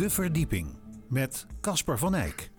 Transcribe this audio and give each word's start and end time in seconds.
De 0.00 0.10
Verdieping 0.10 0.76
met 1.08 1.46
Casper 1.60 1.98
van 1.98 2.14
Eyck. 2.14 2.50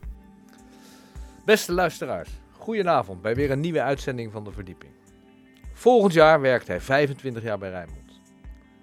Beste 1.45 1.73
luisteraars, 1.73 2.29
goedenavond 2.57 3.21
bij 3.21 3.35
weer 3.35 3.51
een 3.51 3.59
nieuwe 3.59 3.81
uitzending 3.81 4.31
van 4.31 4.43
De 4.43 4.51
Verdieping. 4.51 4.91
Volgend 5.73 6.13
jaar 6.13 6.41
werkt 6.41 6.67
hij 6.67 6.81
25 6.81 7.43
jaar 7.43 7.57
bij 7.57 7.69
Rijnmond. 7.69 8.21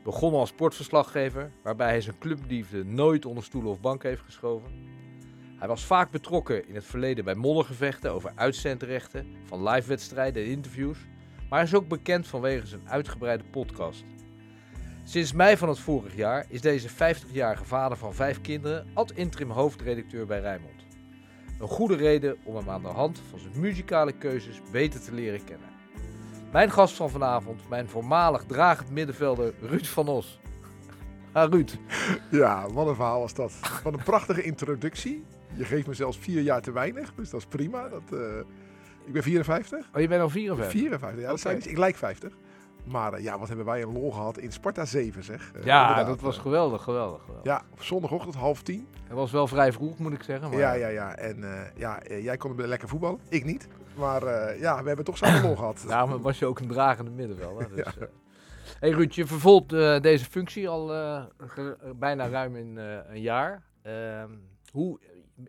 Begonnen 0.04 0.40
als 0.40 0.48
sportverslaggever, 0.48 1.50
waarbij 1.62 1.88
hij 1.88 2.00
zijn 2.00 2.18
clubliefde 2.18 2.84
nooit 2.84 3.26
onder 3.26 3.44
stoelen 3.44 3.70
of 3.70 3.80
bank 3.80 4.02
heeft 4.02 4.22
geschoven. 4.22 4.70
Hij 5.58 5.68
was 5.68 5.84
vaak 5.84 6.10
betrokken 6.10 6.68
in 6.68 6.74
het 6.74 6.84
verleden 6.84 7.24
bij 7.24 7.34
moddergevechten 7.34 8.12
over 8.12 8.32
uitzendrechten, 8.34 9.26
van 9.44 9.68
live-wedstrijden 9.68 10.44
en 10.44 10.50
interviews, 10.50 10.98
maar 11.48 11.58
hij 11.58 11.68
is 11.68 11.74
ook 11.74 11.88
bekend 11.88 12.26
vanwege 12.26 12.66
zijn 12.66 12.88
uitgebreide 12.88 13.44
podcast. 13.44 14.04
Sinds 15.08 15.32
mei 15.32 15.56
van 15.56 15.68
het 15.68 15.78
vorig 15.78 16.16
jaar 16.16 16.46
is 16.48 16.60
deze 16.60 16.88
50-jarige 16.88 17.64
vader 17.64 17.98
van 17.98 18.14
vijf 18.14 18.40
kinderen 18.40 18.86
ad 18.94 19.12
interim 19.12 19.50
hoofdredacteur 19.50 20.26
bij 20.26 20.40
Rijnmond. 20.40 20.86
Een 21.60 21.68
goede 21.68 21.96
reden 21.96 22.36
om 22.44 22.56
hem 22.56 22.70
aan 22.70 22.82
de 22.82 22.88
hand 22.88 23.22
van 23.30 23.38
zijn 23.38 23.60
muzikale 23.60 24.12
keuzes 24.12 24.60
beter 24.72 25.00
te 25.00 25.12
leren 25.12 25.44
kennen. 25.44 25.68
Mijn 26.52 26.70
gast 26.70 26.96
van 26.96 27.10
vanavond, 27.10 27.68
mijn 27.68 27.88
voormalig 27.88 28.44
dragend 28.44 28.90
middenvelder 28.90 29.54
Ruud 29.60 29.86
van 29.86 30.08
Os. 30.08 30.38
Ha, 31.32 31.44
Ruud. 31.44 31.78
Ja, 32.30 32.70
wat 32.70 32.86
een 32.86 32.94
verhaal 32.94 33.20
was 33.20 33.34
dat. 33.34 33.52
Wat 33.84 33.92
een 33.92 34.02
prachtige 34.02 34.42
introductie. 34.42 35.24
Je 35.54 35.64
geeft 35.64 35.86
me 35.86 35.94
zelfs 35.94 36.18
vier 36.18 36.40
jaar 36.40 36.62
te 36.62 36.72
weinig, 36.72 37.14
dus 37.14 37.30
dat 37.30 37.40
is 37.40 37.46
prima. 37.46 37.88
Dat, 37.88 38.02
eh, 38.12 38.38
ik 39.04 39.12
ben 39.12 39.22
54. 39.22 39.88
Oh, 39.94 40.00
je 40.00 40.08
bent 40.08 40.22
al 40.22 40.30
54? 40.30 40.80
54, 40.80 41.20
ja. 41.20 41.28
Dat 41.28 41.40
zijn, 41.40 41.68
ik 41.68 41.78
lijk 41.78 41.96
50. 41.96 42.32
Maar 42.90 43.12
eh, 43.12 43.22
ja, 43.22 43.38
wat 43.38 43.48
hebben 43.48 43.66
wij 43.66 43.82
een 43.82 43.92
lol 43.92 44.10
gehad 44.12 44.38
in 44.38 44.52
Sparta 44.52 44.84
7, 44.84 45.22
zeg. 45.24 45.52
Eh, 45.54 45.64
Ja, 45.64 46.04
dat 46.04 46.20
was 46.20 46.38
geweldig, 46.38 46.82
geweldig. 46.82 47.20
geweldig. 47.20 47.44
Ja, 47.44 47.62
op 47.70 47.82
zondagochtend 47.82 48.34
half 48.34 48.62
tien. 48.62 48.88
Het 49.04 49.16
was 49.16 49.30
wel 49.30 49.46
vrij 49.46 49.72
vroeg, 49.72 49.98
moet 49.98 50.12
ik 50.12 50.22
zeggen. 50.22 50.50
Maar 50.50 50.58
Ja, 50.58 50.72
ja, 50.72 50.88
ja. 50.88 51.16
En 51.16 51.44
eh, 51.44 51.76
ja, 51.76 52.00
jij 52.08 52.36
kon 52.36 52.66
lekker 52.66 52.88
voetballen. 52.88 53.20
Ik 53.28 53.44
niet. 53.44 53.68
Maar 53.96 54.22
eh, 54.22 54.60
ja, 54.60 54.80
we 54.80 54.86
hebben 54.86 55.04
toch 55.04 55.16
samen 55.16 55.42
lol 55.42 55.56
gehad. 55.62 55.84
Daarom 55.88 56.22
was 56.22 56.38
je 56.38 56.46
ook 56.46 56.58
een 56.58 56.68
dragende 56.68 57.10
middenvelder. 57.10 57.68
Dus, 57.74 57.98
eh. 57.98 58.06
Hey 58.80 58.90
Ruud, 58.90 59.12
je 59.14 59.26
vervolgt 59.26 59.72
eh, 59.72 60.00
deze 60.00 60.24
functie 60.24 60.68
al 60.68 60.86
bijna 61.96 62.28
ruim 62.28 62.56
in 62.56 62.78
eh, 62.78 62.98
een 63.08 63.20
jaar. 63.20 63.62
Ehm, 63.82 64.30
hoe 64.72 64.98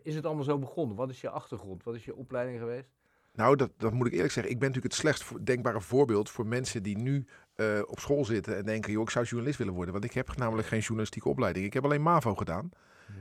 is 0.02 0.14
het 0.14 0.26
allemaal 0.26 0.44
zo 0.44 0.58
begonnen? 0.58 0.96
Wat 0.96 1.10
is 1.10 1.20
je 1.20 1.30
achtergrond? 1.30 1.84
Wat 1.84 1.94
is 1.94 2.04
je 2.04 2.16
opleiding 2.16 2.58
geweest? 2.58 2.88
Nou, 3.32 3.56
dat, 3.56 3.70
dat 3.76 3.92
moet 3.92 4.06
ik 4.06 4.12
eerlijk 4.12 4.32
zeggen. 4.32 4.52
Ik 4.52 4.58
ben 4.58 4.68
natuurlijk 4.68 4.94
het 4.94 5.02
slechtst 5.02 5.46
denkbare 5.46 5.80
voorbeeld 5.80 6.30
voor 6.30 6.46
mensen 6.46 6.82
die 6.82 6.98
nu 6.98 7.26
eh, 7.54 7.66
op 7.86 7.98
school 8.00 8.24
zitten 8.24 8.56
en 8.56 8.64
denken, 8.64 8.92
joh, 8.92 9.02
ik 9.02 9.10
zou 9.10 9.24
journalist 9.24 9.58
willen 9.58 9.74
worden. 9.74 9.92
Want 9.92 10.04
ik 10.04 10.12
heb 10.12 10.36
namelijk 10.36 10.68
geen 10.68 10.80
journalistieke 10.80 11.28
opleiding. 11.28 11.66
Ik 11.66 11.72
heb 11.72 11.84
alleen 11.84 12.02
MAVO 12.02 12.34
gedaan. 12.34 12.70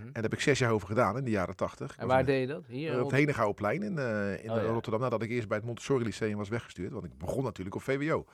En 0.06 0.14
daar 0.14 0.24
heb 0.24 0.34
ik 0.34 0.40
zes 0.40 0.60
jaar 0.60 0.72
over 0.72 0.88
gedaan 0.88 1.18
in 1.18 1.24
de 1.24 1.32
jaren 1.32 1.56
tachtig. 1.56 1.96
En 1.98 2.08
waar 2.08 2.26
deed 2.26 2.42
je 2.42 2.48
dat? 2.54 2.66
Hier? 2.68 2.92
Eh, 2.92 2.98
op 3.00 3.10
het 3.10 3.20
Henegouwplein 3.20 3.84
in, 3.84 3.98
eh, 3.98 4.44
in 4.44 4.52
Oh, 4.52 4.56
ja. 4.56 4.62
Rotterdam. 4.62 5.02
Nadat 5.02 5.22
ik 5.24 5.30
eerst 5.30 5.48
bij 5.48 5.58
het 5.58 5.66
Montessori 5.66 6.04
Lyceum 6.04 6.38
was 6.38 6.50
weggestuurd. 6.50 6.92
Want 6.92 7.06
ik 7.06 7.18
begon 7.18 7.44
natuurlijk 7.44 7.76
op 7.76 7.82
VWO. 7.82 8.26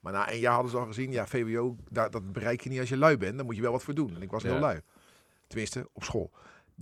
Maar 0.00 0.12
na 0.12 0.32
een 0.32 0.38
jaar 0.38 0.52
hadden 0.52 0.70
ze 0.70 0.76
al 0.78 0.86
gezien, 0.86 1.12
ja, 1.12 1.26
VWO, 1.26 1.76
daar, 1.90 2.10
dat 2.10 2.32
bereik 2.32 2.60
je 2.60 2.68
niet 2.70 2.80
als 2.80 2.88
je 2.88 2.96
lui 2.96 3.16
bent. 3.16 3.36
Dan 3.36 3.46
moet 3.46 3.56
je 3.56 3.62
wel 3.62 3.72
wat 3.72 3.82
voor 3.82 3.94
doen. 3.94 4.14
En 4.14 4.22
ik 4.22 4.30
was 4.30 4.42
Ja. 4.42 4.48
heel 4.50 4.58
lui. 4.60 4.80
Tenminste, 5.46 5.88
op 5.92 6.04
school. 6.04 6.30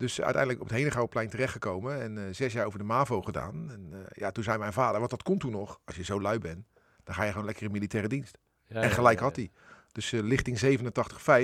Dus 0.01 0.21
uiteindelijk 0.21 0.63
op 0.63 0.69
het 0.69 0.77
Henegouwplein 0.77 1.29
terechtgekomen. 1.29 2.01
En 2.01 2.19
eh, 2.19 2.35
zes 2.35 2.53
jaar 2.53 2.67
over 2.67 2.79
de 2.79 2.85
MAVO 2.85 3.23
gedaan. 3.23 3.71
En 3.71 3.89
eh, 3.93 3.99
ja, 4.11 4.31
toen 4.31 4.45
zei 4.45 4.59
mijn 4.59 4.73
vader, 4.73 4.99
want 4.99 5.11
dat 5.11 5.23
kon 5.23 5.39
toen 5.39 5.51
nog. 5.51 5.81
Als 5.85 5.97
je 5.97 6.05
zo 6.05 6.21
lui 6.21 6.39
bent, 6.39 6.67
dan 7.05 7.15
ga 7.15 7.25
je 7.25 7.31
gewoon 7.31 7.47
lekker 7.47 7.65
in 7.65 7.71
militaire 7.71 8.09
dienst. 8.09 8.39
Ja, 8.67 8.83
en 8.83 8.91
gelijk 8.91 9.19
ja, 9.19 9.25
had 9.25 9.37
hij. 9.37 9.51
Dus 9.93 10.13
eh, 10.13 10.21
lichting 10.23 10.81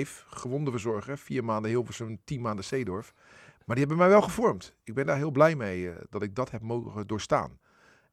87,5, 0.05 0.25
gewonden 0.27 0.71
verzorgen. 0.73 1.17
Vier 1.17 1.43
maanden 1.43 1.71
Hilversum, 1.71 2.19
tien 2.23 2.41
maanden 2.41 2.65
Zeedorf. 2.65 3.13
Maar 3.65 3.75
die 3.75 3.85
hebben 3.85 3.97
mij 3.97 4.09
wel 4.09 4.21
gevormd. 4.21 4.73
Ik 4.83 4.93
ben 4.93 5.05
daar 5.05 5.17
heel 5.17 5.31
blij 5.31 5.55
mee 5.55 5.93
dat 6.09 6.21
ik 6.21 6.35
dat 6.35 6.51
heb 6.51 6.61
mogen 6.61 7.07
doorstaan. 7.07 7.59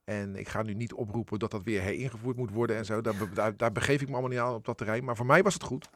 En 0.05 0.37
ik 0.37 0.49
ga 0.49 0.63
nu 0.63 0.75
niet 0.75 0.93
oproepen 0.93 1.39
dat 1.39 1.51
dat 1.51 1.63
weer 1.63 1.81
heringevoerd 1.81 2.37
moet 2.37 2.51
worden 2.51 2.77
en 2.77 2.85
zo. 2.85 3.01
Daar, 3.01 3.15
daar, 3.35 3.57
daar 3.57 3.73
begeef 3.73 4.01
ik 4.01 4.07
me 4.07 4.13
allemaal 4.13 4.31
niet 4.31 4.41
aan 4.41 4.55
op 4.55 4.65
dat 4.65 4.79
terrein. 4.79 5.05
Maar 5.05 5.17
voor 5.17 5.27
mij 5.27 5.43
was 5.43 5.55
het 5.55 5.63
goed. 5.63 5.89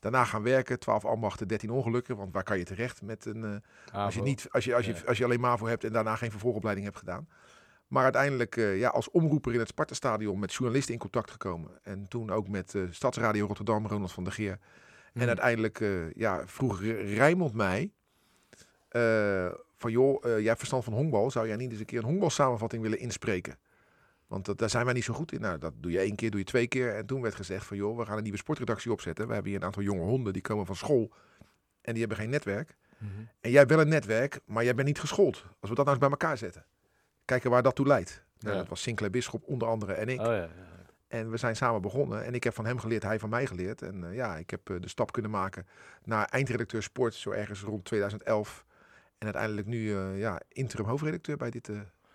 Daarna 0.00 0.24
gaan 0.24 0.42
werken, 0.42 0.78
12 0.78 1.04
ambachten, 1.04 1.48
13 1.48 1.70
ongelukken. 1.70 2.16
Want 2.16 2.32
waar 2.32 2.42
kan 2.42 2.58
je 2.58 2.64
terecht 2.64 3.02
met 3.02 3.24
een... 3.24 3.44
eh, 3.44 4.04
als, 4.04 4.14
je 4.14 4.22
niet, 4.22 4.48
als, 4.50 4.64
je, 4.64 4.74
als, 4.74 4.86
je, 4.86 5.06
als 5.06 5.18
je 5.18 5.24
alleen 5.24 5.40
MAVO 5.40 5.66
hebt 5.66 5.84
en 5.84 5.92
daarna 5.92 6.16
geen 6.16 6.30
vervolgopleiding 6.30 6.86
hebt 6.86 6.98
gedaan. 6.98 7.28
Maar 7.90 8.02
uiteindelijk 8.02 8.56
eh, 8.56 8.78
ja, 8.78 8.88
als 8.88 9.10
omroeper 9.10 9.52
in 9.52 9.58
het 9.58 9.68
Sparta-stadion 9.68 10.38
met 10.38 10.52
journalisten 10.52 10.94
in 10.94 11.00
contact 11.00 11.30
gekomen. 11.30 11.70
En 11.82 12.08
toen 12.08 12.30
ook 12.30 12.48
met 12.48 12.74
eh, 12.74 12.82
Stadsradio 12.90 13.46
Rotterdam, 13.46 13.86
Ronald 13.86 14.12
van 14.12 14.24
der 14.24 14.32
Geer. 14.32 14.58
Mhm. 15.12 15.22
En 15.22 15.26
uiteindelijk 15.26 15.80
eh, 15.80 16.12
ja, 16.12 16.46
vroeg 16.46 16.80
Rijnmond 16.82 17.54
mij 17.54 17.92
van 19.76 19.90
joh, 19.90 20.22
jij 20.22 20.42
hebt 20.42 20.58
verstand 20.58 20.84
van 20.84 20.92
honkbal. 20.92 21.30
Zou 21.30 21.46
jij 21.46 21.56
niet 21.56 21.70
eens 21.70 21.80
een 21.80 21.86
keer 21.86 21.98
een 21.98 22.04
honkbalsamenvatting 22.04 22.82
willen 22.82 22.98
inspreken? 22.98 23.58
Want 24.30 24.44
dat, 24.44 24.58
daar 24.58 24.70
zijn 24.70 24.84
wij 24.84 24.94
niet 24.94 25.04
zo 25.04 25.14
goed 25.14 25.32
in. 25.32 25.40
Nou, 25.40 25.58
dat 25.58 25.72
doe 25.76 25.90
je 25.90 25.98
één 25.98 26.14
keer, 26.14 26.30
doe 26.30 26.40
je 26.40 26.46
twee 26.46 26.66
keer. 26.66 26.94
En 26.94 27.06
toen 27.06 27.20
werd 27.20 27.34
gezegd 27.34 27.66
van 27.66 27.76
joh, 27.76 27.98
we 27.98 28.04
gaan 28.04 28.16
een 28.16 28.22
nieuwe 28.22 28.38
sportredactie 28.38 28.92
opzetten. 28.92 29.26
We 29.26 29.32
hebben 29.32 29.50
hier 29.50 29.60
een 29.60 29.66
aantal 29.66 29.82
jonge 29.82 30.02
honden, 30.02 30.32
die 30.32 30.42
komen 30.42 30.66
van 30.66 30.76
school. 30.76 31.12
En 31.80 31.92
die 31.92 31.98
hebben 31.98 32.16
geen 32.16 32.30
netwerk. 32.30 32.76
Mhm. 32.98 33.10
En 33.40 33.50
jij 33.50 33.58
hebt 33.58 33.70
wel 33.70 33.80
een 33.80 33.88
netwerk, 33.88 34.40
maar 34.44 34.64
jij 34.64 34.74
bent 34.74 34.86
niet 34.86 35.00
geschoold. 35.00 35.44
Als 35.60 35.70
we 35.70 35.76
dat 35.76 35.76
nou 35.76 35.88
eens 35.88 35.98
bij 35.98 36.08
elkaar 36.08 36.38
zetten. 36.38 36.64
Kijken 37.24 37.50
waar 37.50 37.62
dat 37.62 37.74
toe 37.74 37.86
leidt. 37.86 38.22
Nou, 38.38 38.54
Ja. 38.54 38.60
Dat 38.60 38.70
was 38.70 38.82
Sinclair 38.82 39.10
Bisschop 39.12 39.44
onder 39.44 39.68
andere 39.68 39.92
en 39.92 40.08
ik. 40.08 40.20
Oh 40.20 40.26
ja, 40.26 40.34
ja. 40.34 40.48
En 41.08 41.30
we 41.30 41.36
zijn 41.36 41.56
samen 41.56 41.82
begonnen. 41.82 42.24
En 42.24 42.34
ik 42.34 42.44
heb 42.44 42.54
van 42.54 42.66
hem 42.66 42.78
geleerd, 42.78 43.02
hij 43.02 43.18
van 43.18 43.28
mij 43.28 43.46
geleerd. 43.46 43.82
En 43.82 44.04
eh, 44.04 44.14
ja, 44.14 44.36
ik 44.36 44.50
heb 44.50 44.70
eh, 44.70 44.76
de 44.80 44.88
stap 44.88 45.12
kunnen 45.12 45.30
maken 45.30 45.66
naar 46.04 46.24
eindredacteur 46.24 46.82
sport, 46.82 47.14
zo 47.14 47.30
ergens 47.30 47.60
rond 47.62 47.84
2011. 47.84 48.64
En 49.18 49.24
uiteindelijk 49.24 49.66
nu 49.66 49.96
eh, 49.96 50.18
ja, 50.18 50.40
interim 50.48 50.86
hoofdredacteur 50.86 51.36
bij 51.36 51.50
dit 51.50 51.70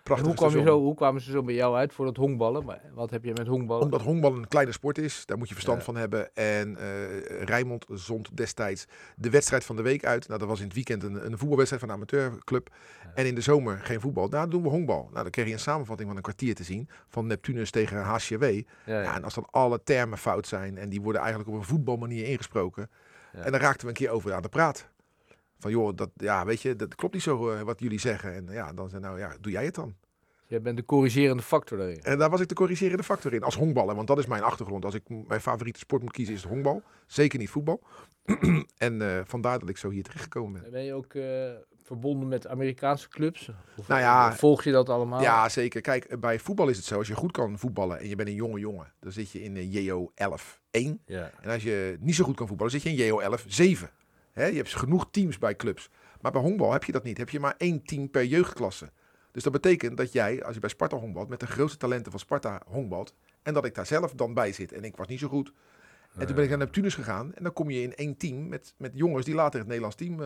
hoe, 0.08 0.34
kwam 0.34 0.48
je 0.50 0.50
station. 0.56 0.66
zo, 0.66 0.78
hoe 0.84 0.94
kwamen 0.94 1.20
ze 1.20 1.30
zo 1.30 1.42
bij 1.42 1.54
jou 1.54 1.76
uit 1.76 1.92
voor 1.92 2.04
dat 2.04 2.16
honkballen? 2.16 2.64
Maar 2.64 2.80
Wat 2.94 3.10
heb 3.10 3.24
je 3.24 3.32
met 3.32 3.46
honkballen? 3.46 3.84
Omdat 3.84 4.02
honkbal 4.02 4.34
een 4.36 4.48
kleine 4.48 4.72
sport 4.72 4.98
is, 4.98 5.26
daar 5.26 5.38
moet 5.38 5.48
je 5.48 5.54
verstand 5.54 5.78
Ja. 5.78 5.84
van 5.84 5.96
hebben. 5.96 6.34
En 6.34 6.76
eh 6.76 7.42
Rijnmond 7.44 7.84
zond 7.88 8.36
destijds 8.36 8.86
de 9.16 9.30
wedstrijd 9.30 9.64
van 9.64 9.76
de 9.76 9.82
week 9.82 10.04
uit. 10.04 10.28
Nou, 10.28 10.38
dat 10.40 10.48
was 10.48 10.58
in 10.60 10.64
het 10.66 10.74
weekend 10.74 11.02
een, 11.02 11.26
een 11.26 11.38
voetbalwedstrijd 11.38 11.82
van 11.82 11.90
een 11.90 11.96
amateurclub. 11.96 12.68
Ja. 13.04 13.10
En 13.14 13.26
in 13.26 13.34
de 13.34 13.40
zomer 13.40 13.78
geen 13.82 14.00
voetbal. 14.00 14.28
Nou, 14.28 14.40
dan 14.40 14.50
doen 14.50 14.62
we 14.62 14.68
honkbal. 14.68 15.02
Nou, 15.10 15.22
dan 15.22 15.30
kreeg 15.30 15.46
je 15.46 15.52
een 15.52 15.58
samenvatting 15.58 16.08
van 16.08 16.16
een 16.16 16.22
kwartier 16.22 16.54
te 16.54 16.64
zien. 16.64 16.88
Van 17.08 17.26
Neptunus 17.26 17.70
tegen 17.70 17.98
HCW. 18.02 18.42
ja, 18.44 18.62
Ja, 18.84 19.14
en 19.14 19.24
als 19.24 19.34
dan 19.34 19.46
alle 19.50 19.82
termen 19.84 20.18
fout 20.18 20.46
zijn 20.46 20.78
en 20.78 20.88
die 20.88 21.00
worden 21.02 21.20
eigenlijk 21.20 21.50
op 21.50 21.56
een 21.56 21.64
voetbalmanier 21.64 22.24
ingesproken. 22.26 22.90
En 23.32 23.50
dan 23.52 23.60
raakten 23.60 23.82
we 23.82 23.88
een 23.88 23.98
keer 23.98 24.10
over 24.10 24.32
aan 24.34 24.42
de 24.42 24.48
praat. 24.48 24.88
Van 25.58 25.70
joh, 25.70 25.96
dat, 25.96 26.10
ja, 26.16 26.44
weet 26.44 26.62
je, 26.62 26.76
dat 26.76 26.94
klopt 26.94 27.14
niet 27.14 27.22
zo 27.22 27.50
eh, 27.50 27.60
wat 27.60 27.80
jullie 27.80 28.00
zeggen. 28.00 28.34
En 28.34 28.46
ja, 28.50 28.72
dan 28.72 28.88
zei 28.88 29.02
nou 29.02 29.18
ja, 29.18 29.36
doe 29.40 29.52
jij 29.52 29.64
het 29.64 29.74
dan. 29.74 29.94
Jij 30.48 30.62
bent 30.62 30.76
de 30.76 30.84
corrigerende 30.84 31.42
factor 31.42 31.78
daarin. 31.78 32.02
En 32.02 32.18
daar 32.18 32.30
was 32.30 32.40
ik 32.40 32.48
de 32.48 32.54
corrigerende 32.54 33.02
factor 33.02 33.34
in, 33.34 33.42
als 33.42 33.56
honkballer. 33.56 33.94
Want 33.94 34.08
dat 34.08 34.18
is 34.18 34.26
mijn 34.26 34.42
achtergrond. 34.42 34.84
Als 34.84 34.94
ik 34.94 35.02
mijn 35.08 35.40
favoriete 35.40 35.78
sport 35.78 36.02
moet 36.02 36.12
kiezen, 36.12 36.34
is 36.34 36.42
het 36.42 36.50
honkbal. 36.50 36.82
Zeker 37.06 37.38
niet 37.38 37.50
voetbal. 37.50 37.82
en 38.76 39.02
eh, 39.02 39.20
vandaar 39.24 39.58
dat 39.58 39.68
ik 39.68 39.76
zo 39.76 39.90
hier 39.90 40.02
terechtgekomen 40.02 40.62
ben. 40.62 40.70
Ben 40.70 40.84
je 40.84 40.94
ook 40.94 41.14
eh, 41.14 41.50
verbonden 41.82 42.28
met 42.28 42.46
Amerikaanse 42.46 43.08
clubs? 43.08 43.50
Of, 43.76 43.88
Nou 43.88 44.00
ja, 44.00 44.34
volg 44.34 44.64
je 44.64 44.72
dat 44.72 44.88
allemaal? 44.88 45.20
Ja, 45.20 45.48
zeker. 45.48 45.80
Kijk, 45.80 46.20
bij 46.20 46.38
voetbal 46.38 46.68
is 46.68 46.76
het 46.76 46.86
zo. 46.86 46.98
Als 46.98 47.08
je 47.08 47.14
goed 47.14 47.32
kan 47.32 47.58
voetballen 47.58 47.98
en 47.98 48.08
je 48.08 48.16
bent 48.16 48.28
een 48.28 48.34
jonge 48.34 48.58
jongen, 48.58 48.92
dan 49.00 49.12
zit 49.12 49.30
je 49.30 49.42
in 49.42 49.70
JO 49.70 50.12
11-1. 50.14 50.14
Ja. 51.06 51.30
En 51.40 51.50
als 51.50 51.62
je 51.62 51.96
niet 52.00 52.14
zo 52.14 52.24
goed 52.24 52.36
kan 52.36 52.46
voetballen, 52.46 52.72
zit 52.72 52.82
je 52.82 52.88
in 52.88 53.06
JO 53.06 53.18
11 53.18 53.44
7. 54.36 54.42
Hè, 54.42 54.46
je 54.46 54.56
hebt 54.56 54.74
genoeg 54.74 55.06
teams 55.10 55.38
bij 55.38 55.56
clubs. 55.56 55.90
Maar 56.20 56.32
bij 56.32 56.40
honkbal 56.40 56.72
heb 56.72 56.84
je 56.84 56.92
dat 56.92 57.02
niet. 57.04 57.18
Heb 57.18 57.28
je 57.28 57.40
maar 57.40 57.54
één 57.58 57.84
team 57.84 58.10
per 58.10 58.24
jeugdklasse. 58.24 58.90
Dus 59.32 59.42
dat 59.42 59.52
betekent 59.52 59.96
dat 59.96 60.12
jij, 60.12 60.44
als 60.44 60.54
je 60.54 60.60
bij 60.60 60.70
Sparta 60.70 60.96
honkbalt, 60.96 61.28
met 61.28 61.40
de 61.40 61.46
grootste 61.46 61.78
talenten 61.78 62.10
van 62.10 62.20
Sparta 62.20 62.62
honkbalt. 62.66 63.14
En 63.42 63.54
dat 63.54 63.64
ik 63.64 63.74
daar 63.74 63.86
zelf 63.86 64.12
dan 64.14 64.34
bij 64.34 64.52
zit. 64.52 64.72
En 64.72 64.84
ik 64.84 64.96
was 64.96 65.06
niet 65.06 65.18
zo 65.18 65.28
goed. 65.28 65.52
En 66.18 66.26
toen 66.26 66.34
ben 66.34 66.44
ik 66.44 66.50
naar 66.50 66.58
Neptunus 66.58 66.94
gegaan. 66.94 67.34
En 67.34 67.42
dan 67.42 67.52
kom 67.52 67.70
je 67.70 67.82
in 67.82 67.94
één 67.94 68.16
team 68.16 68.48
met, 68.48 68.74
met 68.76 68.90
jongens 68.94 69.24
die 69.24 69.34
later 69.34 69.58
het 69.58 69.66
Nederlands 69.68 69.96
team 69.96 70.20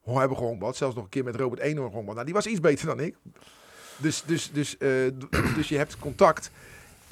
ho- 0.00 0.18
hebben 0.18 0.36
gehonkbald. 0.36 0.76
Zelfs 0.76 0.94
nog 0.94 1.04
een 1.04 1.10
keer 1.10 1.24
met 1.24 1.36
Robert 1.36 1.60
Eenhoorn 1.60 1.88
gehonkbald. 1.88 2.14
Nou, 2.14 2.24
die 2.24 2.34
was 2.34 2.46
iets 2.46 2.60
beter 2.60 2.86
dan 2.86 3.00
ik. 3.00 3.16
Dus, 3.96 4.22
dus, 4.26 4.52
dus, 4.52 4.76
eh, 4.78 4.88
dus 5.56 5.68
je 5.68 5.76
hebt 5.76 5.98
contact. 5.98 6.50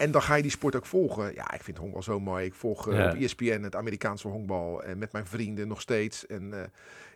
En 0.01 0.11
dan 0.11 0.23
ga 0.23 0.35
je 0.35 0.43
die 0.43 0.51
sport 0.51 0.77
ook 0.77 0.87
volgen. 0.87 1.35
Ja, 1.35 1.53
ik 1.53 1.63
vind 1.63 1.79
honkbal 1.79 2.03
zo 2.03 2.21
mooi. 2.21 2.45
Ik 2.45 2.55
volg 2.55 2.89
eh, 2.89 2.99
Ja. 2.99 3.09
op 3.11 3.17
ESPN 3.17 3.61
het 3.63 3.77
Amerikaanse 3.77 4.29
honkbal. 4.29 4.83
En 4.83 4.99
met 4.99 5.13
mijn 5.13 5.27
vrienden 5.27 5.69
nog 5.69 5.81
steeds. 5.81 6.27
En 6.27 6.53
eh, 6.53 6.69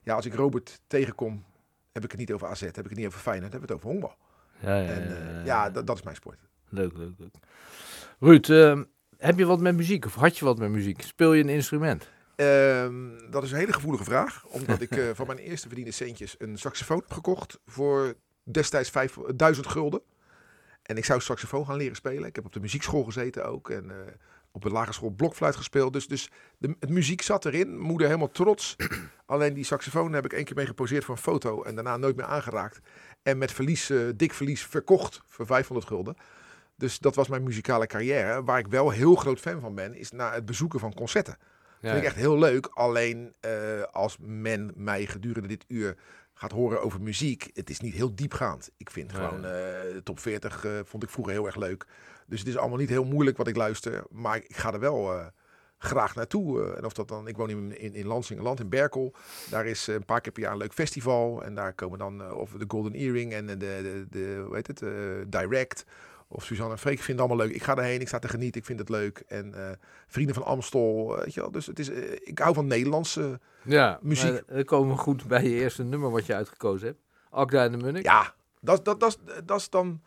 ja, 0.03 0.15
als 0.15 0.27
ik 0.27 0.35
Robert 0.35 0.81
tegenkom, 0.87 1.45
heb 1.93 2.05
ik 2.05 2.11
het 2.11 2.21
niet 2.21 2.33
over 2.33 2.49
AZ. 2.49 2.61
Heb 2.61 2.79
ik 2.79 2.85
het 2.89 2.97
niet 2.97 3.07
over 3.07 3.21
Feyenoord. 3.21 3.53
Heb 3.53 3.63
ik 3.63 3.69
het 3.69 3.77
over 3.77 3.91
honkbal. 3.91 4.17
Ja, 4.61 4.77
ja, 4.79 4.89
En 4.89 5.43
ja, 5.45 5.67
eh, 5.75 5.85
dat, 5.85 5.97
is 5.97 6.03
mijn 6.03 6.17
sport. 6.17 6.39
Leuk, 6.69 6.97
leuk, 6.97 7.13
leuk. 7.19 7.35
Ruud, 8.21 8.49
eh, 8.49 8.81
heb 9.19 9.39
je 9.39 9.45
wat 9.47 9.61
met 9.61 9.75
muziek? 9.77 10.05
Of 10.05 10.15
had 10.15 10.39
je 10.39 10.45
wat 10.45 10.59
met 10.59 10.71
muziek? 10.71 11.03
Speel 11.03 11.33
je 11.33 11.43
een 11.43 11.49
instrument? 11.49 12.09
Ehm, 12.37 12.95
dat 13.31 13.43
is 13.43 13.51
een 13.53 13.59
hele 13.59 13.73
gevoelige 13.73 14.05
vraag. 14.05 14.45
Omdat 14.59 14.81
ik 14.81 14.91
eh, 14.97 15.05
van 15.15 15.27
mijn 15.27 15.39
eerste 15.39 15.67
verdiende 15.67 15.91
centjes 15.93 16.35
een 16.39 16.59
saxofoon 16.59 16.99
heb 16.99 17.13
gekocht. 17.13 17.59
Voor 17.67 18.15
destijds 18.43 18.91
vijf- 18.91 19.19
1000 19.37 19.67
gulden. 19.67 20.01
En 20.85 20.97
ik 20.97 21.05
zou 21.05 21.21
saxofoon 21.21 21.67
gaan 21.67 21.77
leren 21.77 21.97
spelen. 21.97 22.29
Ik 22.29 22.35
heb 22.35 22.45
op 22.45 22.53
de 22.53 22.61
muziekschool 22.61 23.05
gezeten 23.05 23.47
ook. 23.47 23.71
En 23.71 23.91
eh, 23.91 24.13
op 24.53 24.63
de 24.63 24.71
lagere 24.71 24.93
school 24.93 25.11
blokfluit 25.11 25.57
gespeeld. 25.57 25.93
Dus, 25.93 26.07
dus 26.07 26.31
de, 26.59 26.77
het 26.81 26.91
muziek 26.91 27.23
zat 27.23 27.45
erin. 27.45 27.79
Moeder 27.79 28.07
helemaal 28.07 28.31
trots. 28.31 28.77
Alleen 29.27 29.55
die 29.55 29.65
saxofoon 29.65 30.13
heb 30.13 30.25
ik 30.25 30.33
één 30.33 30.45
keer 30.45 30.57
mee 30.57 30.67
geposeerd 30.67 31.05
voor 31.05 31.15
een 31.15 31.21
foto. 31.21 31.63
En 31.63 31.75
daarna 31.75 31.97
nooit 31.97 32.17
meer 32.17 32.25
aangeraakt. 32.25 32.81
En 33.23 33.39
met 33.39 33.53
verlies, 33.53 33.91
eh, 33.91 33.99
dik 34.17 34.33
verlies 34.33 34.63
verkocht 34.67 35.23
voor 35.27 35.47
500 35.47 35.87
gulden. 35.87 36.17
Dus 36.77 36.99
dat 36.99 37.15
was 37.15 37.29
mijn 37.29 37.43
muzikale 37.43 37.87
carrière. 37.87 38.45
Waar 38.45 38.59
ik 38.59 38.67
wel 38.67 38.91
heel 38.91 39.15
groot 39.15 39.41
fan 39.41 39.61
van 39.61 39.75
ben, 39.75 39.95
is 39.95 40.11
na 40.11 40.33
het 40.33 40.45
bezoeken 40.45 40.81
van 40.81 40.95
concerten. 40.95 41.37
Ja, 41.81 41.91
Vind 41.91 42.03
ik 42.03 42.09
echt 42.09 42.17
heel 42.17 42.39
leuk. 42.39 42.67
Alleen 42.67 43.35
eh, 43.41 43.83
als 43.83 44.17
men 44.21 44.73
mij 44.75 45.07
gedurende 45.07 45.49
dit 45.49 45.65
uur 45.69 45.97
gaat 46.35 46.53
horen 46.53 46.83
over 46.83 47.01
muziek, 47.01 47.51
het 47.53 47.71
is 47.71 47.81
niet 47.81 47.95
heel 47.95 48.15
diepgaand. 48.15 48.71
Ik 48.77 48.91
vind 48.91 49.13
Nee. 49.13 49.23
gewoon 49.23 49.43
de 49.43 50.01
top 50.05 50.21
40 50.21 50.65
eh, 50.65 50.73
vond 50.85 51.03
ik 51.03 51.11
vroeger 51.11 51.33
heel 51.33 51.47
erg 51.47 51.57
leuk. 51.57 51.87
Dus 52.27 52.39
het 52.39 52.49
is 52.49 52.57
allemaal 52.57 52.79
niet 52.79 52.89
heel 52.89 53.05
moeilijk 53.05 53.37
wat 53.37 53.49
ik 53.49 53.57
luister, 53.57 54.05
maar 54.11 54.37
ik 54.37 54.57
ga 54.57 54.73
er 54.73 54.81
wel 54.81 55.13
eh, 55.13 55.27
graag 55.79 56.15
naartoe. 56.15 56.73
en 56.75 56.85
of 56.85 56.93
dat 56.93 57.09
dan, 57.09 57.29
ik 57.29 57.37
woon 57.37 57.51
in, 57.51 57.79
in, 57.79 57.95
in 57.95 58.07
Lansingerland, 58.07 58.61
in 58.61 58.69
Berkel. 58.69 59.15
Daar 59.51 59.67
is 59.67 59.87
een 59.87 60.05
paar 60.05 60.21
keer 60.21 60.33
per 60.33 60.43
jaar 60.43 60.53
een 60.53 60.59
leuk 60.59 60.73
festival. 60.73 61.43
En 61.45 61.55
daar 61.55 61.73
komen 61.73 61.99
dan 61.99 62.33
of 62.33 62.51
de 62.51 62.65
Golden 62.69 62.93
Earring 62.93 63.33
en 63.33 63.47
de, 63.47 63.57
de, 63.57 64.07
de, 64.11 64.43
hoe 64.47 64.55
heet 64.55 64.67
het, 64.67 64.83
Direct. 65.33 65.85
Of 66.37 66.45
Suzanne 66.45 66.73
en 66.73 66.79
Freek, 66.79 66.95
ik 66.99 67.03
vind 67.03 67.19
het 67.19 67.29
allemaal 67.29 67.47
leuk. 67.47 67.55
Ik 67.57 67.63
ga 67.63 67.77
erheen, 67.77 68.01
ik 68.01 68.09
sta 68.09 68.19
te 68.19 68.29
genieten, 68.29 68.61
ik 68.61 68.67
vind 68.67 68.79
het 68.79 68.89
leuk. 68.89 69.19
En 69.27 69.55
eh, 69.55 69.71
Vrienden 70.07 70.35
van 70.35 70.45
Amstel, 70.45 71.17
weet 71.17 71.35
je 71.35 71.41
wel. 71.41 71.51
Dus 71.51 71.67
het 71.67 71.79
is, 71.79 71.91
eh, 71.91 72.13
ik 72.13 72.39
hou 72.39 72.55
van 72.55 72.67
Nederlandse 72.67 73.41
ja 73.63 73.99
muziek. 74.03 74.43
Dan 74.47 74.65
komen 74.65 74.95
we 74.95 75.01
goed 75.01 75.27
bij 75.27 75.43
je 75.43 75.51
eerste 75.61 75.83
nummer 75.85 76.11
wat 76.11 76.27
je 76.27 76.35
uitgekozen 76.35 76.87
hebt. 76.87 77.01
Akda 77.31 77.65
en 77.65 77.73
de 77.73 77.77
Munnik. 77.79 78.03
Ja, 78.05 78.35
dat, 78.61 78.85
dat, 78.85 79.01
dat, 79.01 79.19
is- 79.27 79.35
dat 79.45 79.59
is 79.61 79.71
dan. 79.71 80.03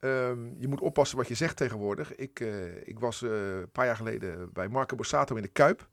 ehm, 0.00 0.38
je 0.58 0.68
moet 0.68 0.80
oppassen 0.80 1.16
wat 1.16 1.28
je 1.28 1.34
zegt 1.34 1.56
tegenwoordig. 1.56 2.14
Ik, 2.14 2.40
eh, 2.40 2.86
ik 2.88 2.98
was 2.98 3.22
eh, 3.22 3.30
een 3.56 3.70
paar 3.70 3.86
jaar 3.86 3.96
geleden 3.96 4.50
bij 4.52 4.68
Marco 4.68 4.96
Borsato 4.96 5.36
in 5.36 5.42
de 5.42 5.48
Kuip. 5.48 5.88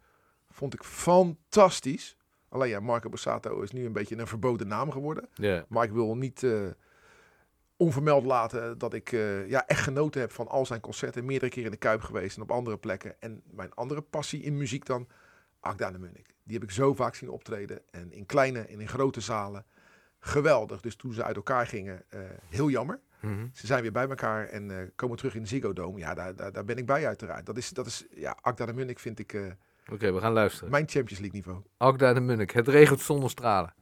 Vond 0.49 0.73
ik 0.73 0.83
fantastisch. 0.83 2.15
Alleen 2.49 2.69
ja, 2.69 2.79
Marco 2.79 3.09
Borsato 3.09 3.61
is 3.61 3.71
nu 3.71 3.85
een 3.85 3.93
beetje 3.93 4.17
een 4.17 4.27
verboden 4.27 4.67
naam 4.67 4.91
geworden. 4.91 5.29
Maar 5.69 5.83
ik 5.83 5.91
wil 5.91 6.15
niet 6.17 6.43
eh, 6.43 6.51
onvermeld 7.81 8.25
laten 8.25 8.77
dat 8.77 8.93
ik 8.93 9.11
eh, 9.11 9.49
ja, 9.49 9.67
echt 9.67 9.81
genoten 9.81 10.21
heb 10.21 10.31
van 10.31 10.47
al 10.47 10.65
zijn 10.65 10.79
concerten. 10.79 11.25
Meerdere 11.25 11.51
keren 11.51 11.65
in 11.65 11.71
de 11.71 11.77
Kuip 11.77 12.01
geweest 12.01 12.35
en 12.35 12.41
op 12.41 12.51
andere 12.51 12.77
plekken. 12.77 13.15
En 13.19 13.41
mijn 13.51 13.73
andere 13.73 14.01
passie 14.01 14.41
in 14.41 14.57
muziek 14.57 14.85
dan, 14.85 15.07
Akda 15.59 15.87
en 15.87 15.93
de 15.93 15.99
Munnik. 15.99 16.35
Die 16.43 16.53
heb 16.53 16.63
ik 16.63 16.71
zo 16.71 16.93
vaak 16.93 17.15
zien 17.15 17.29
optreden. 17.29 17.81
En 17.91 18.11
in 18.11 18.25
kleine 18.25 18.59
en 18.59 18.79
in 18.79 18.87
grote 18.87 19.21
zalen. 19.21 19.65
Geweldig. 20.19 20.81
Dus 20.81 20.95
toen 20.95 21.13
ze 21.13 21.23
uit 21.23 21.35
elkaar 21.35 21.67
gingen, 21.67 22.03
eh, 22.09 22.19
heel 22.49 22.69
jammer. 22.69 22.99
Mhm. 23.19 23.47
Ze 23.53 23.65
zijn 23.65 23.81
weer 23.81 23.91
bij 23.91 24.07
elkaar 24.07 24.47
en 24.47 24.79
eh, 24.79 24.87
komen 24.95 25.17
terug 25.17 25.35
in 25.35 25.41
de 25.41 25.47
Ziggo 25.47 25.73
Dome. 25.73 25.99
Ja, 25.99 26.13
daar, 26.13 26.35
daar, 26.35 26.51
daar 26.51 26.65
ben 26.65 26.77
ik 26.77 26.85
bij 26.85 27.07
uiteraard. 27.07 27.45
Dat 27.45 27.57
is, 27.57 27.69
dat 27.69 27.85
is 27.85 28.05
ja, 28.15 28.37
Akda 28.41 28.63
en 28.65 28.69
de 28.69 28.75
Munnik 28.75 28.99
vind 28.99 29.19
ik 29.19 29.55
Oké, 29.91 30.13
we 30.13 30.19
gaan 30.19 30.33
luisteren. 30.33 30.71
mijn 30.71 30.89
Champions 30.89 31.19
League 31.19 31.37
niveau. 31.39 31.63
Akda 31.77 32.07
en 32.07 32.13
de 32.13 32.21
Munnik. 32.21 32.51
Het 32.51 32.67
regent 32.67 32.99
zonder 32.99 33.29
stralen. 33.29 33.73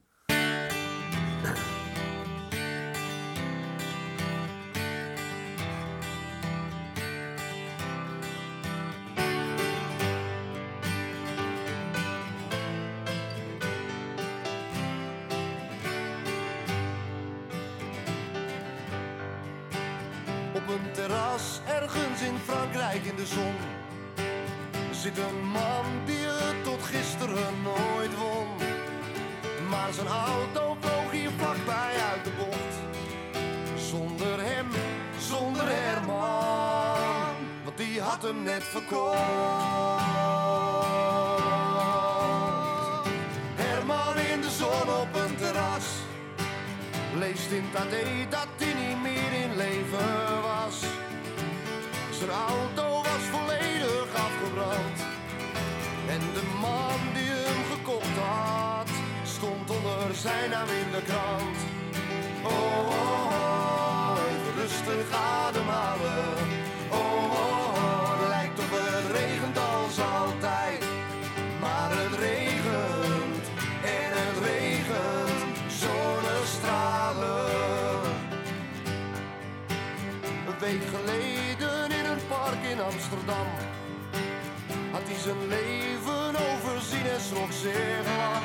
Had 83.10 85.02
hij 85.04 85.18
zijn 85.18 85.48
leven 85.48 86.30
overzien 86.50 87.06
en 87.14 87.20
schrok 87.20 87.52
zeer 87.52 88.02
lang. 88.04 88.44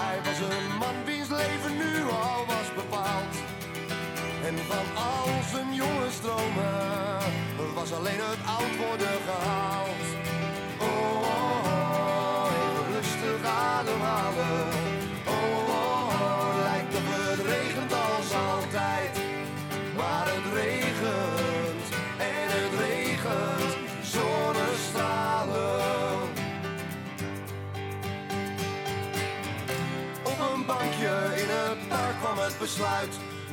Hij 0.00 0.18
was 0.24 0.38
een 0.38 0.76
man 0.78 1.04
wiens 1.04 1.28
leven 1.28 1.76
nu 1.76 2.02
al 2.02 2.46
was 2.46 2.74
bepaald. 2.74 3.34
En 4.44 4.56
van 4.58 5.02
al 5.04 5.28
zijn 5.52 5.74
jonge 5.74 6.10
stromen 6.10 7.74
was 7.74 7.92
alleen 7.92 8.20
het 8.20 8.46
oud 8.46 8.76
worden 8.76 9.18
gehaald. 9.26 9.67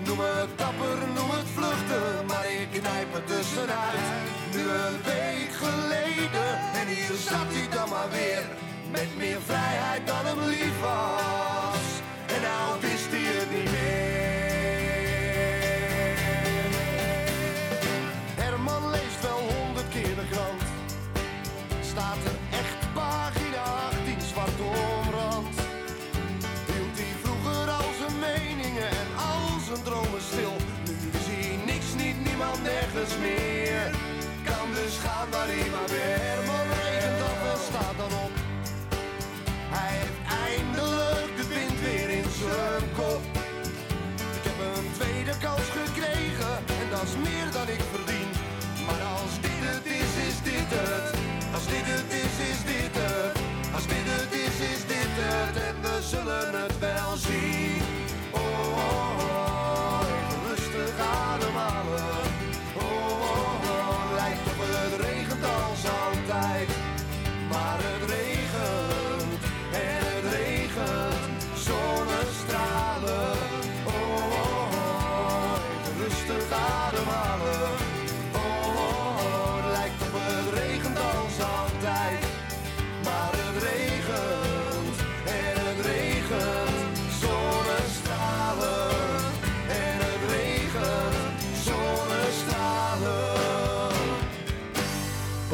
Noem 0.05 0.19
het 0.19 0.57
dapper, 0.57 0.97
noem 1.15 1.29
het 1.29 1.47
vluchten, 1.55 2.25
maar 2.27 2.45
ik 2.51 2.67
knijp 2.71 3.13
het 3.13 3.27
tussenuit. 3.27 4.05
Nu 4.53 4.59
een 4.59 5.03
week 5.03 5.51
geleden 5.63 6.49
en 6.73 6.87
hier 6.87 7.17
zat 7.29 7.47
hij 7.47 7.67
dan 7.69 7.89
maar 7.89 8.09
weer. 8.11 8.43
Met 8.91 9.17
meer 9.17 9.41
vrijheid 9.45 10.07
dan 10.07 10.25
hem 10.25 10.39
lief 10.39 10.79
was. 10.81 11.85
En 12.25 12.41
nou 12.41 12.81
wist 12.81 13.09
hij 13.09 13.19
het 13.19 13.51
niet 13.51 13.71
meer. 13.71 14.04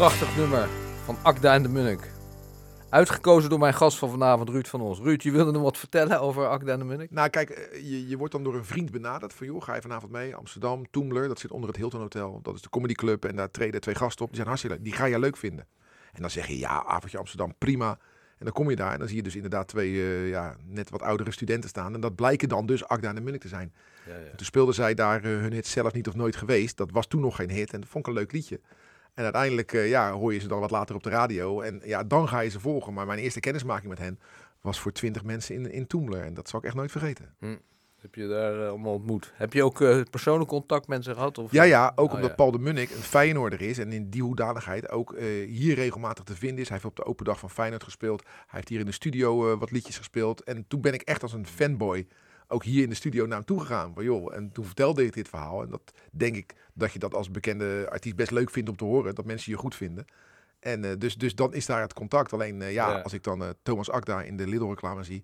Prachtig 0.01 0.37
nummer 0.37 0.69
van 1.03 1.17
Akda 1.21 1.53
en 1.53 1.63
de 1.63 1.69
Munnik. 1.69 2.11
Uitgekozen 2.89 3.49
door 3.49 3.59
mijn 3.59 3.73
gast 3.73 3.97
van 3.97 4.09
vanavond, 4.09 4.49
Ruud 4.49 4.67
van 4.67 4.81
Os. 4.81 4.99
Ruud, 4.99 5.21
je 5.21 5.31
wilde 5.31 5.51
nog 5.51 5.61
wat 5.61 5.77
vertellen 5.77 6.21
over 6.21 6.47
Akda 6.47 6.73
en 6.73 6.79
de 6.79 6.85
Munnik? 6.85 7.11
Nou, 7.11 7.29
kijk, 7.29 7.49
eh, 7.49 7.89
je, 7.89 8.07
je 8.07 8.17
wordt 8.17 8.33
dan 8.33 8.43
door 8.43 8.55
een 8.55 8.65
vriend 8.65 8.91
benaderd. 8.91 9.33
Van, 9.33 9.47
joh, 9.47 9.61
ga 9.61 9.75
je 9.75 9.81
vanavond 9.81 10.11
mee? 10.11 10.35
Amsterdam, 10.35 10.89
Toemler, 10.91 11.27
dat 11.27 11.39
zit 11.39 11.51
onder 11.51 11.69
het 11.69 11.77
Hilton 11.77 11.99
Hotel. 11.99 12.39
Dat 12.41 12.55
is 12.55 12.61
de 12.61 12.69
comedyclub 12.69 13.25
en 13.25 13.35
daar 13.35 13.51
treden 13.51 13.81
twee 13.81 13.95
gasten 13.95 14.21
op. 14.21 14.27
Die 14.27 14.35
zijn 14.35 14.47
hartstikke 14.47 14.75
leuk. 14.75 14.85
Die 14.85 14.95
ga 14.95 15.05
je 15.05 15.19
leuk 15.19 15.37
vinden. 15.37 15.67
En 16.13 16.21
dan 16.21 16.29
zeg 16.29 16.47
je, 16.47 16.57
ja, 16.57 16.83
avondje 16.85 17.17
Amsterdam, 17.17 17.53
prima. 17.57 17.89
En 18.37 18.45
dan 18.45 18.53
kom 18.53 18.69
je 18.69 18.75
daar 18.75 18.93
en 18.93 18.99
dan 18.99 19.07
zie 19.07 19.17
je 19.17 19.23
dus 19.23 19.35
inderdaad 19.35 19.67
twee 19.67 19.91
eh, 19.91 20.29
ja, 20.29 20.55
net 20.65 20.89
wat 20.89 21.01
oudere 21.01 21.31
studenten 21.31 21.69
staan. 21.69 21.93
En 21.93 22.01
dat 22.01 22.15
blijken 22.15 22.49
dan 22.49 22.65
dus 22.65 22.85
Akda 22.85 23.09
en 23.09 23.15
de 23.15 23.21
Munnik 23.21 23.41
te 23.41 23.47
zijn. 23.47 23.73
Ja, 24.07 24.13
ja. 24.13 24.35
Toen 24.35 24.45
speelden 24.45 24.75
zij 24.75 24.93
daar 24.93 25.23
eh, 25.23 25.29
hun 25.29 25.53
hit 25.53 25.67
zelf 25.67 25.93
niet 25.93 26.07
of 26.07 26.15
nooit 26.15 26.35
geweest. 26.35 26.77
Dat 26.77 26.91
was 26.91 27.07
toen 27.07 27.21
nog 27.21 27.35
geen 27.35 27.51
hit 27.51 27.73
en 27.73 27.79
dat 27.79 27.89
vond 27.89 28.07
ik 28.07 28.13
een 28.13 28.19
leuk 28.19 28.31
liedje. 28.31 28.59
En 29.13 29.23
uiteindelijk 29.23 29.73
eh, 29.73 29.89
ja, 29.89 30.11
hoor 30.11 30.33
je 30.33 30.39
ze 30.39 30.47
dan 30.47 30.59
wat 30.59 30.71
later 30.71 30.95
op 30.95 31.03
de 31.03 31.09
radio. 31.09 31.61
En 31.61 31.81
ja, 31.83 32.03
dan 32.03 32.27
ga 32.27 32.39
je 32.39 32.49
ze 32.49 32.59
volgen. 32.59 32.93
Maar 32.93 33.05
mijn 33.05 33.19
eerste 33.19 33.39
kennismaking 33.39 33.89
met 33.89 33.99
hen 33.99 34.19
was 34.61 34.79
voor 34.79 34.91
twintig 34.91 35.23
mensen 35.23 35.55
in, 35.55 35.71
in 35.71 35.87
Toemler. 35.87 36.21
En 36.21 36.33
dat 36.33 36.49
zal 36.49 36.59
ik 36.59 36.65
echt 36.65 36.75
nooit 36.75 36.91
vergeten. 36.91 37.35
Heb 37.95 38.15
je 38.15 38.27
daar 38.27 38.61
eh, 38.61 38.69
allemaal 38.69 38.93
ontmoet? 38.93 39.31
Heb 39.35 39.53
je 39.53 39.63
ook 39.63 39.81
eh, 39.81 40.01
persoonlijk 40.09 40.49
contact 40.49 40.87
met 40.87 41.03
ze 41.03 41.13
gehad? 41.13 41.37
Of? 41.37 41.51
Ja, 41.51 41.63
ja, 41.63 41.91
ook 41.95 42.09
Oh, 42.09 42.15
omdat 42.15 42.29
ja. 42.29 42.35
Paul 42.35 42.51
de 42.51 42.59
Munnik 42.59 42.89
een 42.89 43.01
Feyenoorder 43.01 43.61
is. 43.61 43.77
En 43.77 43.91
in 43.91 44.09
die 44.09 44.21
hoedanigheid 44.21 44.89
ook 44.89 45.15
hier 45.45 45.75
regelmatig 45.75 46.23
te 46.23 46.35
vinden 46.35 46.59
is. 46.59 46.69
Hij 46.69 46.77
heeft 46.77 46.89
op 46.89 46.95
de 46.95 47.05
open 47.05 47.25
dag 47.25 47.39
van 47.39 47.49
Feyenoord 47.49 47.83
gespeeld. 47.83 48.23
Hij 48.23 48.45
heeft 48.47 48.69
hier 48.69 48.79
in 48.79 48.85
de 48.85 48.91
studio 48.91 49.57
wat 49.57 49.71
liedjes 49.71 49.97
gespeeld. 49.97 50.43
En 50.43 50.65
toen 50.67 50.81
ben 50.81 50.93
ik 50.93 51.01
echt 51.01 51.21
als 51.21 51.33
een 51.33 51.47
fanboy 51.47 52.07
ook 52.47 52.63
hier 52.63 52.83
in 52.83 52.89
de 52.89 52.95
studio 52.95 53.25
naar 53.25 53.37
hem 53.37 53.45
toe 53.45 53.59
gegaan. 53.59 53.93
Van, 53.93 54.03
joh, 54.03 54.35
en 54.35 54.51
toen 54.51 54.65
vertelde 54.65 55.05
ik 55.05 55.13
dit 55.13 55.29
verhaal. 55.29 55.61
En 55.61 55.69
dat 55.69 55.81
denk 56.11 56.35
ik 56.35 56.55
dat 56.73 56.93
je 56.93 56.99
dat 56.99 57.13
als 57.13 57.31
bekende 57.31 57.87
artiest 57.89 58.15
best 58.15 58.31
leuk 58.31 58.49
vindt 58.49 58.69
om 58.69 58.75
te 58.75 58.83
horen. 58.83 59.15
Dat 59.15 59.25
mensen 59.25 59.51
je 59.51 59.57
goed 59.57 59.75
vinden. 59.75 60.05
En 60.59 60.85
eh, 60.85 60.91
dus, 60.97 61.15
dus 61.15 61.35
dan 61.35 61.53
is 61.53 61.65
daar 61.65 61.81
het 61.81 61.93
contact. 61.93 62.33
Alleen 62.33 62.61
eh, 62.61 62.73
ja, 62.73 62.89
Ja. 62.91 62.99
als 63.01 63.13
ik 63.13 63.23
dan 63.23 63.43
eh, 63.43 63.49
Thomas 63.63 63.89
Akda 63.89 64.21
in 64.21 64.37
de 64.37 64.47
Lidl-reclame 64.47 65.03
zie... 65.03 65.23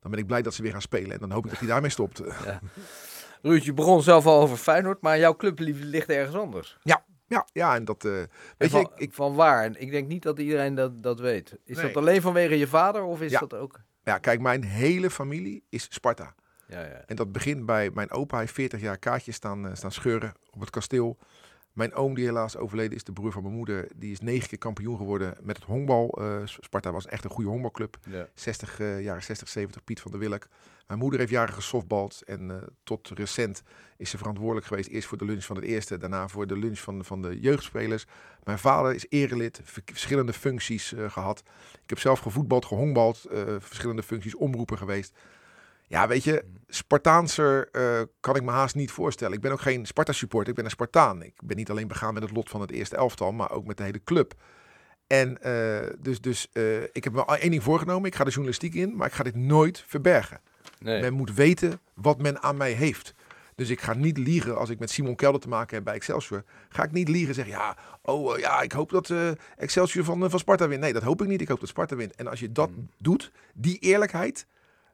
dan 0.00 0.10
ben 0.10 0.20
ik 0.20 0.26
blij 0.26 0.42
dat 0.42 0.54
ze 0.54 0.62
weer 0.62 0.72
gaan 0.72 0.82
spelen. 0.82 1.10
En 1.12 1.18
dan 1.18 1.30
hoop 1.30 1.44
ik 1.44 1.50
dat 1.50 1.58
hij 1.58 1.68
daarmee 1.68 1.90
stopt. 1.90 2.22
Ruud, 3.42 3.62
je 3.64 3.72
begon 3.72 4.02
zelf 4.02 4.26
al 4.26 4.40
over 4.40 4.56
Feyenoord, 4.56 5.00
maar 5.00 5.18
jouw 5.18 5.36
clubliefde 5.36 5.84
ligt 5.84 6.08
ergens 6.08 6.36
anders. 6.36 6.78
ja, 6.82 7.04
ja, 7.52 7.74
en 7.74 7.84
dat... 7.84 8.02
weet 8.02 8.28
je, 8.58 8.68
van, 8.68 8.80
ik, 8.80 8.90
ik, 8.96 9.12
van 9.12 9.34
waar? 9.34 9.64
En 9.64 9.80
ik 9.80 9.90
denk 9.90 10.08
niet 10.08 10.22
dat 10.22 10.38
iedereen 10.38 10.74
dat, 10.74 11.02
dat 11.02 11.20
weet. 11.20 11.58
Is 11.64 11.76
Nee. 11.76 11.86
dat 11.86 11.96
alleen 11.96 12.20
vanwege 12.20 12.58
je 12.58 12.66
vader 12.66 13.02
of 13.02 13.20
is 13.20 13.30
Ja. 13.30 13.38
dat 13.40 13.54
ook... 13.54 13.80
ja, 14.04 14.18
kijk, 14.18 14.40
mijn 14.40 14.64
hele 14.64 15.10
familie 15.10 15.62
is 15.68 15.86
Sparta. 15.90 16.34
Ja, 16.70 16.80
ja. 16.80 17.02
En 17.06 17.16
dat 17.16 17.32
begint 17.32 17.66
bij 17.66 17.90
mijn 17.94 18.10
opa. 18.10 18.30
Hij 18.34 18.40
heeft 18.40 18.54
40 18.54 18.80
jaar 18.80 18.98
kaartjes 18.98 19.34
staan, 19.36 19.66
eh, 19.68 19.74
staan 19.74 19.92
scheuren 19.92 20.34
op 20.50 20.60
het 20.60 20.70
kasteel. 20.70 21.18
Mijn 21.72 21.94
oom, 21.94 22.14
die 22.14 22.24
helaas 22.24 22.56
overleden 22.56 22.96
is, 22.96 23.04
de 23.04 23.12
broer 23.12 23.32
van 23.32 23.42
mijn 23.42 23.54
moeder, 23.54 23.88
die 23.96 24.12
is 24.12 24.20
negen 24.20 24.48
keer 24.48 24.58
kampioen 24.58 24.96
geworden 24.96 25.36
met 25.42 25.56
het 25.56 25.64
honkbal. 25.64 26.10
Eh, 26.20 26.36
Sparta 26.44 26.92
was 26.92 27.06
echt 27.06 27.24
een 27.24 27.30
goede 27.30 27.50
honkbalclub. 27.50 27.96
ja. 28.08 28.28
60, 28.34 28.80
eh, 28.80 29.02
jaren 29.02 29.22
60, 29.22 29.48
70, 29.48 29.84
Piet 29.84 30.00
van 30.00 30.10
der 30.10 30.20
Willek. 30.20 30.48
Mijn 30.86 30.98
moeder 31.02 31.18
heeft 31.18 31.32
jaren 31.32 31.54
gesoftbald 31.54 32.22
en 32.26 32.64
tot 32.84 33.08
recent 33.14 33.62
is 33.96 34.10
ze 34.10 34.18
verantwoordelijk 34.18 34.66
geweest. 34.66 34.88
Eerst 34.88 35.08
voor 35.08 35.18
de 35.18 35.24
lunch 35.24 35.44
van 35.44 35.56
het 35.56 35.64
eerste, 35.64 35.98
daarna 35.98 36.28
voor 36.28 36.46
de 36.46 36.58
lunch 36.58 36.78
van, 36.78 37.04
van 37.04 37.22
de 37.22 37.40
jeugdspelers. 37.40 38.06
Mijn 38.44 38.58
vader 38.58 38.94
is 38.94 39.06
erelid, 39.08 39.60
ver- 39.64 39.82
verschillende 39.84 40.32
functies 40.32 40.92
eh, 40.92 41.10
gehad. 41.10 41.42
Ik 41.82 41.88
heb 41.90 41.98
zelf 41.98 42.18
gevoetbald, 42.20 42.64
gehonkbald, 42.64 43.24
eh, 43.24 43.42
verschillende 43.58 44.02
functies, 44.02 44.34
omroeper 44.34 44.76
geweest. 44.76 45.12
Ja, 45.90 46.08
weet 46.08 46.24
je, 46.24 46.44
Spartaanser 46.68 47.68
eh, 47.72 48.00
kan 48.20 48.36
ik 48.36 48.42
me 48.42 48.50
haast 48.50 48.74
niet 48.74 48.90
voorstellen. 48.90 49.34
Ik 49.34 49.40
ben 49.40 49.52
ook 49.52 49.60
geen 49.60 49.86
Sparta-supporter, 49.86 50.48
ik 50.50 50.54
ben 50.54 50.64
een 50.64 50.70
Spartaan. 50.70 51.22
Ik 51.22 51.32
ben 51.44 51.56
niet 51.56 51.70
alleen 51.70 51.88
begaan 51.88 52.14
met 52.14 52.22
het 52.22 52.32
lot 52.32 52.48
van 52.48 52.60
het 52.60 52.70
eerste 52.70 52.96
elftal, 52.96 53.32
maar 53.32 53.50
ook 53.50 53.66
met 53.66 53.76
de 53.76 53.82
hele 53.82 54.02
club. 54.04 54.34
En 55.06 55.42
eh, 55.42 55.88
dus, 55.98 56.20
dus 56.20 56.48
eh, 56.52 56.82
ik 56.82 57.04
heb 57.04 57.12
me 57.12 57.24
één 57.24 57.50
ding 57.50 57.62
voorgenomen. 57.62 58.08
Ik 58.08 58.14
ga 58.14 58.24
de 58.24 58.30
journalistiek 58.30 58.74
in, 58.74 58.96
maar 58.96 59.06
ik 59.06 59.12
ga 59.12 59.22
dit 59.22 59.34
nooit 59.36 59.84
verbergen. 59.86 60.40
Nee. 60.78 61.00
Men 61.00 61.12
moet 61.12 61.34
weten 61.34 61.80
wat 61.94 62.22
men 62.22 62.42
aan 62.42 62.56
mij 62.56 62.72
heeft. 62.72 63.14
Dus 63.54 63.68
ik 63.70 63.80
ga 63.80 63.94
niet 63.94 64.18
liegen 64.18 64.56
als 64.58 64.70
ik 64.70 64.78
met 64.78 64.90
Simon 64.90 65.16
Kelder 65.16 65.40
te 65.40 65.48
maken 65.48 65.74
heb 65.74 65.84
bij 65.84 65.94
Excelsior. 65.94 66.44
Ga 66.68 66.82
ik 66.82 66.92
niet 66.92 67.08
liegen 67.08 67.28
en 67.28 67.34
zeggen, 67.34 67.54
ja, 67.54 67.76
oh 68.02 68.38
ja, 68.38 68.60
ik 68.60 68.72
hoop 68.72 68.90
dat 68.90 69.12
Excelsior 69.56 70.04
van, 70.04 70.30
van 70.30 70.38
Sparta 70.38 70.68
wint. 70.68 70.80
Nee, 70.80 70.92
dat 70.92 71.02
hoop 71.02 71.22
ik 71.22 71.28
niet. 71.28 71.40
Ik 71.40 71.48
hoop 71.48 71.60
dat 71.60 71.68
Sparta 71.68 71.96
wint. 71.96 72.14
En 72.14 72.26
als 72.26 72.40
je 72.40 72.52
dat 72.52 72.70
Mm. 72.70 72.88
doet, 72.98 73.32
die 73.54 73.78
eerlijkheid, 73.78 74.46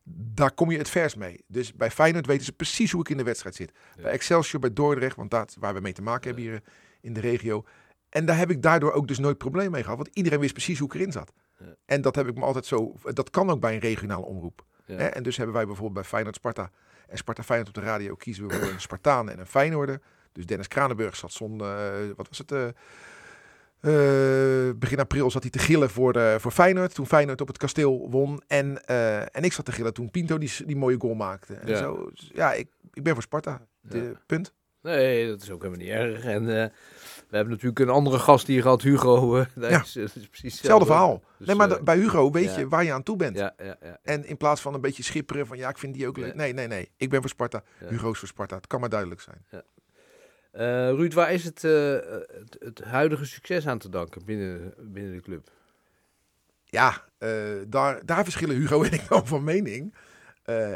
daar 0.08 0.52
kom 0.52 0.70
je 0.70 0.78
het 0.78 0.88
vers 0.88 1.14
mee. 1.14 1.44
Dus 1.46 1.74
bij 1.74 1.90
Feyenoord 1.90 2.26
weten 2.26 2.44
ze 2.44 2.52
precies 2.52 2.92
hoe 2.92 3.00
ik 3.00 3.08
in 3.08 3.16
de 3.16 3.22
wedstrijd 3.22 3.54
zit. 3.54 3.72
Ja. 3.96 4.02
Bij 4.02 4.12
Excelsior, 4.12 4.60
bij 4.60 4.72
Dordrecht, 4.72 5.16
want 5.16 5.30
dat 5.30 5.56
waar 5.58 5.74
we 5.74 5.80
mee 5.80 5.92
te 5.92 6.02
maken 6.02 6.24
hebben 6.26 6.44
hier 6.44 6.54
eh, 6.54 6.60
in 7.00 7.12
de 7.12 7.20
regio. 7.20 7.64
En 8.08 8.26
daar 8.26 8.38
heb 8.38 8.50
ik 8.50 8.62
daardoor 8.62 8.92
ook 8.92 9.08
dus 9.08 9.18
nooit 9.18 9.38
probleem 9.38 9.70
mee 9.70 9.82
gehad. 9.82 9.96
Want 9.96 10.10
iedereen 10.12 10.40
wist 10.40 10.52
precies 10.52 10.78
hoe 10.78 10.88
ik 10.88 10.94
erin 10.94 11.12
zat. 11.12 11.32
Ja. 11.58 11.74
En 11.84 12.00
dat 12.00 12.14
heb 12.14 12.28
ik 12.28 12.34
me 12.34 12.44
altijd 12.44 12.66
zo. 12.66 12.94
Dat 13.02 13.30
kan 13.30 13.50
ook 13.50 13.60
bij 13.60 13.74
een 13.74 13.80
regionale 13.80 14.26
omroep. 14.26 14.64
Ja. 14.84 14.96
En 14.96 15.22
dus 15.22 15.36
hebben 15.36 15.54
wij 15.54 15.64
bijvoorbeeld 15.66 15.94
bij 15.94 16.04
Feyenoord 16.04 16.36
Sparta 16.36 16.70
en 17.06 17.16
Sparta 17.16 17.42
Feyenoord 17.42 17.76
op 17.76 17.82
de 17.82 17.88
radio 17.88 18.14
kiezen 18.14 18.48
we 18.48 18.54
voor 18.54 18.72
een 18.72 18.80
Spartaan 18.80 19.30
en 19.30 19.38
een 19.38 19.46
Feyenoorder. 19.46 20.00
Dus 20.32 20.46
Dennis 20.46 20.68
Kranenburg 20.68 21.16
zat 21.16 21.32
zon, 21.32 21.60
eh, 21.60 21.90
wat 22.16 22.28
was 22.28 22.38
het? 22.38 22.52
eh, 22.52 22.66
eh, 23.86 24.78
begin 24.78 24.98
april 24.98 25.30
zat 25.30 25.42
hij 25.42 25.50
te 25.50 25.58
gillen 25.58 25.90
voor, 25.90 26.12
de, 26.12 26.36
voor 26.40 26.50
Feyenoord. 26.50 26.94
Toen 26.94 27.06
Feyenoord 27.06 27.40
op 27.40 27.46
het 27.48 27.58
kasteel 27.58 28.10
won. 28.10 28.42
En, 28.46 28.84
eh, 28.86 29.20
en 29.20 29.42
ik 29.42 29.52
zat 29.52 29.64
te 29.64 29.72
gillen 29.72 29.94
toen 29.94 30.10
Pinto 30.10 30.38
die, 30.38 30.50
die 30.66 30.76
mooie 30.76 30.96
goal 31.00 31.14
maakte. 31.14 31.54
En 31.54 31.68
Ja. 31.68 31.76
Zo, 31.76 32.10
ja, 32.14 32.52
ik, 32.52 32.68
ik 32.92 33.02
ben 33.02 33.12
voor 33.14 33.22
Sparta. 33.22 33.66
De, 33.80 33.98
Ja. 33.98 34.12
Punt. 34.26 34.52
Nee, 34.82 35.28
dat 35.28 35.42
is 35.42 35.50
ook 35.50 35.62
helemaal 35.62 35.84
niet 35.86 35.94
erg. 35.94 36.24
En 36.24 36.40
eh, 36.48 36.70
we 37.28 37.36
hebben 37.36 37.52
natuurlijk 37.52 37.78
een 37.80 37.88
andere 37.88 38.18
gast 38.18 38.46
hier 38.46 38.62
gehad, 38.62 38.82
Hugo. 38.82 39.36
eh, 39.38 39.44
dat 39.54 39.70
Ja. 39.70 39.80
is, 39.82 39.92
dat 39.92 40.16
is 40.16 40.28
precies 40.28 40.56
Hetzelfde 40.56 40.86
verhaal. 40.86 41.22
Dus, 41.38 41.46
nee, 41.46 41.56
maar 41.56 41.70
eh, 41.70 41.76
de- 41.76 41.82
bij 41.82 41.96
Hugo 41.96 42.30
weet 42.30 42.44
ja. 42.54 42.58
je 42.58 42.68
waar 42.68 42.84
je 42.84 42.92
aan 42.92 43.02
toe 43.02 43.16
bent. 43.16 43.36
Ja, 43.38 43.54
ja, 43.58 43.76
ja. 43.82 43.98
En 44.02 44.24
in 44.26 44.36
plaats 44.36 44.60
van 44.60 44.74
een 44.74 44.80
beetje 44.80 45.02
schipperen 45.02 45.46
van 45.46 45.56
ja, 45.56 45.68
ik 45.68 45.78
vind 45.78 45.94
die 45.94 46.06
ook 46.06 46.16
leuk. 46.16 46.26
Ja. 46.30 46.34
Nee, 46.36 46.52
nee, 46.52 46.66
nee. 46.66 46.90
Ik 46.96 47.10
ben 47.10 47.20
voor 47.20 47.30
Sparta. 47.30 47.62
Ja. 47.80 47.88
Hugo 47.88 48.10
is 48.10 48.18
voor 48.18 48.28
Sparta. 48.28 48.56
Het 48.56 48.66
kan 48.66 48.80
maar 48.80 48.88
duidelijk 48.88 49.20
zijn. 49.20 49.44
Eh, 50.56 50.90
Ruud, 50.90 51.12
waar 51.12 51.32
is 51.32 51.44
het, 51.44 51.64
eh, 51.64 51.92
het, 51.92 52.56
het 52.58 52.84
huidige 52.84 53.24
succes 53.24 53.66
aan 53.66 53.78
te 53.78 53.88
danken 53.88 54.24
binnen, 54.24 54.74
binnen 54.78 55.12
de 55.12 55.20
club? 55.20 55.50
Ja, 56.64 57.04
eh, 57.18 57.30
daar, 57.68 58.06
daar 58.06 58.24
verschillen 58.24 58.56
Hugo 58.56 58.82
en 58.82 58.92
ik 58.92 59.00
wel 59.00 59.26
van 59.26 59.44
mening. 59.44 59.94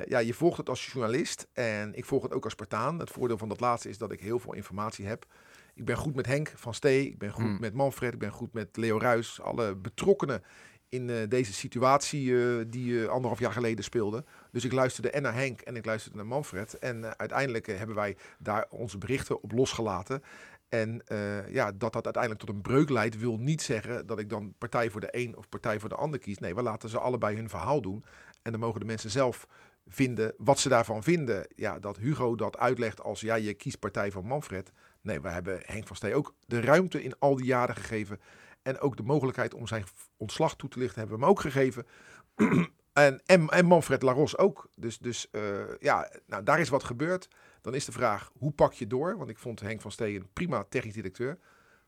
Ja, 0.07 0.19
je 0.19 0.35
volgt 0.35 0.57
het 0.57 0.69
als 0.69 0.87
journalist 0.87 1.47
en 1.53 1.95
ik 1.95 2.05
volg 2.05 2.23
het 2.23 2.33
ook 2.33 2.45
als 2.45 2.53
Spartaan. 2.53 2.99
Het 2.99 3.11
voordeel 3.11 3.39
van 3.39 3.49
dat 3.49 3.61
laatste 3.61 3.89
is 3.89 3.99
dat 3.99 4.13
ik 4.13 4.21
heel 4.21 4.39
veel 4.39 4.55
informatie 4.55 5.07
heb. 5.07 5.27
Ik 5.75 5.85
ben 5.85 5.97
goed 5.97 6.15
met 6.15 6.27
Henk 6.27 6.53
van 6.57 6.75
Stee, 6.75 7.07
ik 7.07 7.19
ben 7.19 7.31
goed 7.31 7.45
Hmm. 7.45 7.61
met 7.61 7.75
Manfred, 7.75 8.13
ik 8.13 8.19
ben 8.19 8.31
goed 8.31 8.53
met 8.53 8.77
Leo 8.77 8.99
Ruis. 8.99 9.41
Alle 9.41 9.77
betrokkenen 9.77 10.43
in 10.91 11.11
eh, 11.11 11.17
deze 11.29 11.53
situatie 11.53 12.37
eh, 12.37 12.65
die 12.67 13.03
eh, 13.03 13.09
anderhalf 13.09 13.39
jaar 13.39 13.53
geleden 13.53 13.85
speelde. 13.85 14.25
Dus 14.51 14.65
ik 14.65 14.73
luisterde 14.73 15.11
en 15.11 15.23
naar 15.23 15.35
Henk 15.35 15.61
en 15.61 15.77
ik 15.77 15.85
luisterde 15.85 16.17
naar 16.17 16.27
Manfred. 16.27 16.79
En 16.79 17.19
uiteindelijk 17.19 17.67
hebben 17.67 17.97
wij 17.97 18.17
daar 18.39 18.67
onze 18.71 18.99
berichten 18.99 19.43
op 19.43 19.53
losgelaten. 19.53 20.23
En 20.69 21.03
ja, 21.49 21.73
dat 21.73 21.93
dat 21.93 22.05
uiteindelijk 22.05 22.45
tot 22.45 22.55
een 22.55 22.63
breuk 22.63 22.89
leidt, 22.89 23.19
wil 23.19 23.37
niet 23.37 23.63
zeggen 23.63 24.07
dat 24.07 24.19
ik 24.19 24.29
dan 24.29 24.55
partij 24.59 24.91
voor 24.91 25.01
de 25.01 25.09
een 25.11 25.37
of 25.37 25.49
partij 25.49 25.81
voor 25.81 25.89
de 25.89 25.95
ander 25.95 26.21
kies. 26.21 26.39
Nee, 26.39 26.55
we 26.55 26.63
laten 26.63 26.89
ze 26.89 26.99
allebei 26.99 27.37
hun 27.37 27.49
verhaal 27.49 27.81
doen. 27.81 28.05
En 28.43 28.51
dan 28.51 28.61
mogen 28.61 28.81
de 28.81 28.87
mensen 28.87 29.11
zelf 29.11 29.47
vinden 29.87 30.35
wat 30.37 30.59
ze 30.59 30.69
daarvan 30.69 31.03
vinden. 31.03 31.47
Ja, 31.57 31.79
dat 31.79 31.97
Hugo 31.97 32.35
dat 32.35 32.59
uitlegt 32.59 33.03
als 33.03 33.21
ja, 33.21 33.35
je 33.35 33.55
kiest 33.55 33.79
partij 33.79 34.11
van 34.11 34.27
Manfred. 34.27 34.73
Nee, 35.01 35.21
we 35.21 35.29
hebben 35.29 35.61
Henk 35.65 35.87
van 35.87 35.97
Stee 35.97 36.15
ook 36.15 36.35
de 36.47 36.61
ruimte 36.61 37.03
in 37.03 37.19
al 37.19 37.37
die 37.37 37.47
jaren 37.47 37.77
gegeven. 37.77 38.21
En 38.63 38.79
ook 38.79 38.97
de 38.97 39.03
mogelijkheid 39.03 39.55
om 39.55 39.67
zijn 39.67 39.85
ontslag 40.17 40.57
toe 40.57 40.69
te 40.69 40.79
lichten 40.79 40.99
hebben 40.99 41.19
we 41.19 41.23
hem 41.23 41.33
ook 41.33 41.41
gegeven. 41.41 41.87
en, 42.93 43.23
en, 43.27 43.49
en 43.49 43.67
Manfred 43.67 44.03
Laros 44.03 44.39
ook. 44.39 44.69
Dus, 44.75 44.99
dus 44.99 45.31
eh, 45.31 45.79
ja, 45.79 46.11
nou, 46.27 46.43
daar 46.43 46.61
is 46.61 46.69
wat 46.69 46.85
gebeurd. 46.85 47.29
Dan 47.61 47.75
is 47.75 47.85
de 47.85 47.93
vraag, 47.93 48.31
hoe 48.39 48.53
pak 48.53 48.73
je 48.73 48.87
door? 48.87 49.17
Want 49.17 49.31
ik 49.31 49.39
vond 49.39 49.61
Henk 49.61 49.81
van 49.81 49.93
Stee 49.93 50.17
een 50.17 50.33
prima 50.33 50.65
technisch 50.69 50.95
directeur. 50.95 51.39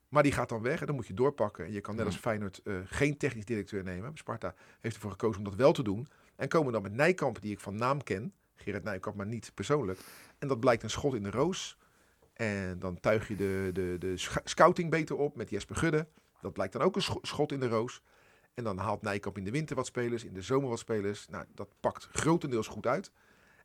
Maar 0.09 0.23
die 0.23 0.33
gaat 0.33 0.49
dan 0.49 0.63
weg 0.63 0.81
en 0.81 0.87
dan 0.87 0.95
moet 0.95 1.07
je 1.07 1.15
doorpakken. 1.15 1.65
En 1.65 1.73
je 1.73 1.81
kan 1.81 1.97
net 1.97 2.07
als 2.07 2.17
Feyenoord 2.17 2.61
eh, 2.65 2.75
geen 2.85 3.17
technisch 3.17 3.45
directeur 3.45 3.83
nemen. 3.83 4.11
Sparta 4.15 4.55
heeft 4.81 4.95
ervoor 4.95 5.11
gekozen 5.11 5.39
om 5.39 5.45
dat 5.45 5.55
wel 5.55 5.73
te 5.73 5.83
doen. 5.83 6.09
En 6.37 6.49
komen 6.49 6.73
dan 6.73 6.83
met 6.83 6.93
Nijkamp, 6.93 7.41
die 7.41 7.53
ik 7.53 7.61
van 7.61 7.77
naam 7.77 8.03
ken. 8.03 8.33
Gerrit 8.55 8.85
Nijkamp, 8.85 9.17
maar 9.17 9.27
niet 9.27 9.51
persoonlijk. 9.55 10.01
En 10.39 10.49
dat 10.49 10.61
blijkt 10.61 10.83
een 10.83 10.91
schot 10.91 11.15
in 11.15 11.23
de 11.23 11.31
roos. 11.31 11.79
En 12.33 12.79
dan 12.79 13.01
tuig 13.01 13.29
je 13.29 13.37
de, 13.37 13.71
de, 13.73 13.97
de 13.99 14.15
scouting 14.45 14.91
beter 14.91 15.17
op 15.17 15.37
met 15.37 15.51
Jesper 15.51 15.77
Gudde. 15.77 16.07
Dat 16.43 16.53
blijkt 16.53 16.73
dan 16.73 16.83
ook 16.83 16.97
een 16.97 17.03
scho- 17.03 17.19
schot 17.23 17.53
in 17.53 17.61
de 17.61 17.69
roos. 17.69 18.03
En 18.55 18.65
dan 18.65 18.79
haalt 18.79 19.03
Nijkamp 19.03 19.39
in 19.39 19.45
de 19.45 19.51
winter 19.51 19.77
wat 19.77 19.87
spelers, 19.87 20.25
in 20.25 20.33
de 20.35 20.43
zomer 20.43 20.69
wat 20.69 20.79
spelers. 20.79 21.29
Nou, 21.29 21.45
dat 21.55 21.69
pakt 21.81 22.09
grotendeels 22.13 22.67
goed 22.67 22.87
uit. 22.87 23.11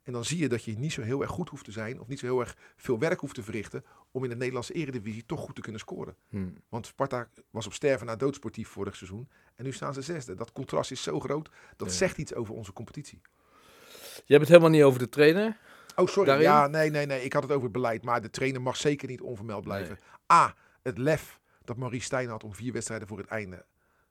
En 0.04 0.14
dan 0.14 0.26
zie 0.26 0.38
je 0.38 0.50
dat 0.50 0.64
je 0.64 0.78
niet 0.78 0.92
zo 0.92 1.02
heel 1.02 1.22
erg 1.22 1.32
goed 1.32 1.50
hoeft 1.50 1.66
te 1.66 1.72
zijn, 1.72 2.00
of 2.00 2.08
niet 2.08 2.20
zo 2.20 2.26
heel 2.26 2.40
erg 2.40 2.58
veel 2.76 3.00
werk 3.00 3.20
hoeft 3.20 3.36
te 3.36 3.44
verrichten, 3.44 3.84
om 4.12 4.24
in 4.24 4.30
de 4.30 4.36
Nederlandse 4.36 4.74
eredivisie 4.74 5.26
toch 5.26 5.40
goed 5.40 5.56
te 5.56 5.62
kunnen 5.62 5.82
scoren. 5.82 6.16
Hm. 6.30 6.48
Want 6.70 6.86
Sparta 6.86 7.30
was 7.50 7.66
op 7.66 7.74
sterven 7.74 8.06
na 8.06 8.16
doodsportief 8.16 8.70
vorig 8.70 8.96
seizoen. 8.96 9.30
En 9.56 9.64
nu 9.64 9.72
staan 9.72 9.94
ze 9.94 10.02
zesde. 10.02 10.36
Dat 10.36 10.52
contrast 10.52 10.92
is 10.92 11.04
zo 11.04 11.20
groot, 11.20 11.50
dat 11.76 11.88
Ja. 11.88 11.94
zegt 11.94 12.18
iets 12.18 12.34
over 12.34 12.54
onze 12.54 12.74
competitie. 12.74 13.22
Je 14.26 14.34
hebt 14.34 14.40
het 14.40 14.48
helemaal 14.48 14.70
niet 14.70 14.84
over 14.84 15.00
de 15.00 15.10
trainer. 15.10 15.58
Oh, 15.96 16.08
sorry. 16.08 16.26
Daarin? 16.30 16.46
Ja, 16.46 16.68
nee, 16.68 16.90
nee, 16.90 17.06
nee. 17.06 17.24
Ik 17.24 17.34
had 17.34 17.42
het 17.44 17.52
over 17.52 17.64
het 17.64 17.72
beleid. 17.72 18.04
Maar 18.04 18.22
de 18.22 18.30
trainer 18.30 18.62
mag 18.62 18.76
zeker 18.78 19.08
niet 19.08 19.22
onvermeld 19.22 19.64
blijven. 19.64 20.00
A, 20.34 20.56
het 20.82 20.98
lef 20.98 21.40
dat 21.68 21.78
Maurice 21.78 22.06
Stijn 22.06 22.30
had 22.30 22.44
om 22.44 22.54
vier 22.54 22.74
wedstrijden 22.74 23.08
voor 23.08 23.18
het 23.18 23.28
einde. 23.28 23.66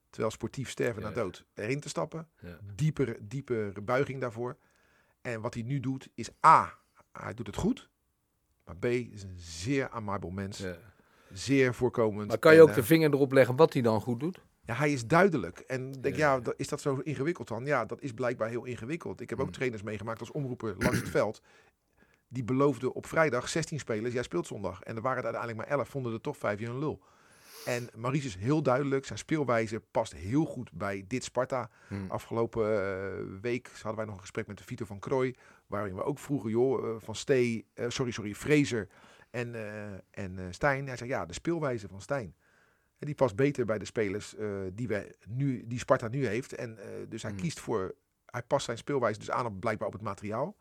Terwijl 0.09 0.31
sportief 0.31 0.69
sterven 0.69 1.01
naar 1.01 1.13
dood. 1.13 1.45
Erin 1.53 1.79
te 1.79 1.89
stappen. 1.89 2.27
Dieper, 2.75 3.17
dieper 3.21 3.83
buiging 3.83 4.21
daarvoor. 4.21 4.57
En 5.21 5.41
wat 5.41 5.53
hij 5.53 5.63
nu 5.63 5.79
doet 5.79 6.09
is 6.13 6.29
A. 6.45 6.77
Hij 7.11 7.33
doet 7.33 7.47
het 7.47 7.55
goed. 7.55 7.89
Maar 8.65 8.75
B 8.77 8.85
is 8.85 9.23
een 9.23 9.33
zeer 9.37 9.89
amabel 9.89 10.29
mens. 10.29 10.57
Ja. 10.57 10.77
Zeer 11.33 11.73
voorkomend. 11.73 12.27
Maar 12.27 12.37
kan 12.37 12.51
je 12.51 12.57
En, 12.57 12.63
ook 12.63 12.69
eh, 12.69 12.75
de 12.75 12.83
vinger 12.83 13.13
erop 13.13 13.31
leggen 13.31 13.55
wat 13.55 13.73
hij 13.73 13.81
dan 13.81 14.01
goed 14.01 14.19
doet? 14.19 14.39
ja, 14.65 14.73
hij 14.73 14.91
is 14.91 15.07
duidelijk. 15.07 15.59
En 15.59 15.91
denk, 15.91 16.15
Ja. 16.15 16.35
ja, 16.43 16.53
is 16.57 16.67
dat 16.67 16.81
zo 16.81 16.95
ingewikkeld 16.95 17.47
dan? 17.47 17.65
Ja, 17.65 17.85
dat 17.85 18.01
is 18.01 18.11
blijkbaar 18.13 18.49
heel 18.49 18.65
ingewikkeld. 18.65 19.21
Ik 19.21 19.29
heb 19.29 19.39
ook 19.39 19.45
Hmm. 19.45 19.53
trainers 19.53 19.81
meegemaakt 19.83 20.19
als 20.19 20.31
omroeper 20.31 20.75
langs 20.77 20.99
het 20.99 21.09
veld. 21.09 21.41
Die 22.27 22.43
beloofden 22.43 22.93
op 22.93 23.05
vrijdag 23.05 23.49
16 23.49 23.79
spelers. 23.79 24.13
Jij 24.13 24.23
speelt 24.23 24.47
zondag. 24.47 24.81
En 24.81 24.95
er 24.95 25.01
waren 25.01 25.17
er 25.17 25.23
uiteindelijk 25.23 25.67
maar 25.67 25.77
11. 25.77 25.89
Vonden 25.89 26.13
er 26.13 26.21
toch 26.21 26.37
vijf 26.37 26.59
in 26.59 26.67
een 26.67 26.79
lul. 26.79 27.01
En 27.65 27.89
Maurice 27.95 28.27
is 28.27 28.35
heel 28.35 28.61
duidelijk. 28.61 29.05
Zijn 29.05 29.19
speelwijze 29.19 29.79
past 29.91 30.13
heel 30.13 30.45
goed 30.45 30.71
bij 30.71 31.05
dit 31.07 31.23
Sparta. 31.23 31.69
Hmm. 31.87 32.11
Afgelopen 32.11 32.65
eh, 32.65 33.39
week 33.41 33.69
hadden 33.73 33.95
wij 33.95 34.05
nog 34.05 34.13
een 34.13 34.21
gesprek 34.21 34.47
met 34.47 34.57
de 34.57 34.63
Vito 34.63 34.85
van 34.85 34.99
Krooi. 34.99 35.35
Waarin 35.67 35.95
we 35.95 36.03
ook 36.03 36.19
vroegen, 36.19 36.49
joh, 36.49 36.89
eh, 36.89 36.95
van 36.99 37.15
Stee, 37.15 37.65
eh, 37.73 37.85
sorry, 37.89 38.11
sorry, 38.11 38.35
Fraser 38.35 38.87
en, 39.29 39.55
en 40.11 40.53
Stijn. 40.53 40.87
Hij 40.87 40.97
zei, 40.97 41.09
ja, 41.09 41.25
de 41.25 41.33
speelwijze 41.33 41.87
van 41.87 42.01
Stijn. 42.01 42.35
En 42.99 43.05
die 43.05 43.15
past 43.15 43.35
beter 43.35 43.65
bij 43.65 43.77
de 43.77 43.85
spelers 43.85 44.35
die, 44.73 44.87
wij 44.87 45.15
nu, 45.27 45.63
die 45.67 45.79
Sparta 45.79 46.07
nu 46.07 46.27
heeft. 46.27 46.53
En 46.53 46.77
dus 47.09 47.21
hij 47.21 47.31
Hmm. 47.31 47.39
kiest 47.39 47.59
voor, 47.59 47.95
hij 48.25 48.43
past 48.43 48.65
zijn 48.65 48.77
speelwijze 48.77 49.19
dus 49.19 49.31
aan 49.31 49.45
op, 49.45 49.59
blijkbaar 49.59 49.87
op 49.87 49.93
het 49.93 50.01
materiaal. 50.01 50.55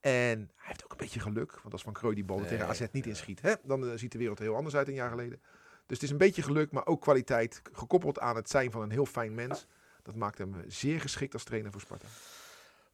En 0.00 0.50
hij 0.54 0.66
heeft 0.66 0.84
ook 0.84 0.90
een 0.90 0.96
beetje 0.96 1.20
geluk. 1.20 1.58
Want 1.60 1.72
als 1.72 1.82
Van 1.82 1.92
Krooi 1.92 2.14
die 2.14 2.24
bal 2.24 2.38
Nee, 2.38 2.48
tegen 2.48 2.66
AZ 2.66 2.86
niet 2.92 3.06
inschiet, 3.06 3.40
hè, 3.42 3.54
dan 3.64 3.98
ziet 3.98 4.12
de 4.12 4.18
wereld 4.18 4.38
er 4.38 4.44
heel 4.44 4.56
anders 4.56 4.76
uit 4.76 4.88
een 4.88 4.94
jaar 4.94 5.10
geleden. 5.10 5.40
Dus 5.88 5.96
het 5.96 6.02
is 6.02 6.10
een 6.10 6.26
beetje 6.26 6.42
geluk, 6.42 6.70
maar 6.70 6.86
ook 6.86 7.00
kwaliteit. 7.00 7.62
Gekoppeld 7.72 8.18
aan 8.18 8.36
het 8.36 8.50
zijn 8.50 8.70
van 8.70 8.82
een 8.82 8.90
heel 8.90 9.06
fijn 9.06 9.34
mens. 9.34 9.66
Dat 10.02 10.14
maakt 10.14 10.38
hem 10.38 10.54
zeer 10.66 11.00
geschikt 11.00 11.32
als 11.32 11.44
trainer 11.44 11.72
voor 11.72 11.80
Sparta. 11.80 12.06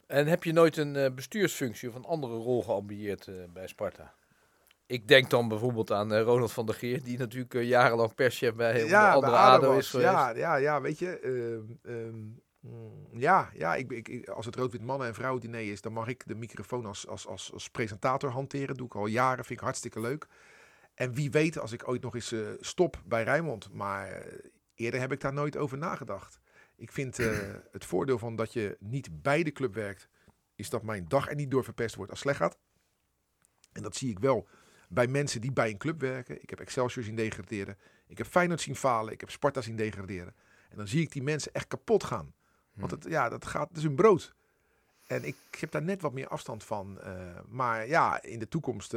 En 0.07 0.27
heb 0.27 0.45
je 0.45 0.53
nooit 0.53 0.77
een 0.77 0.97
eh, 0.97 1.11
bestuursfunctie 1.11 1.89
of 1.89 1.95
een 1.95 2.05
andere 2.05 2.35
rol 2.35 2.63
geambieerd 2.63 3.27
eh, 3.27 3.35
bij 3.53 3.67
Sparta? 3.67 4.15
Ik 4.87 5.09
denk 5.09 5.31
dan 5.31 5.49
bijvoorbeeld 5.49 5.91
aan 5.91 6.13
eh, 6.13 6.23
Ronald 6.23 6.53
van 6.53 6.67
der 6.67 6.75
Geer, 6.75 7.03
die 7.03 7.19
natuurlijk 7.19 7.53
jarenlang 7.53 8.15
perschef 8.15 8.55
bij 8.55 8.73
heel 8.73 8.87
ja, 8.87 9.13
andere 9.13 9.33
bij 9.33 9.41
ADO, 9.41 9.77
is 9.77 9.91
geweest. 9.91 10.11
Ja, 10.11 10.31
ja, 10.31 10.57
ja, 10.57 10.81
weet 10.81 10.99
je. 10.99 11.19
ehm, 11.19 11.95
ehm, 11.95 12.17
mm, 12.61 13.09
ja, 13.13 13.51
ja 13.55 13.75
ik, 13.75 13.91
ik, 13.91 14.29
als 14.29 14.47
het 14.47 14.57
rood-wit 14.57 14.83
mannen- 14.83 15.07
en 15.07 15.15
vrouwen 15.15 15.41
diner 15.41 15.71
is, 15.71 15.81
dan 15.81 15.93
mag 15.93 16.07
ik 16.07 16.27
de 16.27 16.35
microfoon 16.35 16.87
als, 16.87 17.07
als, 17.07 17.27
als, 17.27 17.53
als 17.53 17.71
presentator 17.71 18.31
hanteren. 18.31 18.77
Doe 18.77 18.87
ik 18.87 18.95
al 18.95 19.07
jaren, 19.07 19.45
vind 19.45 19.59
ik 19.59 19.65
hartstikke 19.65 20.01
leuk. 20.01 20.27
En 20.95 21.13
wie 21.13 21.31
weet 21.31 21.59
als 21.59 21.73
ik 21.73 21.89
ooit 21.89 22.03
nog 22.03 22.15
eens 22.15 22.33
eh, 22.33 22.49
stop 22.61 23.03
bij 23.05 23.23
Rijnmond. 23.23 23.73
Maar 23.73 24.09
eh, 24.09 24.51
eerder 24.75 25.01
heb 25.01 25.13
ik 25.13 25.21
daar 25.21 25.33
nooit 25.33 25.57
over 25.57 25.79
nagedacht. 25.79 26.41
Ik 26.77 26.93
vind 26.93 27.19
eh, 27.19 27.39
het 27.73 27.85
voordeel 27.85 28.19
van 28.19 28.37
dat 28.37 28.53
je 28.53 28.77
niet 28.81 29.23
bij 29.23 29.43
de 29.43 29.53
club 29.53 29.75
werkt, 29.75 30.09
is 30.55 30.71
dat 30.71 30.83
mijn 30.83 31.09
dag 31.09 31.29
er 31.29 31.35
niet 31.35 31.51
door 31.51 31.65
verpest 31.65 31.95
wordt 31.95 32.11
als 32.11 32.23
het 32.23 32.29
slecht 32.29 32.43
gaat. 32.43 32.59
En 33.73 33.83
dat 33.83 33.97
zie 33.97 34.11
ik 34.11 34.19
wel 34.19 34.49
bij 34.89 35.07
mensen 35.07 35.41
die 35.41 35.53
bij 35.53 35.71
een 35.71 35.79
club 35.79 36.01
werken. 36.01 36.43
Ik 36.43 36.51
heb 36.51 36.61
Excelsior 36.61 37.05
zien 37.05 37.17
degraderen. 37.17 37.79
Ik 38.07 38.19
heb 38.19 38.27
Feyenoord 38.27 38.61
zien 38.61 38.77
falen. 38.77 39.13
Ik 39.13 39.21
heb 39.21 39.31
Sparta 39.31 39.61
zien 39.61 39.77
degraderen. 39.77 40.35
En 40.71 40.77
dan 40.77 40.89
zie 40.89 41.01
ik 41.01 41.13
die 41.13 41.23
mensen 41.23 41.53
echt 41.53 41.67
kapot 41.67 42.05
gaan. 42.05 42.35
Want 42.73 42.91
het, 42.91 43.05
ja, 43.09 43.29
dat 43.29 43.47
gaat, 43.47 43.69
het 43.69 43.77
is 43.77 43.83
hun 43.83 43.95
brood. 43.95 44.35
En 45.07 45.25
ik 45.25 45.37
heb 45.59 45.71
daar 45.71 45.83
net 45.83 46.01
wat 46.01 46.13
meer 46.13 46.29
afstand 46.29 46.65
van. 46.65 47.01
maar 47.49 47.87
ja, 47.87 48.23
in 48.23 48.39
de 48.39 48.49
toekomst, 48.49 48.95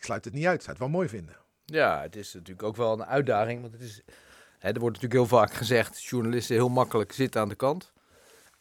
ik 0.00 0.06
sluit 0.06 0.24
het 0.24 0.34
niet 0.34 0.46
uit. 0.46 0.54
Ik 0.54 0.60
zou 0.60 0.70
het 0.72 0.78
wel 0.78 0.88
mooi 0.94 1.08
vinden. 1.08 1.36
Ja, 1.64 2.00
het 2.02 2.16
is 2.16 2.34
natuurlijk 2.34 2.62
ook 2.62 2.76
wel 2.76 2.92
een 2.92 3.04
uitdaging. 3.04 3.60
Want 3.60 3.72
het 3.72 3.82
is, 3.82 4.02
hè, 4.58 4.68
er 4.72 4.80
wordt 4.80 4.94
natuurlijk 5.00 5.12
heel 5.28 5.38
vaak 5.38 5.52
gezegd, 5.52 6.02
journalisten 6.04 6.54
heel 6.56 6.68
makkelijk 6.68 7.12
zitten 7.12 7.40
aan 7.40 7.48
de 7.48 7.54
kant. 7.54 7.92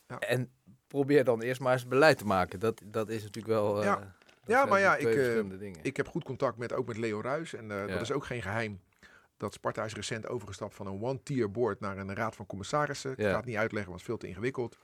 Ja. 0.07 0.19
En 0.19 0.51
probeer 0.87 1.23
dan 1.23 1.41
eerst 1.41 1.61
maar 1.61 1.73
eens 1.73 1.87
beleid 1.87 2.17
te 2.17 2.25
maken. 2.25 2.59
Dat, 2.59 2.81
dat 2.85 3.09
is 3.09 3.23
natuurlijk 3.23 3.53
wel... 3.53 3.77
eh, 3.79 3.83
Ja. 3.85 3.95
dat 3.95 4.05
Ja, 4.45 4.65
maar 4.65 4.79
ja, 4.79 4.95
ik, 4.95 5.07
eh, 5.07 5.59
dingen. 5.59 5.79
Ik 5.81 5.97
heb 5.97 6.07
goed 6.07 6.23
contact 6.23 6.57
met, 6.57 6.73
ook 6.73 6.87
met 6.87 6.97
Leo 6.97 7.21
Ruis. 7.21 7.53
En 7.53 7.71
eh, 7.71 7.77
Ja. 7.79 7.87
dat 7.93 8.01
is 8.01 8.11
ook 8.11 8.25
geen 8.25 8.41
geheim. 8.41 8.79
Dat 9.37 9.53
Sparta 9.53 9.83
is 9.85 9.93
recent 9.93 10.27
overgestapt 10.27 10.75
van 10.75 10.87
een 10.87 11.01
one-tier 11.01 11.51
board 11.51 11.79
naar 11.79 11.97
een 11.97 12.13
raad 12.15 12.35
van 12.35 12.45
commissarissen. 12.45 13.11
Ik 13.11 13.19
Ja. 13.19 13.29
ga 13.31 13.35
het 13.37 13.45
niet 13.45 13.55
uitleggen, 13.55 13.91
want 13.91 14.01
het 14.01 14.09
is 14.09 14.15
veel 14.15 14.17
te 14.17 14.27
ingewikkeld. 14.27 14.77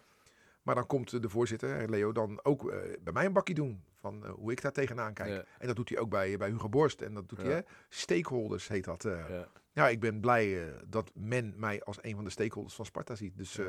Maar 0.61 0.75
dan 0.75 0.87
komt 0.87 1.13
eh, 1.13 1.21
de 1.21 1.29
voorzitter, 1.29 1.79
eh, 1.79 1.87
Leo, 1.87 2.11
dan 2.11 2.39
ook 2.43 2.71
eh, 2.71 2.77
bij 3.01 3.13
mij 3.13 3.25
een 3.25 3.33
bakje 3.33 3.53
doen. 3.53 3.83
Van 4.05 4.25
eh, 4.25 4.31
hoe 4.31 4.51
ik 4.51 4.61
daar 4.61 4.71
tegenaan 4.71 5.13
kijk. 5.13 5.29
Ja. 5.29 5.43
En 5.57 5.67
dat 5.67 5.75
doet 5.75 5.89
hij 5.89 5.97
ook 5.97 6.09
bij, 6.09 6.37
bij 6.37 6.49
Hugo 6.49 6.69
Borst. 6.69 7.01
En 7.01 7.13
dat 7.13 7.29
doet 7.29 7.37
hij, 7.39 7.47
Ja. 7.49 7.53
hè, 7.55 7.61
stakeholders 7.89 8.67
heet 8.67 8.83
dat. 8.83 9.05
eh. 9.05 9.29
ja. 9.29 9.47
Ja, 9.71 9.87
ik 9.89 9.99
ben 9.99 10.19
blij 10.19 10.67
eh, 10.67 10.73
dat 10.87 11.11
men 11.13 11.53
mij 11.57 11.83
als 11.83 11.97
een 12.01 12.15
van 12.15 12.23
de 12.23 12.29
stakeholders 12.29 12.75
van 12.75 12.85
Sparta 12.85 13.15
ziet. 13.15 13.37
Dus 13.37 13.59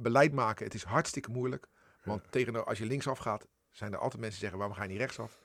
beleid 0.00 0.32
maken, 0.32 0.64
het 0.64 0.74
is 0.74 0.82
hartstikke 0.82 1.30
moeilijk. 1.30 1.66
Want 2.04 2.32
tegen, 2.32 2.66
als 2.66 2.78
je 2.78 2.86
linksaf 2.86 3.18
gaat, 3.18 3.46
zijn 3.70 3.92
er 3.92 3.98
altijd 3.98 4.20
mensen 4.20 4.40
die 4.40 4.48
zeggen, 4.48 4.58
waarom 4.58 4.76
ga 4.76 4.82
je 4.82 4.88
niet 4.88 4.98
rechtsaf? 4.98 5.38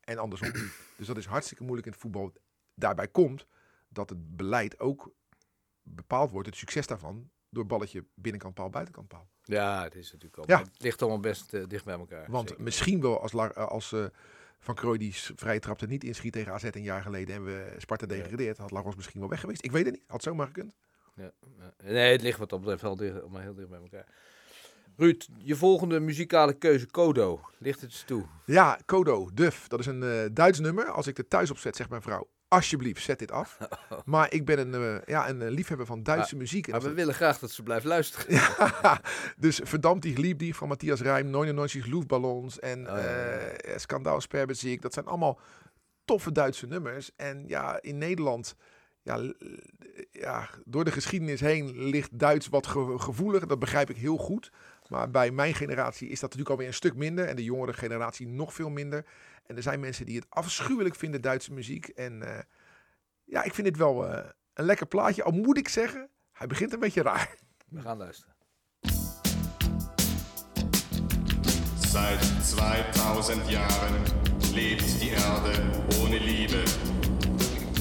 En 0.00 0.18
andersom. 0.18 0.50
dus 0.98 1.06
dat 1.06 1.16
is 1.16 1.26
hartstikke 1.26 1.62
moeilijk 1.62 1.86
in 1.86 1.92
het 1.92 2.00
voetbal. 2.00 2.32
Daarbij 2.74 3.08
komt 3.08 3.46
dat 3.88 4.08
het 4.08 4.36
beleid 4.36 4.80
ook 4.80 5.12
bepaald 5.82 6.30
wordt, 6.30 6.48
het 6.48 6.56
succes 6.56 6.86
daarvan, 6.86 7.30
door 7.52 7.66
balletje 7.66 8.04
binnenkant 8.14 8.54
paal, 8.54 8.70
buitenkant 8.70 9.08
paal. 9.08 9.28
ja, 9.42 9.82
het 9.82 9.94
is 9.94 10.12
natuurlijk 10.12 10.36
al... 10.36 10.44
Ja. 10.46 10.58
Het 10.58 10.82
ligt 10.82 11.00
allemaal 11.02 11.20
best 11.20 11.54
eh, 11.54 11.62
dicht 11.68 11.84
bij 11.84 11.98
elkaar. 11.98 12.30
Want 12.30 12.48
zeker. 12.48 12.64
misschien 12.64 13.00
wel 13.00 13.20
als, 13.20 13.32
eh, 13.32 13.50
als 13.50 13.92
eh, 13.92 14.04
Van 14.58 14.74
Krooi 14.74 14.98
die 14.98 15.14
vrije 15.14 15.58
trap 15.58 15.80
er 15.80 15.88
niet 15.88 16.04
inschiet 16.04 16.32
tegen 16.32 16.52
AZ 16.52 16.62
een 16.62 16.82
jaar 16.82 17.02
geleden 17.02 17.34
en 17.34 17.44
we 17.44 17.74
Sparta 17.78 18.06
Ja. 18.08 18.22
degradeert, 18.22 18.58
had 18.58 18.70
Lagos 18.70 18.96
misschien 18.96 19.20
wel 19.20 19.28
weg 19.28 19.40
geweest. 19.40 19.64
Ik 19.64 19.70
weet 19.72 19.84
het 19.84 19.94
niet, 19.94 20.04
had 20.06 20.22
zomaar 20.22 20.46
gekund. 20.46 20.72
Ja, 21.14 21.32
ja. 21.58 21.74
Nee, 21.82 22.12
het 22.12 22.22
ligt 22.22 22.38
wat 22.38 22.50
dat 22.50 22.60
betreft 22.60 22.82
wel 22.82 22.96
dicht, 22.96 23.20
allemaal 23.20 23.40
heel 23.40 23.54
dicht 23.54 23.68
bij 23.68 23.78
elkaar. 23.80 24.06
Ruud, 24.96 25.28
je 25.38 25.56
volgende 25.56 26.00
muzikale 26.00 26.52
keuze, 26.52 26.86
Kodo. 26.86 27.40
Ligt 27.58 27.80
het 27.80 27.96
je 27.96 28.04
toe? 28.04 28.24
Ja, 28.46 28.78
Kodo, 28.84 29.30
Duf. 29.34 29.68
Dat 29.68 29.80
is 29.80 29.86
een 29.86 30.30
Duits 30.34 30.58
nummer. 30.58 30.84
Als 30.90 31.06
ik 31.06 31.18
er 31.18 31.28
thuis 31.28 31.50
op 31.50 31.58
zet, 31.58 31.76
zegt 31.76 31.90
mijn 31.90 32.02
vrouw, 32.02 32.28
alsjeblieft, 32.52 33.02
zet 33.02 33.18
dit 33.18 33.30
af. 33.32 33.58
Maar 34.04 34.32
ik 34.32 34.44
ben 34.44 34.58
een, 34.58 34.74
eh, 34.74 35.06
ja, 35.06 35.28
een 35.28 35.42
eh, 35.42 35.50
liefhebber 35.50 35.86
van 35.86 36.02
Duitse 36.02 36.36
muziek. 36.36 36.66
En 36.66 36.72
Maar 36.72 36.82
we 36.82 36.92
willen 36.92 37.14
graag 37.14 37.38
dat 37.38 37.50
ze 37.50 37.62
blijft 37.62 37.84
luisteren. 37.84 38.34
Ja, 38.82 39.00
dus 39.36 39.60
Verdammt 39.64 40.02
die 40.02 40.18
Lieb 40.18 40.38
die 40.38 40.54
van 40.54 40.68
Matthias 40.68 41.00
Rijm, 41.00 41.30
99 41.30 41.86
Luftballons 41.86 42.58
en 42.58 42.78
Oh, 42.80 42.96
ja, 42.96 43.02
eh 43.02 43.78
Skandaal 43.78 44.20
Sperbeziek. 44.20 44.82
Dat 44.82 44.92
zijn 44.92 45.06
allemaal 45.06 45.40
toffe 46.04 46.32
Duitse 46.32 46.66
nummers. 46.66 47.10
En 47.16 47.44
ja, 47.46 47.82
in 47.82 47.98
Nederland, 47.98 48.54
ja, 49.02 49.32
ja, 50.10 50.48
door 50.64 50.84
de 50.84 50.92
geschiedenis 50.92 51.40
heen 51.40 51.78
ligt 51.88 52.18
Duits 52.18 52.48
wat 52.48 52.66
ge- 52.66 52.98
gevoelig. 52.98 53.46
Dat 53.46 53.58
begrijp 53.58 53.90
ik 53.90 53.96
heel 53.96 54.16
goed. 54.16 54.50
Maar 54.88 55.10
bij 55.10 55.30
mijn 55.30 55.54
generatie 55.54 56.06
is 56.08 56.12
dat 56.20 56.22
natuurlijk 56.22 56.50
alweer 56.50 56.66
een 56.66 56.74
stuk 56.74 56.94
minder. 56.94 57.24
En 57.24 57.36
de 57.36 57.44
jongere 57.44 57.72
generatie 57.72 58.26
nog 58.28 58.54
veel 58.54 58.70
minder. 58.70 59.04
En 59.42 59.56
er 59.56 59.62
zijn 59.62 59.80
mensen 59.80 60.06
die 60.06 60.16
het 60.16 60.26
afschuwelijk 60.28 60.94
vinden, 60.94 61.20
Duitse 61.20 61.52
muziek. 61.52 61.88
En 61.88 62.22
eh, 62.22 62.42
ja, 63.24 63.42
ik 63.42 63.54
vind 63.54 63.66
dit 63.66 63.76
wel 63.76 64.08
eh, 64.08 64.28
een 64.54 64.64
lekker 64.64 64.86
plaatje. 64.86 65.22
Al 65.22 65.32
moet 65.32 65.58
ik 65.58 65.68
zeggen, 65.68 66.10
hij 66.32 66.46
begint 66.46 66.72
een 66.72 66.80
beetje 66.80 67.02
raar. 67.02 67.34
We 67.68 67.80
gaan 67.80 67.96
luisteren. 67.96 68.34
Seit 71.78 72.44
2000 72.50 73.48
Jahren 73.48 74.02
lebt 74.52 75.00
die 75.00 75.10
Erde 75.10 75.62
ohne 76.00 76.20
Liebe. 76.20 76.62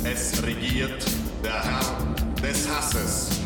Es 0.04 0.40
regiert 0.40 1.06
der 1.42 1.64
Herr 1.64 2.16
des 2.42 2.68
Hasses. 2.68 3.42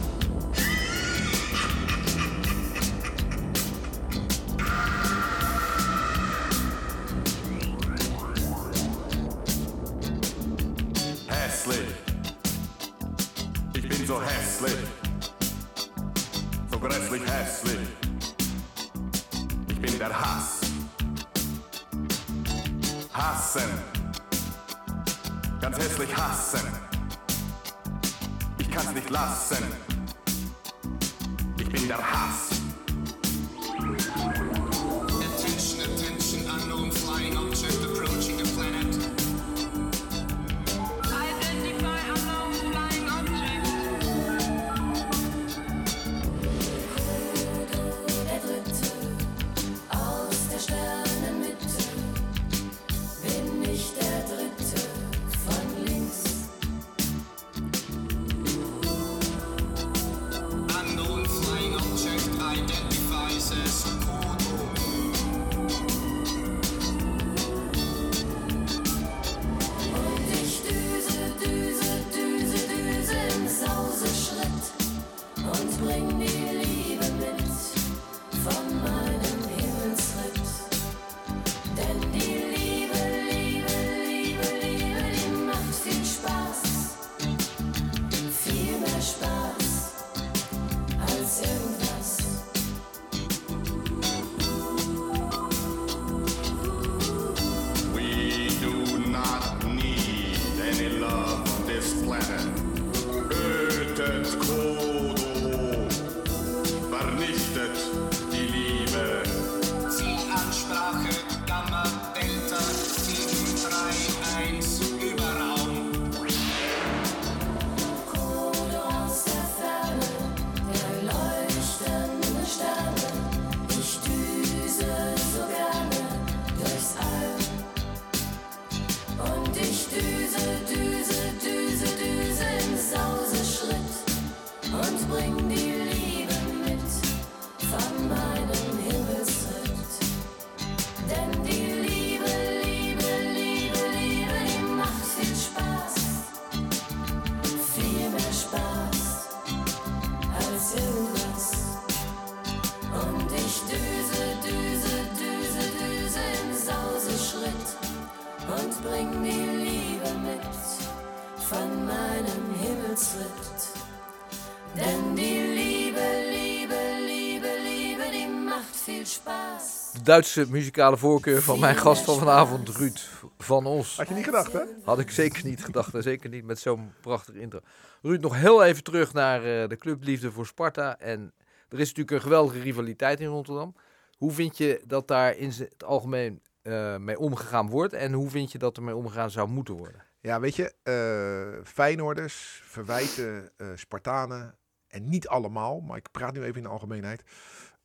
Duitse 170.05 170.45
muzikale 170.49 170.97
voorkeur 170.97 171.41
van 171.41 171.59
mijn 171.59 171.75
gast 171.75 172.03
van 172.03 172.17
vanavond, 172.17 172.69
Ruud 172.69 172.99
van 173.37 173.65
Os. 173.65 173.97
Had 173.97 174.07
je 174.07 174.13
niet 174.13 174.23
gedacht, 174.23 174.53
hè? 174.53 174.61
Had 174.83 174.99
ik 174.99 175.11
zeker 175.11 175.45
niet 175.45 175.63
gedacht 175.63 175.93
en 175.93 176.03
zeker 176.03 176.29
niet 176.29 176.45
met 176.45 176.59
zo'n 176.59 176.93
prachtige 177.01 177.39
intro. 177.39 177.59
Ruud, 178.01 178.21
nog 178.21 178.35
heel 178.35 178.63
even 178.63 178.83
terug 178.83 179.13
naar 179.13 179.37
eh, 179.37 179.69
de 179.69 179.77
clubliefde 179.77 180.31
voor 180.31 180.45
Sparta. 180.45 180.99
En 180.99 181.33
er 181.69 181.79
is 181.79 181.87
natuurlijk 181.87 182.11
een 182.11 182.21
geweldige 182.21 182.59
rivaliteit 182.59 183.19
in 183.19 183.27
Rotterdam. 183.27 183.75
Hoe 184.17 184.31
vind 184.31 184.57
je 184.57 184.81
dat 184.87 185.07
daar 185.07 185.37
in 185.37 185.49
het 185.49 185.83
algemeen 185.83 186.41
eh, 186.61 186.97
mee 186.97 187.19
omgegaan 187.19 187.69
wordt? 187.69 187.93
En 187.93 188.13
hoe 188.13 188.29
vind 188.29 188.51
je 188.51 188.57
dat 188.57 188.77
er 188.77 188.83
mee 188.83 188.95
omgegaan 188.95 189.31
zou 189.31 189.47
moeten 189.47 189.73
worden? 189.73 190.03
Ja, 190.21 190.39
weet 190.39 190.55
je, 190.55 190.73
eh 190.83 191.63
Feyenoorders 191.63 192.61
verwijten 192.63 193.51
Spartanen, 193.75 194.55
en 194.95 195.09
niet 195.09 195.27
allemaal, 195.27 195.79
maar 195.79 195.97
ik 195.97 196.11
praat 196.11 196.33
nu 196.33 196.43
even 196.43 196.55
in 196.55 196.63
de 196.63 196.69
algemeenheid. 196.69 197.23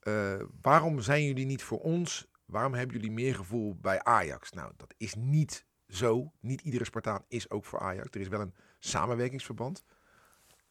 Eh, 0.00 0.34
waarom 0.60 1.00
zijn 1.00 1.24
jullie 1.24 1.46
niet 1.46 1.62
voor 1.62 1.80
ons? 1.80 2.28
Waarom 2.44 2.74
hebben 2.74 2.96
jullie 2.96 3.12
meer 3.12 3.34
gevoel 3.34 3.76
bij 3.80 4.02
Ajax? 4.02 4.52
Nou, 4.52 4.72
dat 4.76 4.94
is 4.96 5.14
niet 5.14 5.64
zo. 5.88 6.32
Niet 6.40 6.60
iedere 6.60 6.84
Spartaan 6.84 7.24
is 7.28 7.50
ook 7.50 7.64
voor 7.64 7.80
Ajax. 7.80 8.08
Er 8.10 8.20
is 8.20 8.28
wel 8.28 8.40
een 8.40 8.54
samenwerkingsverband. 8.78 9.84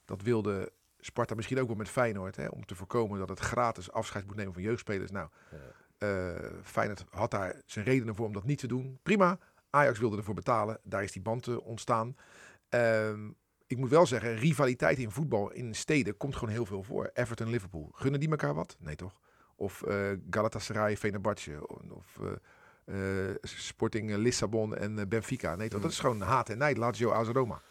Dat 0.06 0.22
wilde 0.22 0.72
Sparta 1.00 1.36
misschien 1.36 1.60
ook 1.60 1.68
wel 1.68 1.76
met 1.76 1.90
Feyenoord, 1.90 2.36
hè, 2.36 2.48
om 2.48 2.66
te 2.66 2.76
voorkomen 2.76 3.20
dat 3.20 3.30
het 3.30 3.40
gratis 3.40 3.92
afscheid 3.92 4.26
moet 4.26 4.36
nemen 4.36 4.54
van 4.54 4.62
jeugdspelers. 4.62 5.12
Nou, 5.12 5.30
eh 5.98 6.36
Feyenoord 6.64 7.06
had 7.10 7.32
daar 7.32 7.62
zijn 7.66 7.86
redenen 7.86 8.16
voor 8.16 8.26
om 8.26 8.34
dat 8.34 8.44
niet 8.44 8.60
te 8.60 8.68
doen. 8.68 9.00
Prima. 9.04 9.38
Ajax 9.70 10.00
wilde 10.00 10.18
ervoor 10.18 10.34
betalen. 10.34 10.80
Daar 10.84 11.04
is 11.04 11.12
die 11.12 11.22
band 11.22 11.48
eh, 11.48 11.66
ontstaan. 11.68 12.16
Ehm, 12.70 13.30
ik 13.70 13.78
moet 13.78 13.90
wel 13.90 14.06
zeggen, 14.06 14.36
rivaliteit 14.36 14.98
in 14.98 15.12
voetbal 15.12 15.52
in 15.52 15.76
steden 15.76 16.18
komt 16.18 16.36
gewoon 16.36 16.54
heel 16.54 16.66
veel 16.66 16.84
voor. 16.84 17.10
Everton, 17.14 17.50
Liverpool. 17.50 17.90
Gunnen 17.94 18.20
die 18.20 18.30
elkaar 18.30 18.54
wat? 18.54 18.76
Nee 18.80 18.96
toch? 18.96 19.20
Of 19.56 19.82
eh, 19.82 20.12
Galatasaray, 20.30 20.98
Fenerbahce. 20.98 21.68
Of 21.90 22.20
eh, 22.86 23.30
eh, 23.30 23.36
Sporting 23.42 24.16
Lissabon 24.16 24.76
en 24.76 25.10
Benfica. 25.10 25.56
Nee 25.56 25.70
toch? 25.70 25.82
Dat 25.82 25.92
is 25.92 26.00
gewoon 26.00 26.22
haat 26.22 26.50
en 26.50 26.58
nijd. 26.58 26.78
Lazio, 26.78 27.12
AS 27.12 27.28
Roma. 27.28 27.62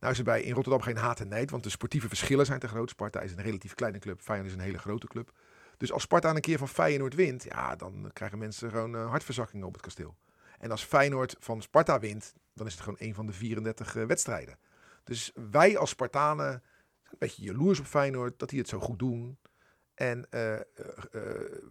Nou 0.00 0.12
is 0.12 0.18
er 0.18 0.24
bij 0.24 0.42
in 0.42 0.54
Rotterdam 0.54 0.82
geen 0.82 0.96
haat 0.96 1.20
en 1.20 1.28
nijd, 1.28 1.50
want 1.50 1.62
de 1.62 1.70
sportieve 1.70 2.08
verschillen 2.08 2.46
zijn 2.46 2.58
te 2.58 2.68
groot. 2.68 2.90
Sparta 2.90 3.20
is 3.20 3.32
een 3.32 3.42
relatief 3.42 3.74
kleine 3.74 3.98
club, 3.98 4.20
Feyenoord 4.20 4.50
is 4.50 4.56
een 4.56 4.64
hele 4.64 4.78
grote 4.78 5.06
club. 5.06 5.32
Dus 5.76 5.92
als 5.92 6.02
Sparta 6.02 6.30
een 6.30 6.40
keer 6.40 6.58
van 6.58 6.68
Feyenoord 6.68 7.14
wint, 7.14 7.42
ja, 7.44 7.76
dan 7.76 8.10
krijgen 8.12 8.38
mensen 8.38 8.70
gewoon 8.70 8.94
hartverzakkingen 8.94 9.66
op 9.66 9.72
het 9.72 9.82
kasteel. 9.82 10.16
En 10.58 10.70
als 10.70 10.84
Feyenoord 10.84 11.36
van 11.38 11.62
Sparta 11.62 11.98
wint, 11.98 12.34
dan 12.54 12.66
is 12.66 12.72
het 12.72 12.82
gewoon 12.82 12.98
een 12.98 13.14
van 13.14 13.26
de 13.26 13.32
34 13.32 13.96
eh, 13.96 14.04
wedstrijden. 14.04 14.58
Dus 15.04 15.32
wij 15.50 15.78
als 15.78 15.90
Spartanen 15.90 16.46
zijn 16.46 17.12
een 17.12 17.18
beetje 17.18 17.42
jaloers 17.42 17.78
op 17.78 17.86
Feyenoord 17.86 18.38
dat 18.38 18.48
die 18.48 18.58
het 18.58 18.68
zo 18.68 18.80
goed 18.80 18.98
doen. 18.98 19.38
En 19.94 20.30
eh, 20.30 20.54
eh, 20.54 20.60
eh, 21.12 21.22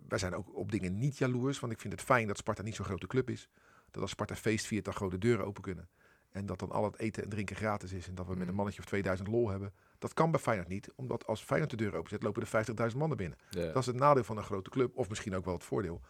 wij 0.08 0.17
zijn 0.17 0.36
ook 0.36 0.56
op 0.56 0.72
dingen 0.72 0.98
niet 0.98 1.17
jaloers, 1.17 1.60
want 1.60 1.74
ik 1.74 1.80
vind 1.80 1.94
het 1.94 2.02
fijn 2.02 2.28
dat 2.28 2.38
Sparta 2.38 2.62
niet 2.62 2.76
zo'n 2.76 2.86
grote 2.86 3.08
club 3.08 3.30
is. 3.30 3.50
Dat 3.91 4.02
als 4.02 4.12
Sparta 4.12 4.36
feest 4.36 4.65
viert, 4.65 4.86
dan 4.86 4.94
gewoon 4.94 5.12
de 5.12 5.17
deuren 5.17 5.46
open 5.46 5.62
kunnen. 5.62 5.89
En 6.30 6.46
dat 6.46 6.60
dan 6.60 6.72
al 6.72 6.84
het 6.84 7.00
eten 7.00 7.24
en 7.24 7.30
drinken 7.30 7.56
gratis 7.56 7.91
is. 7.91 8.08
En 8.08 8.15
dat 8.15 8.28
we 8.28 8.36
met 8.36 8.48
een 8.48 8.54
mannetje 8.54 8.80
of 8.80 8.86
2000 8.86 9.28
lol 9.28 9.50
hebben. 9.50 9.74
Dat 10.00 10.13
kan 10.13 10.32
bij 10.32 10.39
Feyenoord 10.39 10.67
niet. 10.67 10.89
Omdat 10.96 11.28
als 11.28 11.44
Feyenoord 11.44 11.72
de 11.72 11.78
deur 11.78 11.96
openzet, 11.96 12.24
lopen 12.24 12.41
er 12.41 12.91
50.000 12.91 12.98
mannen 12.98 13.17
binnen. 13.17 13.38
Dat 13.50 13.76
is 13.76 13.86
het 13.86 13.96
nadeel 13.96 14.24
van 14.24 14.38
een 14.38 14.44
grote 14.44 14.70
club. 14.70 14.98
Of 14.98 15.10
misschien 15.10 15.36
ook 15.36 15.46
wel 15.46 15.54
het 15.54 15.63
voordeel. 15.63 16.02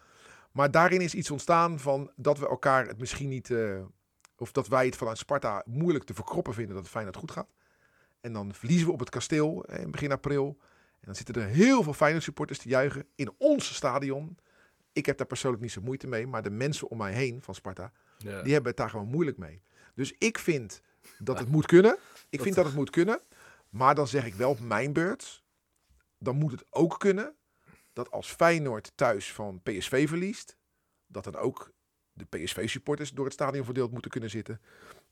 Maar 0.52 0.70
daarin 0.70 1.00
is 1.00 1.14
iets 1.14 1.30
ontstaan 1.30 1.78
van 1.78 2.10
dat 2.16 2.38
we 2.38 2.48
elkaar 2.48 2.86
het 2.86 2.98
misschien 2.98 3.28
niet... 3.28 3.54
of 4.42 4.52
dat 4.52 4.68
wij 4.68 4.86
het 4.86 4.96
vanuit 4.96 5.18
Sparta 5.18 5.62
moeilijk 5.66 6.04
te 6.04 6.14
verkroppen 6.14 6.54
vinden 6.54 6.74
dat 6.74 6.82
het 6.82 6.92
Feyenoord 6.92 7.16
goed 7.16 7.30
gaat. 7.30 7.48
En 8.20 8.32
dan 8.32 8.54
verliezen 8.54 8.86
we 8.86 8.92
op 8.92 8.98
het 8.98 9.10
kasteel 9.10 9.64
in 9.64 9.90
begin 9.90 10.12
april. 10.12 10.56
En 10.90 11.06
dan 11.06 11.14
zitten 11.14 11.34
er 11.34 11.46
heel 11.46 11.82
veel 11.82 11.92
Feyenoord 11.92 12.24
supporters 12.24 12.58
te 12.58 12.68
juichen 12.68 13.06
in 13.14 13.34
ons 13.38 13.74
stadion. 13.74 14.38
Ik 14.92 15.06
heb 15.06 15.18
daar 15.18 15.26
persoonlijk 15.26 15.62
niet 15.62 15.72
zo 15.72 15.80
moeite 15.80 16.06
mee. 16.06 16.26
Maar 16.26 16.42
de 16.42 16.50
mensen 16.50 16.88
om 16.88 16.98
mij 16.98 17.12
heen 17.12 17.42
van 17.42 17.54
Sparta, 17.54 17.92
die 18.18 18.28
hebben 18.28 18.64
het 18.64 18.76
daar 18.76 18.90
gewoon 18.90 19.08
moeilijk 19.08 19.36
mee. 19.38 19.62
Dus 19.94 20.14
ik 20.18 20.38
vind 20.38 20.80
dat 21.18 21.38
het 21.38 21.48
moet 21.54 21.66
kunnen. 21.66 21.96
Ik 22.28 22.40
vind 22.40 22.54
dat 22.54 22.64
het 22.64 22.74
moet 22.74 22.90
kunnen. 22.90 23.20
Maar 23.68 23.94
dan 23.94 24.08
zeg 24.08 24.26
ik 24.26 24.34
wel 24.34 24.50
op 24.50 24.60
mijn 24.60 24.92
beurt. 24.92 25.42
Dan 26.18 26.36
moet 26.36 26.52
het 26.52 26.64
ook 26.70 26.98
kunnen 26.98 27.34
dat 27.92 28.10
als 28.10 28.32
Feyenoord 28.32 28.92
thuis 28.94 29.32
van 29.32 29.62
PSV 29.62 30.08
verliest. 30.08 30.56
Dat 31.06 31.24
dan 31.24 31.36
ook 31.36 31.72
de 32.12 32.24
PSV-supporters 32.24 33.10
door 33.10 33.24
het 33.24 33.34
stadion 33.34 33.64
verdeeld 33.64 33.92
moeten 33.92 34.10
kunnen 34.10 34.30
zitten. 34.30 34.60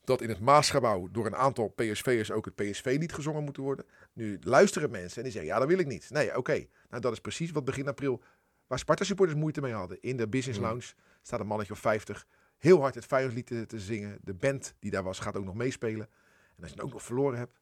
Dat 0.04 0.20
in 0.20 0.28
het 0.28 0.40
Maasgebouw 0.40 1.08
door 1.12 1.26
een 1.26 1.36
aantal 1.36 1.68
PSV'ers 1.68 2.30
ook 2.30 2.44
het 2.44 2.54
PSV-lied 2.54 3.12
gezongen 3.12 3.44
moeten 3.44 3.62
worden. 3.62 3.84
Nu 4.12 4.38
luisteren 4.40 4.90
mensen 4.90 5.16
en 5.16 5.22
die 5.22 5.32
zeggen, 5.32 5.50
ja, 5.50 5.58
dat 5.58 5.68
wil 5.68 5.78
ik 5.78 5.86
niet. 5.86 6.10
Nee, 6.10 6.36
oké. 6.36 6.66
Nou, 6.88 7.02
dat 7.02 7.12
is 7.12 7.20
precies 7.20 7.50
wat 7.50 7.64
begin 7.64 7.88
april, 7.88 8.22
waar 8.66 8.78
Sparta-supporters 8.78 9.38
moeite 9.38 9.60
mee 9.60 9.72
hadden. 9.72 10.00
In 10.00 10.16
de 10.16 10.28
Business 10.28 10.60
Lounge 10.60 10.92
staat 11.22 11.40
een 11.40 11.46
mannetje 11.46 11.72
of 11.72 11.78
50 11.78 12.26
heel 12.58 12.80
hard 12.80 12.94
het 12.94 13.04
Feyenoordlied 13.04 13.46
te, 13.46 13.66
te 13.66 13.80
zingen. 13.80 14.18
De 14.22 14.34
band 14.34 14.74
die 14.78 14.90
daar 14.90 15.02
was 15.02 15.18
gaat 15.18 15.36
ook 15.36 15.44
nog 15.44 15.54
meespelen. 15.54 16.08
En 16.56 16.62
als 16.62 16.70
je 16.70 16.76
dan 16.76 16.86
ook 16.86 16.92
nog 16.92 17.02
verloren 17.02 17.38
hebt, 17.38 17.60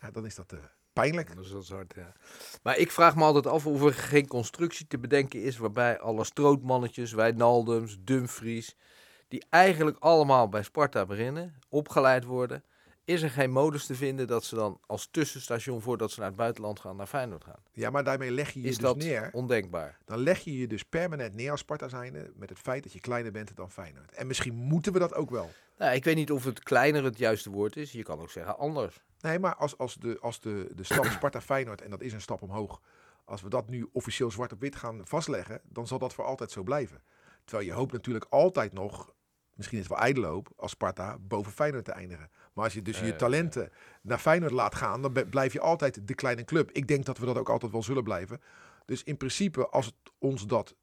ja, 0.00 0.10
dan 0.10 0.26
is 0.26 0.34
dat 0.34 0.52
eh, 0.52 0.58
Dat 1.34 1.68
hard, 1.68 1.94
ja. 1.96 2.12
Maar 2.62 2.78
ik 2.78 2.90
vraag 2.90 3.16
me 3.16 3.22
altijd 3.22 3.46
af 3.46 3.66
of 3.66 3.82
er 3.82 3.94
geen 3.94 4.26
constructie 4.26 4.86
te 4.86 4.98
bedenken 4.98 5.42
is 5.42 5.58
waarbij 5.58 6.00
alle 6.00 6.24
strootmannetjes, 6.24 7.12
Wijnaldums, 7.12 7.98
Dumfries, 8.00 8.76
die 9.28 9.44
eigenlijk 9.50 9.96
allemaal 9.98 10.48
bij 10.48 10.62
Sparta 10.62 11.06
beginnen, 11.06 11.54
opgeleid 11.68 12.24
worden, 12.24 12.64
is 13.10 13.22
er 13.22 13.30
geen 13.30 13.50
modus 13.50 13.86
te 13.86 13.94
vinden 13.94 14.26
dat 14.26 14.44
ze 14.44 14.54
dan 14.54 14.80
als 14.86 15.08
tussenstation 15.10 15.80
voordat 15.80 16.10
ze 16.10 16.18
naar 16.18 16.28
het 16.28 16.36
buitenland 16.36 16.80
gaan, 16.80 16.96
naar 16.96 17.06
Feyenoord 17.06 17.44
gaan. 17.44 17.62
Ja, 17.72 17.90
maar 17.90 18.04
daarmee 18.04 18.30
leg 18.30 18.50
je 18.50 18.60
je 18.60 18.68
Is 18.68 18.74
dus 18.74 18.84
dat 18.84 18.96
neer. 18.96 19.28
ondenkbaar? 19.32 19.98
Dan 20.04 20.18
leg 20.18 20.38
je 20.38 20.58
je 20.58 20.66
dus 20.66 20.82
permanent 20.82 21.34
neer 21.34 21.50
als 21.50 21.60
Sparta 21.60 21.88
zijnde 21.88 22.32
met 22.34 22.48
het 22.48 22.58
feit 22.58 22.82
dat 22.82 22.92
je 22.92 23.00
kleiner 23.00 23.32
bent 23.32 23.56
dan 23.56 23.70
Feyenoord. 23.70 24.12
En 24.12 24.26
misschien 24.26 24.54
moeten 24.54 24.92
we 24.92 24.98
dat 24.98 25.14
ook 25.14 25.30
wel. 25.30 25.50
Nou, 25.78 25.94
ik 25.94 26.04
weet 26.04 26.16
niet 26.16 26.30
of 26.30 26.44
het 26.44 26.62
kleiner 26.62 27.04
het 27.04 27.18
juiste 27.18 27.50
woord 27.50 27.76
is. 27.76 27.92
Je 27.92 28.02
kan 28.02 28.20
ook 28.20 28.30
zeggen 28.30 28.58
anders. 28.58 29.00
Nee, 29.20 29.38
maar 29.38 29.54
als, 29.54 29.78
als, 29.78 29.94
de, 29.94 30.18
als 30.20 30.40
de, 30.40 30.70
de 30.74 30.84
stap 30.84 31.04
Sparta-Feyenoord, 31.16 31.82
en 31.82 31.90
dat 31.90 32.00
is 32.00 32.12
een 32.12 32.20
stap 32.20 32.42
omhoog, 32.42 32.80
als 33.24 33.42
we 33.42 33.48
dat 33.48 33.68
nu 33.68 33.88
officieel 33.92 34.30
zwart 34.30 34.52
op 34.52 34.60
wit 34.60 34.76
gaan 34.76 35.00
vastleggen, 35.06 35.60
dan 35.68 35.86
zal 35.86 35.98
dat 35.98 36.14
voor 36.14 36.24
altijd 36.24 36.50
zo 36.50 36.62
blijven. 36.62 37.02
Terwijl 37.44 37.68
je 37.68 37.74
hoopt 37.74 37.92
natuurlijk 37.92 38.26
altijd 38.28 38.72
nog, 38.72 39.12
misschien 39.60 39.78
is 39.78 39.84
het 39.88 39.92
wel 39.94 40.02
ijdele 40.04 40.26
hoop, 40.26 40.52
als 40.56 40.70
Sparta 40.70 41.18
boven 41.18 41.52
Feyenoord 41.52 41.84
te 41.84 41.92
eindigen. 41.92 42.30
Maar 42.52 42.64
als 42.64 42.74
je 42.74 42.82
dus 42.82 42.98
je 43.00 43.16
talenten 43.16 43.72
naar 44.02 44.18
Feyenoord 44.18 44.52
laat 44.52 44.74
gaan, 44.74 45.02
dan 45.02 45.28
blijf 45.30 45.52
je 45.52 45.60
altijd 45.60 46.08
de 46.08 46.14
kleine 46.14 46.44
club. 46.44 46.70
Ik 46.70 46.86
denk 46.88 47.04
dat 47.04 47.18
we 47.18 47.26
dat 47.26 47.38
ook 47.38 47.48
altijd 47.48 47.72
wel 47.72 47.82
zullen 47.82 48.02
blijven. 48.04 48.40
Dus 48.84 49.02
in 49.02 49.16
principe, 49.16 49.68
als 49.68 49.86
het 49.86 49.94
ons 50.18 50.46
dat 50.46 50.74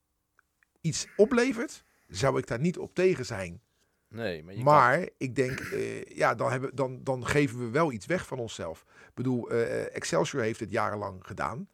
iets 0.81 1.07
oplevert, 1.15 1.83
zou 2.07 2.37
ik 2.37 2.47
daar 2.47 2.59
niet 2.59 2.77
op 2.77 2.93
tegen 2.95 3.25
zijn. 3.25 3.61
Nee, 4.09 4.43
maar 4.43 4.53
kan- 4.53 4.63
Maar 4.63 5.09
ik 5.17 5.35
denk, 5.35 5.59
eh, 5.59 6.03
ja, 6.05 6.35
dan, 6.35 6.51
hebben, 6.51 6.75
dan, 6.75 7.03
dan 7.03 7.25
geven 7.27 7.59
we 7.59 7.69
wel 7.69 7.91
iets 7.91 8.05
weg 8.05 8.27
van 8.27 8.39
onszelf. 8.39 8.85
Ik 9.07 9.13
bedoel, 9.13 9.49
eh, 9.49 9.95
Excelsior 9.95 10.41
heeft 10.43 10.59
het 10.59 10.71
jarenlang 10.71 11.25
gedaan. 11.25 11.69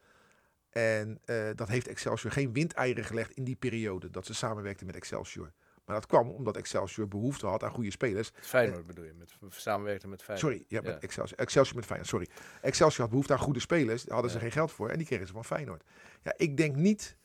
En 0.70 1.20
eh, 1.26 1.50
dat 1.56 1.68
heeft 1.68 1.88
Excelsior 1.88 2.32
geen 2.32 2.54
windeieren 2.54 3.04
gelegd 3.04 3.32
in 3.32 3.44
die 3.44 3.56
periode 3.56 4.10
dat 4.10 4.26
ze 4.26 4.34
samenwerkten 4.34 4.86
met 4.86 4.96
Excelsior. 4.96 5.54
Maar 5.86 5.96
dat 5.96 6.06
kwam 6.06 6.30
omdat 6.30 6.58
Excelsior 6.58 7.08
behoefte 7.08 7.46
had 7.48 7.64
aan 7.64 7.72
goede 7.72 7.92
spelers. 7.92 8.32
Feyenoord 8.36 8.86
bedoel 8.86 9.06
je, 9.06 9.14
met 9.14 9.34
samenwerkte 9.50 10.08
met 10.08 10.24
Feyenoord. 10.24 10.52
Sorry, 10.54 10.66
ja, 10.68 10.82
met 10.82 10.92
Ja. 10.94 11.00
Excelsior, 11.00 11.40
Excelsior 11.40 11.76
met 11.76 11.86
Feyenoord, 11.86 12.10
sorry. 12.10 12.28
Excelsior 12.62 13.02
had 13.02 13.10
behoefte 13.10 13.34
aan 13.34 13.40
goede 13.40 13.60
spelers, 13.60 14.04
daar 14.04 14.14
hadden 14.14 14.32
ze 14.32 14.40
geen 14.40 14.52
geld 14.52 14.72
voor 14.72 14.90
en 14.90 14.98
die 14.98 15.08
kregen 15.08 15.28
ze 15.28 15.34
van 15.34 15.46
Feyenoord. 15.46 15.84
Ja, 16.24 16.34
ik 16.38 16.58
denk 16.58 16.76
niet... 16.76 17.18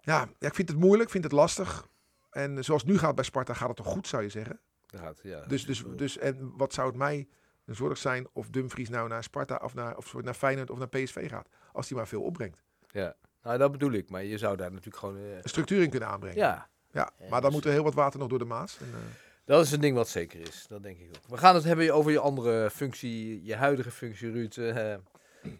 Ja, 0.00 0.28
ja, 0.38 0.48
ik 0.48 0.54
vind 0.54 0.68
het 0.68 0.78
moeilijk, 0.78 1.02
ik 1.04 1.10
vind 1.10 1.24
het 1.24 1.32
lastig. 1.32 1.88
En 2.30 2.64
zoals 2.64 2.82
het 2.82 2.90
nu 2.90 2.98
gaat 2.98 3.14
bij 3.14 3.24
Sparta 3.24 3.54
gaat 3.54 3.68
het 3.68 3.76
toch 3.76 3.86
goed, 3.86 4.06
zou 4.08 4.22
je 4.22 4.28
zeggen? 4.28 4.60
Gaat, 4.86 5.20
ja, 5.22 5.40
Dus, 5.46 5.64
dus, 5.66 5.84
dus 5.96 6.18
en 6.18 6.56
wat 6.56 6.72
zou 6.72 6.88
het 6.88 6.96
mij 6.96 7.28
een 7.64 7.74
zorg 7.74 7.98
zijn 7.98 8.28
of 8.32 8.48
Dumfries 8.48 8.88
nou 8.88 9.08
naar 9.08 9.22
Sparta 9.22 9.56
of 9.62 9.74
naar, 9.74 9.96
of 9.96 10.14
naar 10.14 10.34
Feyenoord 10.34 10.70
of 10.70 10.78
naar 10.78 10.88
PSV 10.88 11.28
gaat? 11.28 11.48
Als 11.72 11.86
die 11.88 11.96
maar 11.96 12.08
veel 12.08 12.22
opbrengt. 12.22 12.62
ja. 12.90 13.16
Nou, 13.42 13.58
dat 13.58 13.72
bedoel 13.72 13.92
ik. 13.92 14.10
Maar 14.10 14.24
je 14.24 14.38
zou 14.38 14.56
daar 14.56 14.70
natuurlijk 14.70 14.96
gewoon... 14.96 15.16
eh, 15.16 15.36
Een 15.36 15.48
structuur 15.48 15.82
in 15.82 15.90
kunnen 15.90 16.08
aanbrengen. 16.08 16.38
ja, 16.38 16.68
ja 16.96 17.10
maar 17.30 17.30
dan 17.30 17.42
dus- 17.42 17.52
moet 17.52 17.64
er 17.64 17.72
heel 17.72 17.82
wat 17.82 17.94
water 17.94 18.18
nog 18.18 18.28
door 18.28 18.38
de 18.38 18.44
Maas. 18.44 18.78
En, 18.80 18.86
eh, 18.92 18.98
dat 19.44 19.64
is 19.64 19.72
een 19.72 19.80
ding 19.80 19.96
wat 19.96 20.08
zeker 20.08 20.40
is. 20.40 20.64
Dat 20.68 20.82
denk 20.82 20.98
ik 20.98 21.08
ook. 21.16 21.30
We 21.30 21.36
gaan 21.36 21.54
het 21.54 21.64
hebben 21.64 21.94
over 21.94 22.10
je 22.10 22.18
andere 22.18 22.70
functie, 22.70 23.44
je 23.44 23.54
huidige 23.56 23.90
functie, 23.90 24.30
Ruud. 24.30 24.56
eh, 24.56 24.94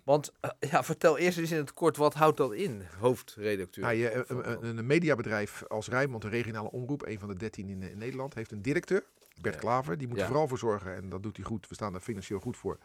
want, 0.05 0.33
eh, 0.40 0.51
ja, 0.70 0.85
vertel 0.85 1.18
eerst 1.18 1.38
eens 1.38 1.51
in 1.51 1.57
het 1.57 1.72
kort, 1.75 1.96
wat 1.96 2.14
houdt 2.14 2.37
dat 2.37 2.53
in, 2.55 2.83
hoofdredacteur? 2.99 3.85
Nou, 3.85 3.96
je, 3.96 4.25
een, 4.27 4.51
een, 4.64 4.79
een 4.79 4.87
mediabedrijf 4.87 5.62
als 5.68 5.88
Rijnmond, 5.88 6.25
een 6.25 6.31
regionale 6.31 6.70
omroep, 6.70 7.07
een 7.07 7.18
van 7.18 7.29
de 7.29 7.37
dertien 7.37 7.68
in, 7.68 7.83
in 7.83 7.99
Nederland, 7.99 8.35
heeft 8.35 8.53
een 8.53 8.62
directeur, 8.62 9.05
Bert 9.40 9.55
Ja. 9.55 9.61
Klaver. 9.61 9.99
Die 9.99 10.07
moet 10.09 10.16
Ja. 10.16 10.22
er 10.22 10.29
vooral 10.29 10.49
voor 10.49 10.59
zorgen, 10.59 10.94
en 10.96 11.09
dat 11.09 11.22
doet 11.22 11.37
hij 11.37 11.44
goed, 11.44 11.68
we 11.68 11.75
staan 11.75 11.92
daar 11.92 12.01
financieel 12.01 12.40
goed 12.40 12.57
voor, 12.57 12.79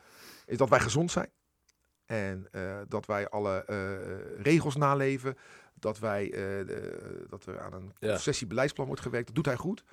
is 0.46 0.58
dat 0.58 0.70
wij 0.70 0.80
gezond 0.80 1.12
zijn. 1.12 1.30
En 2.12 2.48
eh, 2.52 2.78
dat 2.88 3.06
wij 3.06 3.30
alle 3.30 3.66
eh, 3.66 4.42
regels 4.42 4.76
naleven. 4.76 5.38
Dat, 5.74 6.00
wij, 6.00 6.34
eh, 6.34 6.78
dat 7.30 7.46
er 7.46 7.60
aan 7.60 7.74
een 7.74 7.92
Ja. 8.00 8.18
sessie 8.18 8.48
beleidsplan 8.48 8.86
wordt 8.88 9.02
gewerkt. 9.02 9.26
Dat 9.26 9.36
doet 9.36 9.46
hij 9.46 9.56
goed. 9.56 9.84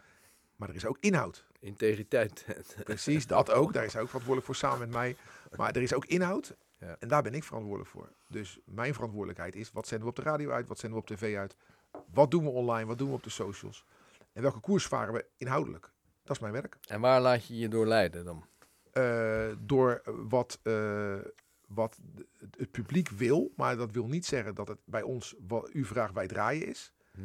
Maar 0.57 0.69
er 0.69 0.75
is 0.75 0.87
ook 0.87 0.97
inhoud. 1.01 1.45
Integriteit. 1.61 2.45
Precies, 2.85 3.27
dat 3.27 3.51
ook. 3.51 3.73
Daar 3.73 3.85
is 3.85 3.93
hij 3.93 4.03
ook 4.03 4.09
verantwoordelijk 4.09 4.47
voor 4.47 4.69
samen 4.69 4.79
met 4.79 4.91
mij. 4.91 5.17
Maar 5.57 5.71
er 5.77 5.83
is 5.83 5.95
ook 5.95 6.05
inhoud. 6.07 6.57
Ja. 6.79 6.97
En 6.99 7.09
daar 7.09 7.23
ben 7.23 7.35
ik 7.35 7.45
verantwoordelijk 7.45 7.91
voor. 7.91 8.09
Dus 8.29 8.59
mijn 8.65 8.95
verantwoordelijkheid 8.95 9.57
is, 9.57 9.71
wat 9.73 9.87
zenden 9.87 10.07
we 10.07 10.13
op 10.19 10.25
de 10.25 10.31
radio 10.31 10.51
uit? 10.51 10.69
Wat 10.69 10.79
zenden 10.79 10.99
we 10.99 11.05
op 11.11 11.17
tv 11.17 11.37
uit? 11.37 11.57
Wat 12.13 12.31
doen 12.31 12.45
we 12.45 12.51
online? 12.51 12.87
Wat 12.87 12.99
doen 12.99 13.09
we 13.09 13.15
op 13.15 13.23
de 13.23 13.31
socials? 13.31 13.85
En 14.33 14.43
welke 14.43 14.61
koers 14.61 14.87
varen 14.87 15.15
we 15.15 15.27
inhoudelijk? 15.37 15.91
Dat 16.25 16.37
is 16.37 16.43
mijn 16.43 16.53
werk. 16.53 16.77
en 16.87 17.01
waar 17.01 17.21
laat 17.21 17.47
je 17.47 17.59
je 17.59 17.69
door 17.69 17.87
leiden 17.87 18.25
dan? 18.25 18.45
Door 19.59 20.03
wat, 20.29 20.61
wat 21.69 21.99
het 22.57 22.71
publiek 22.71 23.09
wil. 23.09 23.53
Maar 23.57 23.77
dat 23.77 23.93
wil 23.93 24.07
niet 24.07 24.27
zeggen 24.27 24.55
dat 24.55 24.69
het 24.69 24.79
bij 24.85 25.03
ons, 25.03 25.35
wat 25.47 25.71
u 25.73 25.85
vraagt, 25.85 26.15
wij 26.15 26.27
draaien 26.27 26.67
is. 26.67 26.93
Hm. 27.13 27.21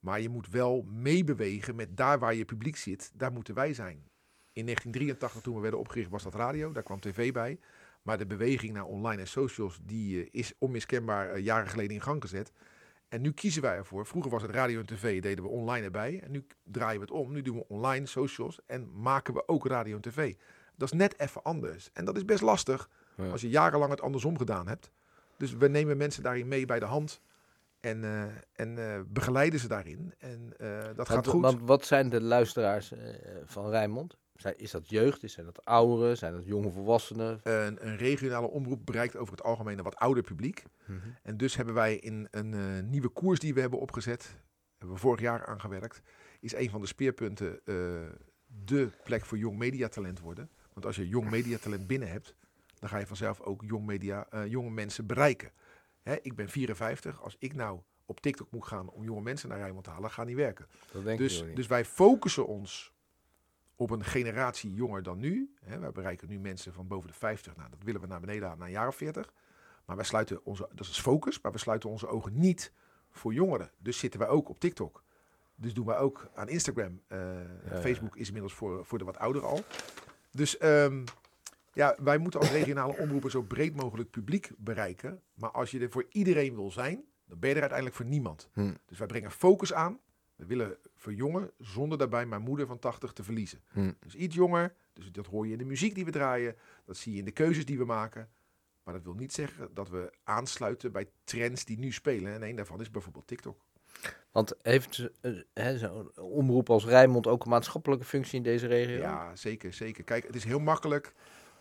Maar 0.00 0.20
je 0.20 0.28
moet 0.28 0.48
wel 0.48 0.82
meebewegen 0.82 1.74
met 1.76 1.96
daar 1.96 2.18
waar 2.18 2.34
je 2.34 2.44
publiek 2.44 2.76
zit. 2.76 3.10
Daar 3.14 3.32
moeten 3.32 3.54
wij 3.54 3.74
zijn. 3.74 4.08
In 4.52 4.64
1983, 4.64 5.42
toen 5.42 5.54
we 5.54 5.60
werden 5.60 5.80
opgericht, 5.80 6.10
was 6.10 6.22
dat 6.22 6.34
radio. 6.34 6.72
Daar 6.72 6.82
kwam 6.82 7.00
tv 7.00 7.32
bij. 7.32 7.58
Maar 8.02 8.18
de 8.18 8.26
beweging 8.26 8.72
naar 8.72 8.84
online 8.84 9.20
en 9.20 9.28
socials, 9.28 9.80
die 9.82 10.22
eh, 10.22 10.28
is 10.30 10.52
onmiskenbaar 10.58 11.30
eh, 11.30 11.44
jaren 11.44 11.68
geleden 11.68 11.94
in 11.94 12.02
gang 12.02 12.22
gezet. 12.22 12.52
En 13.08 13.20
nu 13.20 13.32
kiezen 13.32 13.62
wij 13.62 13.76
ervoor. 13.76 14.06
Vroeger 14.06 14.30
was 14.30 14.42
het 14.42 14.50
radio 14.50 14.80
en 14.80 14.86
tv, 14.86 15.22
deden 15.22 15.44
we 15.44 15.50
online 15.50 15.84
erbij. 15.84 16.20
En 16.22 16.30
nu 16.30 16.46
draaien 16.62 17.00
we 17.00 17.06
het 17.06 17.14
om. 17.14 17.32
Nu 17.32 17.42
doen 17.42 17.56
we 17.56 17.68
online, 17.68 18.06
socials 18.06 18.60
en 18.66 19.00
maken 19.00 19.34
we 19.34 19.48
ook 19.48 19.66
radio 19.66 19.94
en 19.94 20.02
tv. 20.02 20.34
Dat 20.76 20.92
is 20.92 20.98
net 20.98 21.18
even 21.18 21.42
anders. 21.42 21.90
En 21.92 22.04
dat 22.04 22.16
is 22.16 22.24
best 22.24 22.42
lastig 22.42 22.90
Ja. 23.24 23.30
als 23.30 23.40
je 23.40 23.48
jarenlang 23.48 23.90
het 23.90 24.00
andersom 24.00 24.38
gedaan 24.38 24.68
hebt. 24.68 24.90
Dus 25.36 25.52
we 25.52 25.68
nemen 25.68 25.96
mensen 25.96 26.22
daarin 26.22 26.48
mee 26.48 26.66
bij 26.66 26.78
de 26.78 26.84
hand. 26.84 27.20
En, 27.80 28.04
eh, 28.04 28.22
en 28.52 28.78
eh, 28.78 29.00
begeleiden 29.08 29.60
ze 29.60 29.68
daarin. 29.68 30.14
En 30.18 30.52
eh, 30.58 30.84
dat 30.96 31.08
gaat 31.08 31.26
goed. 31.26 31.42
Want 31.42 31.60
wat 31.62 31.84
zijn 31.84 32.08
de 32.08 32.20
luisteraars 32.20 32.92
van 33.44 33.70
Rijnmond? 33.70 34.16
Zijn, 34.34 34.58
is 34.58 34.70
dat 34.70 34.88
jeugd? 34.88 35.30
Zijn 35.30 35.46
dat 35.46 35.64
ouderen? 35.64 36.16
Zijn 36.16 36.32
dat 36.32 36.44
jonge 36.44 36.70
volwassenen? 36.70 37.40
Een, 37.42 37.86
een 37.86 37.96
regionale 37.96 38.46
omroep 38.46 38.86
bereikt 38.86 39.16
over 39.16 39.32
het 39.32 39.42
algemeen 39.42 39.78
een 39.78 39.84
wat 39.84 39.96
ouder 39.96 40.22
publiek. 40.22 40.64
En 41.22 41.36
dus 41.36 41.56
hebben 41.56 41.74
wij 41.74 41.96
in 41.96 42.28
een 42.30 42.90
nieuwe 42.90 43.08
koers 43.08 43.38
die 43.38 43.54
we 43.54 43.60
hebben 43.60 43.78
opgezet, 43.78 44.36
hebben 44.78 44.96
we 44.96 45.02
vorig 45.02 45.20
jaar 45.20 45.46
aangewerkt, 45.46 46.00
is 46.40 46.54
een 46.54 46.70
van 46.70 46.80
de 46.80 46.86
speerpunten 46.86 47.60
de 48.64 48.90
plek 49.04 49.24
voor 49.24 49.38
jong 49.38 49.58
mediatalent 49.58 50.20
worden. 50.20 50.50
Want 50.72 50.86
als 50.86 50.96
je 50.96 51.08
jong 51.08 51.30
mediatalent 51.30 51.86
binnen 51.86 52.10
hebt, 52.10 52.34
dan 52.78 52.88
ga 52.88 52.98
je 52.98 53.06
vanzelf 53.06 53.40
ook 53.40 53.62
jong 53.64 53.86
media, 53.86 54.26
eh, 54.30 54.46
jonge 54.46 54.70
mensen 54.70 55.06
bereiken. 55.06 55.52
Hè, 56.02 56.16
ik 56.22 56.34
ben 56.34 56.48
54. 56.48 57.22
Als 57.22 57.36
ik 57.38 57.54
nou 57.54 57.80
op 58.06 58.20
TikTok 58.20 58.50
moet 58.50 58.66
gaan 58.66 58.90
om 58.90 59.04
jonge 59.04 59.20
mensen 59.22 59.48
naar 59.48 59.58
Rijnmond 59.58 59.84
te 59.84 59.90
halen, 59.90 60.10
gaat 60.10 60.26
niet 60.26 60.36
werken. 60.36 60.66
Dat 60.92 61.04
denk 61.04 61.20
ik 61.20 61.28
Dus, 61.28 61.42
niet. 61.42 61.56
dus 61.56 61.66
wij 61.66 61.84
focussen 61.84 62.46
ons 62.46 62.92
op 63.76 63.90
een 63.90 64.04
generatie 64.04 64.74
jonger 64.74 65.02
dan 65.02 65.18
nu. 65.18 65.54
Hè, 65.60 65.78
wij 65.78 65.92
bereiken 65.92 66.28
nu 66.28 66.38
mensen 66.38 66.72
van 66.72 66.86
boven 66.86 67.08
de 67.08 67.14
50. 67.14 67.56
Nou, 67.56 67.70
dat 67.70 67.82
willen 67.82 68.00
we 68.00 68.06
naar 68.06 68.20
beneden 68.20 68.42
halen, 68.42 68.58
naar 68.58 68.66
een 68.66 68.74
jaar 68.74 68.88
of 68.88 68.96
40. 68.96 69.32
Maar 69.84 69.96
wij 69.96 70.04
sluiten 70.04 70.44
onze, 70.44 70.68
dat 70.74 70.86
is 70.86 71.00
focus, 71.00 71.40
maar 71.40 71.52
we 71.52 71.58
sluiten 71.58 71.90
onze 71.90 72.06
ogen 72.06 72.38
niet 72.38 72.72
voor 73.10 73.32
jongeren. 73.32 73.70
Dus 73.78 73.98
zitten 73.98 74.20
wij 74.20 74.28
ook 74.28 74.48
op 74.48 74.60
TikTok. 74.60 75.02
Dus 75.54 75.74
doen 75.74 75.86
wij 75.86 75.98
ook 75.98 76.28
aan 76.34 76.48
Instagram. 76.48 77.00
Eh, 77.06 77.18
ja. 77.70 77.80
Facebook 77.80 78.16
is 78.16 78.26
inmiddels 78.26 78.54
voor, 78.54 78.86
voor 78.86 78.98
de 78.98 79.04
wat 79.04 79.18
ouderen 79.18 79.48
al. 79.48 79.64
Dus 80.30 80.58
ehm, 80.58 81.04
ja, 81.78 81.96
wij 82.02 82.18
moeten 82.18 82.40
als 82.40 82.50
regionale 82.50 82.96
omroepen 82.96 83.30
zo 83.30 83.42
breed 83.42 83.74
mogelijk 83.76 84.10
publiek 84.10 84.50
bereiken. 84.56 85.22
Maar 85.34 85.50
als 85.50 85.70
je 85.70 85.80
er 85.80 85.90
voor 85.90 86.06
iedereen 86.10 86.54
wil 86.54 86.70
zijn, 86.70 87.04
dan 87.26 87.38
ben 87.38 87.48
je 87.48 87.54
er 87.54 87.60
uiteindelijk 87.60 87.98
voor 87.98 88.06
niemand. 88.06 88.48
Hm. 88.52 88.74
Dus 88.86 88.98
wij 88.98 89.06
brengen 89.06 89.30
focus 89.30 89.72
aan. 89.72 89.98
We 90.36 90.46
willen 90.46 90.76
verjongen 90.94 91.50
zonder 91.58 91.98
daarbij 91.98 92.26
mijn 92.26 92.42
moeder 92.42 92.66
van 92.66 92.78
80 92.78 93.12
te 93.12 93.22
verliezen. 93.22 93.60
Dus 94.00 94.14
iets 94.14 94.34
jonger. 94.34 94.74
Dus 94.92 95.12
dat 95.12 95.26
hoor 95.26 95.46
je 95.46 95.52
in 95.52 95.58
de 95.58 95.64
muziek 95.64 95.94
die 95.94 96.04
we 96.04 96.10
draaien. 96.10 96.56
Dat 96.84 96.96
zie 96.96 97.12
je 97.12 97.18
in 97.18 97.24
de 97.24 97.30
keuzes 97.30 97.64
die 97.64 97.78
we 97.78 97.84
maken. 97.84 98.28
Maar 98.82 98.94
dat 98.94 99.02
wil 99.02 99.14
niet 99.14 99.32
zeggen 99.32 99.68
dat 99.74 99.88
we 99.88 100.12
aansluiten 100.24 100.92
bij 100.92 101.08
trends 101.24 101.64
die 101.64 101.78
nu 101.78 101.92
spelen. 101.92 102.32
En 102.32 102.42
een 102.42 102.56
daarvan 102.56 102.80
is 102.80 102.90
bijvoorbeeld 102.90 103.26
TikTok. 103.26 103.64
Want 104.30 104.54
heeft 104.62 105.10
eh, 105.20 105.32
hè, 105.54 105.78
zo'n 105.78 106.18
omroep 106.18 106.70
als 106.70 106.84
Rijnmond 106.84 107.26
ook 107.26 107.44
een 107.44 107.50
maatschappelijke 107.50 108.04
functie 108.04 108.36
in 108.36 108.42
deze 108.42 108.66
regio? 108.66 108.98
Ja, 108.98 109.36
zeker, 109.36 109.72
zeker. 109.72 110.04
Kijk, 110.04 110.26
het 110.26 110.36
is 110.36 110.44
heel 110.44 110.60
makkelijk 110.60 111.14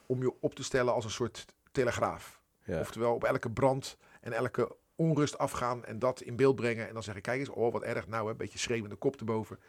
om 0.07 0.21
je 0.21 0.41
op 0.41 0.55
te 0.55 0.63
stellen 0.63 0.93
als 0.93 1.03
een 1.03 1.11
soort 1.11 1.45
telegraaf. 1.71 2.41
Ja. 2.63 2.79
Oftewel 2.79 3.13
op 3.13 3.23
elke 3.23 3.51
brand 3.51 3.97
en 4.21 4.33
elke 4.33 4.75
onrust 4.95 5.37
afgaan 5.37 5.85
en 5.85 5.99
dat 5.99 6.21
in 6.21 6.35
beeld 6.35 6.55
brengen. 6.55 6.87
En 6.87 6.93
dan 6.93 7.03
zeggen, 7.03 7.23
kijk 7.23 7.39
eens, 7.39 7.49
oh 7.49 7.71
wat 7.71 7.83
erg, 7.83 8.07
nou 8.07 8.29
een 8.29 8.37
beetje 8.37 8.59
schreeuwende 8.59 8.95
kop 8.95 9.15
erboven. 9.15 9.59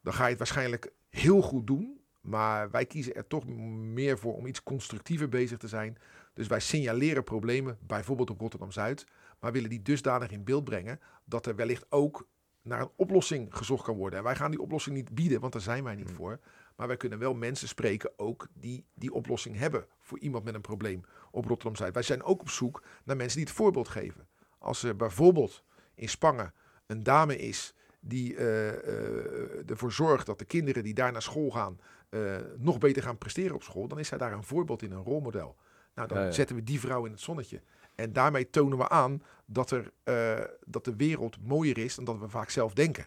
Dan 0.00 0.12
ga 0.12 0.22
je 0.22 0.28
het 0.28 0.38
waarschijnlijk 0.38 0.92
heel 1.08 1.42
goed 1.42 1.66
doen. 1.66 2.00
Maar 2.20 2.70
wij 2.70 2.86
kiezen 2.86 3.14
er 3.14 3.26
toch 3.26 3.46
meer 3.46 4.18
voor 4.18 4.34
om 4.34 4.46
iets 4.46 4.62
constructiever 4.62 5.28
bezig 5.28 5.58
te 5.58 5.68
zijn. 5.68 5.98
Dus 6.34 6.46
wij 6.46 6.60
signaleren 6.60 7.24
problemen, 7.24 7.78
bijvoorbeeld 7.80 8.30
op 8.30 8.40
Rotterdam-Zuid. 8.40 9.06
Maar 9.40 9.52
willen 9.52 9.70
die 9.70 9.82
dusdanig 9.82 10.30
in 10.30 10.44
beeld 10.44 10.64
brengen 10.64 11.00
dat 11.24 11.46
er 11.46 11.56
wellicht 11.56 11.86
ook 11.88 12.26
naar 12.62 12.80
een 12.80 12.90
oplossing 12.96 13.56
gezocht 13.56 13.84
kan 13.84 13.96
worden. 13.96 14.18
En 14.18 14.24
wij 14.24 14.36
gaan 14.36 14.50
die 14.50 14.60
oplossing 14.60 14.96
niet 14.96 15.14
bieden, 15.14 15.40
want 15.40 15.52
daar 15.52 15.62
zijn 15.62 15.84
wij 15.84 15.94
niet 15.94 16.10
voor. 16.10 16.40
Maar 16.76 16.86
wij 16.86 16.96
kunnen 16.96 17.18
wel 17.18 17.34
mensen 17.34 17.68
spreken 17.68 18.10
ook 18.16 18.48
die 18.54 18.86
die 18.94 19.12
oplossing 19.12 19.56
hebben 19.56 19.86
voor 20.00 20.18
iemand 20.18 20.44
met 20.44 20.54
een 20.54 20.60
probleem 20.60 21.04
op 21.30 21.44
Rotterdam-Zuid. 21.44 21.94
Wij 21.94 22.02
zijn 22.02 22.22
ook 22.22 22.40
op 22.40 22.48
zoek 22.48 22.82
naar 23.04 23.16
mensen 23.16 23.38
die 23.38 23.46
het 23.46 23.56
voorbeeld 23.56 23.88
geven. 23.88 24.28
Als 24.58 24.82
er 24.82 24.96
bijvoorbeeld 24.96 25.64
in 25.94 26.08
Spangen 26.08 26.54
een 26.86 27.02
dame 27.02 27.36
is 27.36 27.74
die 28.00 28.36
eh, 28.36 28.68
eh, 28.68 29.70
ervoor 29.70 29.92
zorgt 29.92 30.26
dat 30.26 30.38
de 30.38 30.44
kinderen 30.44 30.82
die 30.82 30.94
daar 30.94 31.12
naar 31.12 31.22
school 31.22 31.50
gaan 31.50 31.80
eh, 32.08 32.36
nog 32.56 32.78
beter 32.78 33.02
gaan 33.02 33.18
presteren 33.18 33.54
op 33.54 33.62
school, 33.62 33.88
dan 33.88 33.98
is 33.98 34.08
zij 34.08 34.18
daar 34.18 34.32
een 34.32 34.44
voorbeeld 34.44 34.82
in, 34.82 34.92
een 34.92 35.02
rolmodel. 35.02 35.56
Nou, 35.94 36.08
dan 36.08 36.18
Ja, 36.18 36.24
ja. 36.24 36.30
zetten 36.30 36.56
we 36.56 36.62
die 36.62 36.80
vrouw 36.80 37.04
in 37.04 37.12
het 37.12 37.20
zonnetje. 37.20 37.62
En 38.02 38.12
daarmee 38.12 38.50
tonen 38.50 38.78
we 38.78 38.88
aan 38.88 39.22
dat, 39.46 39.70
er, 39.70 39.90
eh, 40.02 40.40
dat 40.66 40.84
de 40.84 40.96
wereld 40.96 41.36
mooier 41.46 41.78
is 41.78 41.94
dan 41.94 42.04
dat 42.04 42.18
we 42.18 42.28
vaak 42.28 42.50
zelf 42.50 42.74
denken. 42.74 43.06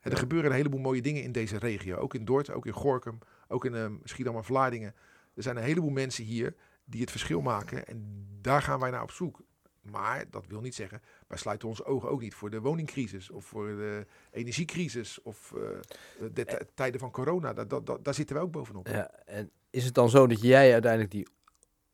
En 0.00 0.10
er 0.10 0.16
gebeuren 0.16 0.50
een 0.50 0.56
heleboel 0.56 0.80
mooie 0.80 1.02
dingen 1.02 1.22
in 1.22 1.32
deze 1.32 1.58
regio. 1.58 1.96
Ook 1.96 2.14
in 2.14 2.24
Dordt, 2.24 2.50
ook 2.50 2.66
in 2.66 2.72
Gorkum, 2.72 3.18
ook 3.48 3.64
in 3.64 3.74
uh, 3.74 3.86
Schiedam 4.04 4.36
en 4.36 4.44
Vlaardingen. 4.44 4.94
Er 5.34 5.42
zijn 5.42 5.56
een 5.56 5.62
heleboel 5.62 5.90
mensen 5.90 6.24
hier 6.24 6.54
die 6.84 7.00
het 7.00 7.10
verschil 7.10 7.40
maken. 7.40 7.86
En 7.86 8.26
daar 8.40 8.62
gaan 8.62 8.80
wij 8.80 8.90
naar 8.90 9.02
op 9.02 9.10
zoek. 9.10 9.40
Maar 9.82 10.24
dat 10.30 10.46
wil 10.46 10.60
niet 10.60 10.74
zeggen, 10.74 11.02
wij 11.26 11.38
sluiten 11.38 11.68
onze 11.68 11.84
ogen 11.84 12.08
ook 12.10 12.20
niet 12.20 12.34
voor 12.34 12.50
de 12.50 12.60
woningcrisis 12.60 13.30
of 13.30 13.44
voor 13.44 13.66
de 13.66 14.06
energiecrisis 14.30 15.22
of 15.22 15.52
eh, 15.52 16.28
de, 16.32 16.66
tijden 16.74 17.00
van 17.00 17.10
corona. 17.10 17.52
Dat- 17.52 18.04
daar 18.04 18.14
zitten 18.14 18.36
wij 18.36 18.44
ook 18.44 18.52
bovenop. 18.52 18.86
Ja, 18.88 19.10
en 19.24 19.50
is 19.70 19.84
het 19.84 19.94
dan 19.94 20.10
zo 20.10 20.26
dat 20.26 20.40
jij 20.42 20.72
uiteindelijk 20.72 21.10
die 21.12 21.26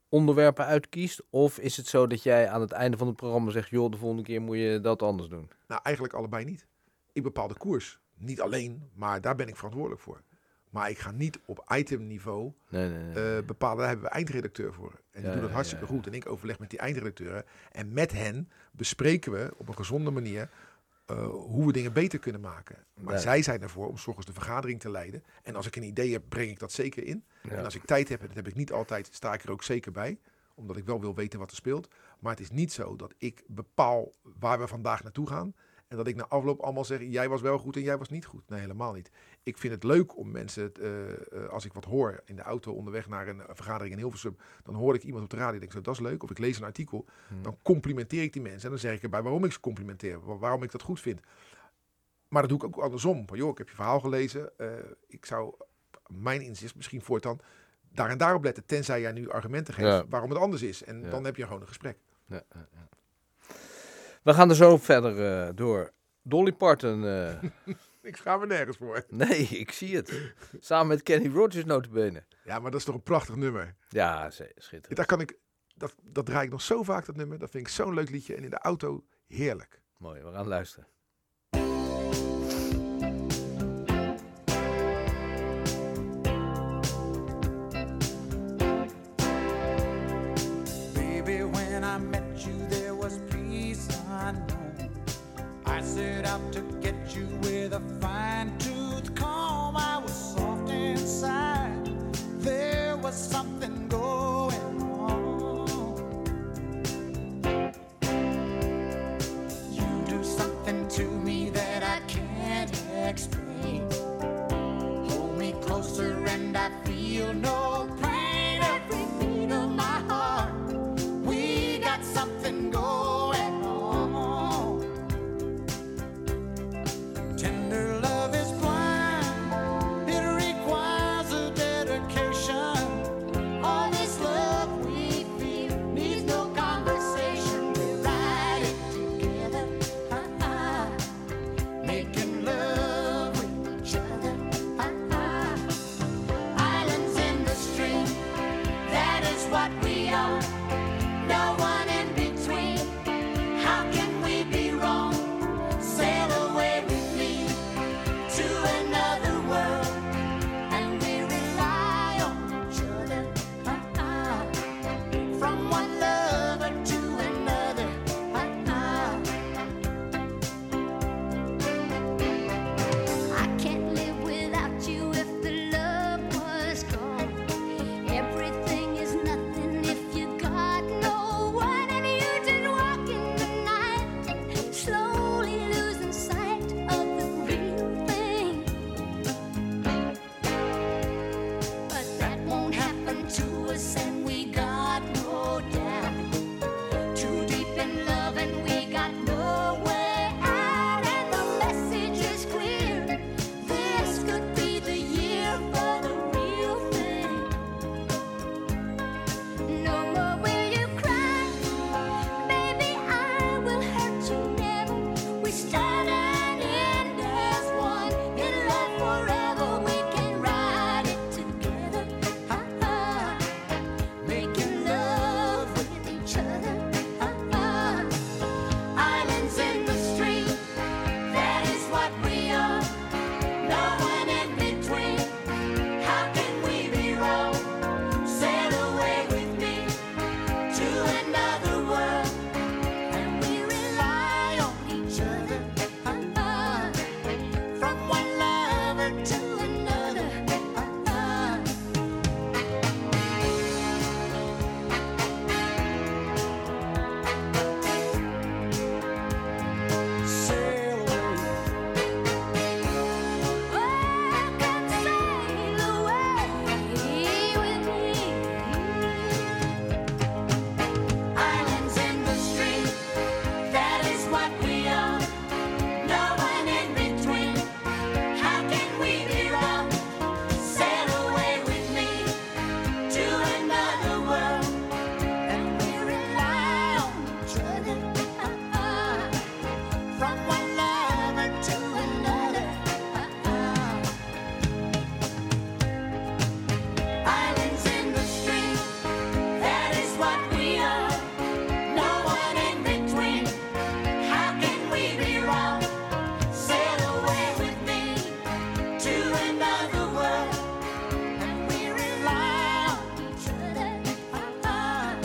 onderwerpen 0.09 0.65
uitkiest? 0.67 1.23
Of 1.31 1.59
is 1.59 1.77
het 1.77 1.87
zo 1.87 2.07
dat 2.07 2.23
jij 2.23 2.49
aan 2.49 2.61
het 2.61 2.73
einde 2.73 2.97
van 2.97 3.07
het 3.07 3.17
programma 3.17 3.51
zegt... 3.51 3.69
joh, 3.69 3.91
de 3.91 3.97
volgende 3.97 4.23
keer 4.25 4.41
moet 4.43 4.57
je 4.57 4.81
dat 4.83 5.03
anders 5.03 5.29
doen? 5.29 5.51
Nou, 5.67 5.81
eigenlijk 5.83 6.15
allebei 6.15 6.45
niet. 6.45 6.67
Ik 7.13 7.23
bepaal 7.23 7.49
de 7.49 7.57
koers. 7.57 7.99
Niet 8.17 8.41
alleen, 8.41 8.83
maar 8.95 9.21
daar 9.21 9.35
ben 9.35 9.49
ik 9.49 9.57
verantwoordelijk 9.57 10.01
voor. 10.03 10.23
Maar 10.71 10.91
ik 10.91 10.99
ga 10.99 11.11
niet 11.11 11.39
op 11.47 11.65
itemniveau 11.77 12.53
Nee, 12.69 12.89
nee, 12.89 12.99
nee. 13.05 13.37
eh, 13.39 13.45
bepalen. 13.47 13.79
Daar 13.79 13.87
hebben 13.89 14.05
we 14.07 14.11
eindredacteur 14.13 14.73
voor. 14.75 14.93
En 15.11 15.21
die 15.21 15.29
Ja, 15.31 15.35
doen 15.35 15.43
het 15.45 15.53
hartstikke 15.53 15.85
ja, 15.85 15.91
ja. 15.91 15.97
goed. 15.97 16.07
En 16.07 16.15
ik 16.15 16.29
overleg 16.29 16.59
met 16.59 16.71
die 16.71 16.79
eindredacteuren. 16.79 17.45
En 17.73 17.93
met 17.93 18.13
hen 18.13 18.51
bespreken 18.73 19.33
we 19.33 19.53
op 19.57 19.69
een 19.69 19.77
gezonde 19.77 20.11
manier 20.11 20.51
eh, 21.09 21.27
hoe 21.29 21.67
we 21.67 21.73
dingen 21.73 21.93
beter 21.93 22.19
kunnen 22.19 22.41
maken. 22.41 22.85
Maar 22.95 23.19
zij 23.19 23.43
zijn 23.43 23.63
ervoor 23.63 23.89
om 23.89 23.97
's 23.97 24.07
ochtends 24.07 24.27
de 24.27 24.33
vergadering 24.33 24.81
te 24.81 24.91
leiden. 24.91 25.25
En 25.43 25.55
als 25.57 25.67
ik 25.67 25.77
een 25.77 25.83
idee 25.83 26.13
heb, 26.13 26.23
breng 26.29 26.51
ik 26.51 26.59
dat 26.59 26.73
zeker 26.73 27.05
in. 27.05 27.25
Ja. 27.43 27.51
En 27.51 27.65
als 27.65 27.75
ik 27.75 27.85
tijd 27.85 28.09
heb, 28.09 28.21
en 28.21 28.27
dat 28.27 28.37
heb 28.37 28.49
ik 28.49 28.55
niet 28.55 28.73
altijd, 28.73 29.09
sta 29.13 29.35
ik 29.35 29.43
er 29.43 29.51
ook 29.51 29.63
zeker 29.63 29.93
bij. 29.93 30.19
Omdat 30.55 30.77
ik 30.77 30.85
wel 30.85 31.01
wil 31.01 31.15
weten 31.15 31.39
wat 31.39 31.51
er 31.51 31.57
speelt. 31.57 31.89
Maar 32.19 32.33
het 32.33 32.41
is 32.41 32.51
niet 32.51 32.73
zo 32.73 32.97
dat 32.97 33.15
ik 33.19 33.43
bepaal 33.47 34.13
waar 34.39 34.59
we 34.59 34.67
vandaag 34.67 35.03
naartoe 35.03 35.29
gaan. 35.29 35.55
En 35.89 35.97
dat 35.97 36.07
ik 36.07 36.17
na 36.17 36.27
afloop 36.29 36.61
allemaal 36.61 36.85
zeg, 36.85 37.01
jij 37.03 37.29
was 37.29 37.41
wel 37.41 37.59
goed 37.59 37.77
en 37.77 37.83
jij 37.83 37.99
was 37.99 38.09
niet 38.09 38.25
goed. 38.25 38.49
Nee, 38.49 38.61
helemaal 38.61 38.93
niet. 38.93 39.11
Ik 39.43 39.59
vind 39.59 39.73
het 39.75 39.85
leuk 39.85 40.17
om 40.17 40.31
mensen, 40.31 40.73
eh, 40.75 41.11
eh, 41.13 41.49
als 41.49 41.65
ik 41.65 41.73
wat 41.73 41.85
hoor 41.85 42.23
in 42.25 42.37
de 42.37 42.43
auto 42.43 42.73
onderweg 42.73 43.09
naar 43.09 43.29
een 43.29 43.41
eh, 43.41 43.47
vergadering 43.53 43.93
in 43.95 43.99
Hilversum. 44.01 44.37
Dan 44.63 44.75
hoor 44.75 44.95
ik 44.95 45.03
iemand 45.03 45.25
op 45.25 45.31
de 45.31 45.37
radio 45.37 45.53
en 45.55 45.61
denk 45.61 45.73
zo, 45.73 45.81
dat 45.81 45.95
is 45.95 46.01
leuk. 46.01 46.23
Of 46.23 46.31
ik 46.31 46.39
lees 46.39 46.59
een 46.59 46.65
artikel. 46.65 47.05
Dan 47.43 47.59
complimenteer 47.63 48.23
ik 48.23 48.33
die 48.33 48.43
mensen. 48.43 48.63
En 48.63 48.71
dan 48.71 48.79
zeg 48.79 48.95
ik 48.97 49.03
erbij 49.03 49.23
waarom 49.23 49.45
ik 49.45 49.53
ze 49.53 49.61
complimenteer. 49.61 50.25
wa- 50.25 50.37
Waarom 50.39 50.63
ik 50.63 50.71
dat 50.71 50.83
goed 50.83 51.01
vind. 51.01 51.21
Maar 52.29 52.43
dat 52.43 52.51
doe 52.51 52.59
ik 52.69 52.77
ook 52.77 52.83
andersom. 52.85 53.27
Van, 53.29 53.39
joh, 53.39 53.51
ik 53.51 53.59
heb 53.59 53.69
je 53.69 53.75
verhaal 53.75 54.01
gelezen. 54.01 54.53
ik 55.07 55.27
zou, 55.27 55.55
mijn 56.07 56.41
inzicht 56.43 56.75
misschien 56.77 57.03
voortaan, 57.03 57.39
daar 57.93 58.11
en 58.11 58.19
daarop 58.19 58.45
letten. 58.45 58.65
Tenzij 58.67 59.01
jij 59.01 59.13
nu 59.13 59.31
argumenten 59.31 59.75
geeft 59.75 59.87
Ja. 59.89 60.07
waarom 60.09 60.31
het 60.31 60.39
anders 60.39 60.63
is. 60.63 60.85
En 60.85 61.01
Ja. 61.03 61.09
dan 61.11 61.25
heb 61.25 61.37
je 61.37 61.45
gewoon 61.47 61.61
een 61.61 61.67
gesprek. 61.69 61.99
Ja. 62.27 62.43
We 64.29 64.35
gaan 64.35 64.49
er 64.49 64.57
zo 64.57 64.77
verder 64.77 65.47
eh, 65.47 65.55
door. 65.55 65.93
Dolly 66.23 66.53
Parton. 66.53 67.05
eh, 67.07 67.43
Ik 68.03 68.17
schaam 68.17 68.41
me 68.41 68.47
nergens 68.47 68.77
voor. 68.77 69.05
nee, 69.09 69.39
ik 69.39 69.73
zie 69.73 69.97
het. 69.97 70.33
Samen 70.61 70.87
met 70.87 71.03
Kenny 71.03 71.29
Rogers 71.29 71.65
notabene. 71.65 72.25
Ja, 72.45 72.59
maar 72.59 72.71
dat 72.71 72.81
is 72.81 72.87
toch 72.87 72.95
een 72.95 73.03
prachtig 73.03 73.35
nummer. 73.37 73.75
Ja, 73.89 74.31
schitterend. 74.31 74.97
Daar 74.97 75.07
kan 75.07 75.21
ik, 75.21 75.39
dat, 75.75 75.95
dat 76.03 76.27
draai 76.27 76.45
ik 76.45 76.51
nog 76.51 76.63
zo 76.63 76.83
vaak, 76.83 77.07
dat 77.07 77.17
nummer. 77.17 77.39
Dat 77.39 77.51
vind 77.51 77.67
ik 77.67 77.73
zo'n 77.73 77.95
leuk 77.95 78.11
liedje. 78.11 78.35
En 78.35 78.45
in 78.45 78.51
de 78.51 78.59
auto 78.59 79.05
heerlijk. 79.27 79.83
Mooi, 79.97 80.23
we 80.23 80.33
gaan 80.33 80.49
luisteren. 80.49 80.87
Set 95.99 96.25
out 96.27 96.53
to 96.53 96.61
get 96.81 96.95
you 97.17 97.27
with 97.43 97.73
a 97.73 97.81
fine 98.01 98.28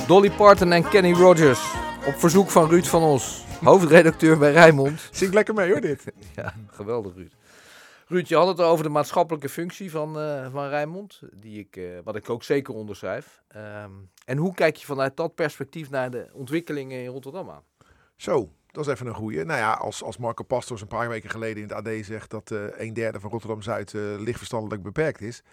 Dolly 0.07 0.31
Parton 0.31 0.71
en 0.71 0.89
Kenny 0.89 1.11
Rogers. 1.13 1.73
Op 2.07 2.13
verzoek 2.13 2.49
van 2.49 2.69
Ruud 2.69 2.85
van 2.85 3.03
Os. 3.03 3.45
hoofdredacteur 3.63 4.37
bij 4.37 4.51
Rijnmond. 4.51 5.09
Zing 5.11 5.33
lekker 5.33 5.53
mee 5.53 5.71
hoor 5.71 5.81
dit. 5.81 6.03
Ja, 6.35 6.53
geweldig 6.67 7.15
Ruud. 7.15 7.33
Ruud, 8.07 8.27
je 8.27 8.35
had 8.35 8.47
het 8.47 8.61
over 8.61 8.83
de 8.83 8.89
maatschappelijke 8.89 9.49
functie 9.49 9.91
van, 9.91 10.19
eh 10.19 10.51
van 10.51 10.67
Rijnmond, 10.67 11.21
die 11.33 11.59
ik, 11.59 11.75
eh, 11.75 11.83
wat 12.03 12.15
ik 12.15 12.29
ook 12.29 12.43
zeker 12.43 12.73
onderschrijf. 12.73 13.41
Ehm, 13.47 13.91
en 14.25 14.37
hoe 14.37 14.53
kijk 14.53 14.75
je 14.75 14.85
vanuit 14.85 15.17
dat 15.17 15.35
perspectief 15.35 15.89
naar 15.89 16.11
de 16.11 16.29
ontwikkelingen 16.33 16.99
in 17.03 17.09
Rotterdam 17.09 17.49
aan? 17.49 17.63
Zo, 18.15 18.49
dat 18.71 18.85
is 18.85 18.93
even 18.93 19.07
een 19.07 19.15
goeie. 19.15 19.43
Nou 19.43 19.59
ja, 19.59 19.73
als, 19.73 20.03
als 20.03 20.17
Marco 20.17 20.43
Pastors 20.43 20.81
een 20.81 20.87
paar 20.87 21.09
weken 21.09 21.29
geleden 21.29 21.63
in 21.63 21.69
het 21.69 21.87
AD 21.87 22.05
zegt 22.05 22.29
dat 22.29 22.51
eh, 22.51 22.59
een 22.77 22.93
derde 22.93 23.19
van 23.19 23.29
Rotterdam-Zuid 23.29 23.93
lichtverstandelijk 23.93 24.83
beperkt 24.83 25.21
is. 25.21 25.43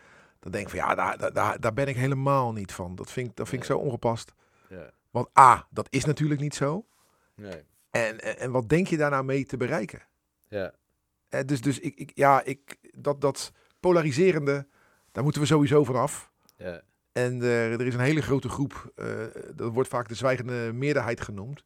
Dan 0.40 0.52
denk 0.52 0.64
ik 0.64 0.70
van 0.70 0.78
ja, 0.78 0.94
daar, 0.94 1.32
daar- 1.32 1.60
daar, 1.60 1.72
ben 1.72 1.86
ik 1.86 1.96
helemaal 1.96 2.52
niet 2.52 2.72
van. 2.72 2.94
Dat 2.94 3.10
vind 3.10 3.28
ik, 3.28 3.36
dat 3.36 3.48
vind 3.48 3.62
ik 3.62 3.68
zo 3.68 3.78
ongepast. 3.78 4.32
Ja. 4.68 4.90
Want 5.10 5.38
A, 5.38 5.66
dat 5.70 5.86
is 5.90 6.04
natuurlijk 6.04 6.40
niet 6.40 6.54
zo. 6.54 6.86
Nee. 7.34 7.62
En, 7.90 8.20
en, 8.20 8.38
en 8.38 8.50
wat 8.50 8.68
denk 8.68 8.86
je 8.86 8.96
daar 8.96 9.10
nou 9.10 9.24
mee 9.24 9.44
te 9.44 9.56
bereiken? 9.56 10.02
Ja. 10.48 10.72
Eh, 11.28 11.40
dus 11.44 11.60
dus 11.60 11.78
ik, 11.78 11.94
ik, 11.96 12.10
ja, 12.14 12.44
ik, 12.44 12.76
dat, 12.96 13.20
dat 13.20 13.52
polariserende, 13.80 14.66
daar 15.12 15.22
moeten 15.24 15.40
we 15.40 15.46
sowieso 15.46 15.84
vanaf. 15.84 16.30
Ja. 16.56 16.82
En 17.12 17.42
eh, 17.42 17.72
er 17.72 17.86
is 17.86 17.94
een 17.94 18.00
hele 18.00 18.22
grote 18.22 18.48
groep, 18.48 18.92
eh, 18.94 19.06
dat 19.54 19.72
wordt 19.72 19.88
vaak 19.88 20.08
de 20.08 20.14
zwijgende 20.14 20.70
meerderheid 20.72 21.20
genoemd. 21.20 21.64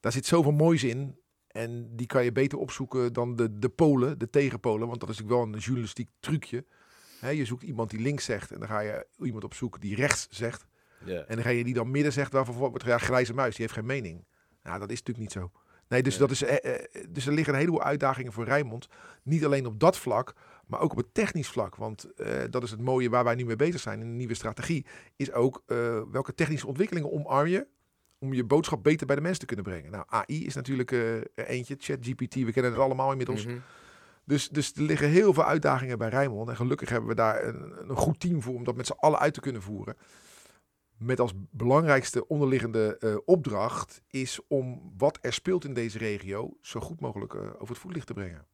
Daar 0.00 0.12
zit 0.12 0.26
zoveel 0.26 0.52
moois 0.52 0.84
in. 0.84 1.18
En 1.46 1.96
die 1.96 2.06
kan 2.06 2.24
je 2.24 2.32
beter 2.32 2.58
opzoeken 2.58 3.12
dan 3.12 3.36
de, 3.36 3.58
de 3.58 3.68
polen, 3.68 4.18
de 4.18 4.30
tegenpolen. 4.30 4.88
Want 4.88 5.00
dat 5.00 5.08
is 5.08 5.16
natuurlijk 5.18 5.44
wel 5.44 5.54
een 5.54 5.60
journalistiek 5.60 6.08
trucje. 6.20 6.64
Je 7.28 7.44
zoekt 7.44 7.62
iemand 7.62 7.90
die 7.90 8.00
links 8.00 8.24
zegt 8.24 8.50
en 8.50 8.58
dan 8.58 8.68
ga 8.68 8.80
je 8.80 9.06
iemand 9.18 9.44
opzoeken 9.44 9.80
die 9.80 9.94
rechts 9.94 10.26
zegt. 10.30 10.66
Ja. 11.04 11.24
En 11.24 11.34
dan 11.34 11.44
ga 11.44 11.50
je 11.50 11.64
die 11.64 11.74
dan 11.74 11.90
midden 11.90 12.12
zegt, 12.12 12.32
waarvan 12.32 12.54
wordt 12.54 12.84
ja, 12.84 12.98
grijze 12.98 13.34
muis, 13.34 13.56
die 13.56 13.64
heeft 13.64 13.78
geen 13.78 13.86
mening. 13.86 14.24
Nou, 14.62 14.78
dat 14.78 14.90
is 14.90 14.98
natuurlijk 14.98 15.18
niet 15.18 15.32
zo. 15.32 15.50
Nee, 15.88 16.02
dus, 16.02 16.16
dat 16.16 16.30
is, 16.30 16.42
eh, 16.42 16.74
eh, 16.74 17.04
dus 17.08 17.26
er 17.26 17.32
liggen 17.32 17.52
een 17.52 17.58
heleboel 17.58 17.82
uitdagingen 17.82 18.32
voor 18.32 18.44
Rijnmond. 18.44 18.88
Niet 19.22 19.44
alleen 19.44 19.66
op 19.66 19.80
dat 19.80 19.98
vlak, 19.98 20.34
maar 20.66 20.80
ook 20.80 20.90
op 20.90 20.96
het 20.96 21.14
technisch 21.14 21.48
vlak. 21.48 21.76
Want 21.76 22.14
eh, 22.14 22.42
dat 22.50 22.62
is 22.62 22.70
het 22.70 22.80
mooie 22.80 23.10
waar 23.10 23.24
wij 23.24 23.34
nu 23.34 23.44
mee 23.44 23.56
bezig 23.56 23.80
zijn 23.80 24.00
in 24.00 24.06
een 24.06 24.16
nieuwe 24.16 24.34
strategie. 24.34 24.86
Is 25.16 25.32
ook 25.32 25.62
eh, 25.66 26.02
welke 26.10 26.34
technische 26.34 26.66
ontwikkelingen 26.66 27.12
omarm 27.12 27.46
je 27.46 27.66
om 28.18 28.34
je 28.34 28.44
boodschap 28.44 28.82
beter 28.82 29.06
bij 29.06 29.16
de 29.16 29.22
mensen 29.22 29.40
te 29.40 29.46
kunnen 29.46 29.64
brengen. 29.64 29.90
Nou, 29.90 30.04
AI 30.08 30.46
is 30.46 30.54
natuurlijk 30.54 30.92
eh, 30.92 31.20
eentje. 31.34 31.76
ChatGPT, 31.78 32.34
we 32.34 32.52
kennen 32.52 32.72
het 32.72 32.80
allemaal 32.80 33.10
inmiddels. 33.10 33.46
Mhm. 33.46 33.56
Dus, 34.24 34.48
dus 34.48 34.72
er 34.72 34.82
liggen 34.82 35.08
heel 35.08 35.34
veel 35.34 35.44
uitdagingen 35.44 35.98
bij 35.98 36.08
Rijnmond. 36.08 36.48
En 36.48 36.56
gelukkig 36.56 36.88
hebben 36.88 37.08
we 37.08 37.14
daar 37.14 37.44
een, 37.44 37.90
een 37.90 37.96
goed 37.96 38.20
team 38.20 38.42
voor 38.42 38.54
om 38.54 38.64
dat 38.64 38.76
met 38.76 38.86
z'n 38.86 38.96
allen 38.96 39.18
uit 39.18 39.34
te 39.34 39.40
kunnen 39.40 39.62
voeren. 39.62 39.96
Met 40.98 41.20
als 41.20 41.32
belangrijkste 41.50 42.28
onderliggende 42.28 42.96
eh, 42.98 43.16
opdracht 43.24 44.02
is 44.08 44.40
om 44.48 44.92
wat 44.96 45.18
er 45.20 45.32
speelt 45.32 45.64
in 45.64 45.74
deze 45.74 45.98
regio 45.98 46.56
zo 46.60 46.80
goed 46.80 47.00
mogelijk 47.00 47.34
eh, 47.34 47.40
over 47.40 47.68
het 47.68 47.78
voetlicht 47.78 48.06
te 48.06 48.12
brengen. 48.12 48.46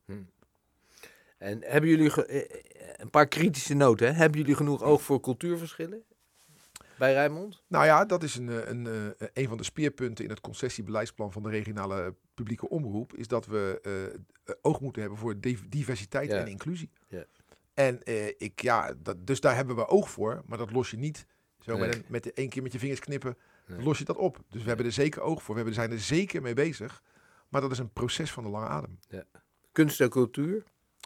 En 1.41 1.63
hebben 1.65 1.91
jullie 1.91 2.25
eh, 2.25 2.43
een 2.97 3.11
paar 3.11 3.29
kritische 3.29 3.75
noten? 3.75 4.07
Hè? 4.07 4.13
Hebben 4.13 4.41
jullie 4.41 4.57
genoeg 4.57 4.83
oog 4.83 5.03
voor 5.03 5.21
cultuurverschillen 5.21 6.05
bij 6.99 7.13
Rijnmond? 7.13 7.63
Nou 7.67 7.85
ja, 7.85 8.05
dat 8.05 8.23
is 8.23 8.37
een, 8.37 8.71
een, 8.71 8.87
eh, 9.19 9.29
een 9.33 9.49
van 9.49 9.57
de 9.57 9.65
speerpunten 9.65 10.25
in 10.25 10.31
het 10.31 10.41
concessiebeleidsplan 10.41 11.33
van 11.33 11.43
de 11.43 11.49
regionale 11.49 12.15
publieke 12.43 12.69
omroep. 12.69 13.15
Is 13.15 13.29
dat 13.29 13.47
we 13.47 13.81
eh, 14.45 14.55
oog 14.63 14.81
moeten 14.81 15.01
hebben 15.03 15.19
voor 15.19 15.41
div- 15.41 15.63
diversiteit 15.69 16.31
Ja. 16.31 16.37
en 16.39 16.47
inclusie. 16.49 16.91
Ja. 17.09 17.25
En 17.75 18.03
eh, 18.03 18.27
ik, 18.27 18.61
ja, 18.63 18.95
dat, 19.03 19.27
dus 19.27 19.41
daar 19.41 19.55
hebben 19.57 19.77
we 19.77 19.87
oog 19.87 20.11
voor. 20.11 20.43
Maar 20.47 20.59
dat 20.59 20.73
los 20.73 20.91
je 20.91 20.97
niet 20.97 21.27
zo 21.61 21.77
Nee. 21.77 21.87
met, 21.87 21.95
een, 21.95 22.05
met 22.09 22.33
één 22.33 22.49
keer 22.49 22.63
met 22.63 22.73
je 22.73 22.79
vingers 22.79 23.01
knippen. 23.01 23.37
Nee. 23.67 23.83
Los 23.83 23.99
je 23.99 24.05
dat 24.05 24.17
op. 24.17 24.43
Dus 24.49 24.63
we 24.63 24.69
hebben 24.69 24.87
er 24.87 24.93
zeker 24.93 25.21
oog 25.23 25.39
voor. 25.43 25.55
We 25.55 25.61
hebben, 25.61 25.75
zijn 25.75 25.91
er 25.93 25.99
zeker 26.01 26.43
mee 26.43 26.55
bezig. 26.55 27.03
Maar 27.49 27.61
dat 27.61 27.71
is 27.71 27.79
een 27.79 27.93
proces 27.93 28.33
van 28.33 28.43
de 28.45 28.51
lange 28.51 28.67
adem. 28.67 28.99
Kunst 29.73 30.01
en 30.01 30.09
cultuur? 30.11 30.63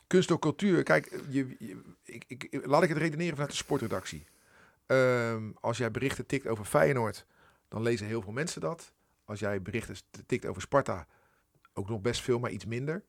Kunst 0.07 0.29
door 0.29 0.39
cultuur. 0.39 0.83
Kijk, 0.83 1.21
je, 1.29 1.57
je- 1.59 1.81
ik, 2.05 2.25
ik, 2.29 2.67
laat 2.67 2.83
ik 2.83 2.89
het 2.89 2.99
redeneren 2.99 3.33
vanuit 3.33 3.51
de 3.51 3.57
sportredactie. 3.57 4.27
Ehm, 4.87 5.51
als 5.61 5.79
jij 5.79 5.91
berichten 5.91 6.27
tikt 6.27 6.47
over 6.47 6.65
Feyenoord, 6.65 7.27
dan 7.69 7.83
lezen 7.83 8.07
heel 8.07 8.23
veel 8.23 8.33
mensen 8.33 8.61
dat. 8.61 8.93
Als 9.25 9.41
jij 9.41 9.63
berichten 9.63 9.97
tikt 10.27 10.47
over 10.47 10.63
Sparta, 10.63 11.07
ook 11.75 11.89
nog 11.89 12.01
best 12.01 12.21
veel, 12.23 12.39
maar 12.39 12.51
iets 12.51 12.65
minder. 12.65 13.03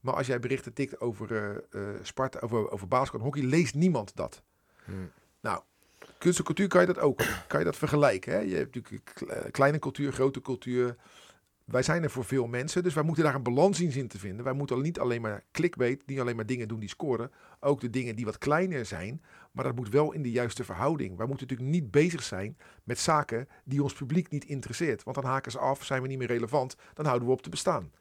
Maar 0.00 0.14
als 0.14 0.26
jij 0.26 0.38
berichten 0.40 0.72
tikt 0.72 1.00
over 1.00 1.62
eh, 1.70 1.80
Sparta, 2.02 2.38
over, 2.38 2.70
over 2.70 2.88
basketbal 2.88 3.20
en 3.20 3.26
hockey, 3.26 3.42
leest 3.50 3.74
niemand 3.74 4.16
dat. 4.16 4.42
Hmm. 4.84 5.10
Nou, 5.40 5.62
kunst 6.18 6.38
en 6.38 6.44
cultuur 6.44 6.68
kan 6.68 6.80
je 6.80 6.86
dat 6.86 6.98
ook. 6.98 7.20
Kan 7.46 7.58
je 7.58 7.64
dat 7.64 7.76
vergelijken. 7.76 8.32
Hè? 8.32 8.38
Je 8.38 8.54
hebt 8.54 8.74
natuurlijk 8.74 9.10
kle- 9.14 9.50
kleine 9.50 9.78
cultuur, 9.78 10.12
grote 10.12 10.40
cultuur. 10.40 10.96
Wij 11.70 11.82
zijn 11.82 12.02
er 12.02 12.10
voor 12.10 12.24
veel 12.24 12.46
mensen, 12.46 12.82
dus 12.82 12.94
wij 12.94 13.02
moeten 13.02 13.24
daar 13.24 13.34
een 13.34 13.42
balans 13.42 13.80
in 13.80 13.92
zien 13.92 14.08
te 14.08 14.18
vinden. 14.18 14.44
Wij 14.44 14.52
moeten 14.52 14.80
niet 14.82 14.98
alleen 14.98 15.20
maar 15.20 15.44
clickbait, 15.52 16.06
niet 16.06 16.20
alleen 16.20 16.36
maar 16.36 16.46
dingen 16.46 16.68
doen 16.68 16.80
die 16.80 16.88
scoren. 16.88 17.30
Ook 17.60 17.80
de 17.80 17.90
dingen 17.90 18.16
die 18.16 18.24
wat 18.24 18.38
kleiner 18.38 18.86
zijn, 18.86 19.22
maar 19.52 19.64
dat 19.64 19.74
moet 19.76 19.88
wel 19.88 20.12
in 20.12 20.22
de 20.22 20.30
juiste 20.30 20.64
verhouding. 20.64 21.16
Wij 21.16 21.26
moeten 21.26 21.46
natuurlijk 21.46 21.76
niet 21.76 21.90
bezig 21.90 22.22
zijn 22.22 22.56
met 22.84 22.98
zaken 22.98 23.48
die 23.64 23.82
ons 23.82 23.92
publiek 23.92 24.30
niet 24.30 24.44
interesseert. 24.44 25.02
Want 25.02 25.16
dan 25.16 25.24
haken 25.24 25.52
ze 25.52 25.58
af, 25.58 25.84
zijn 25.84 26.02
we 26.02 26.08
niet 26.08 26.18
meer 26.18 26.26
relevant, 26.26 26.76
dan 26.94 27.06
houden 27.06 27.26
we 27.28 27.34
op 27.34 27.42
te 27.42 27.50
bestaan. 27.50 27.92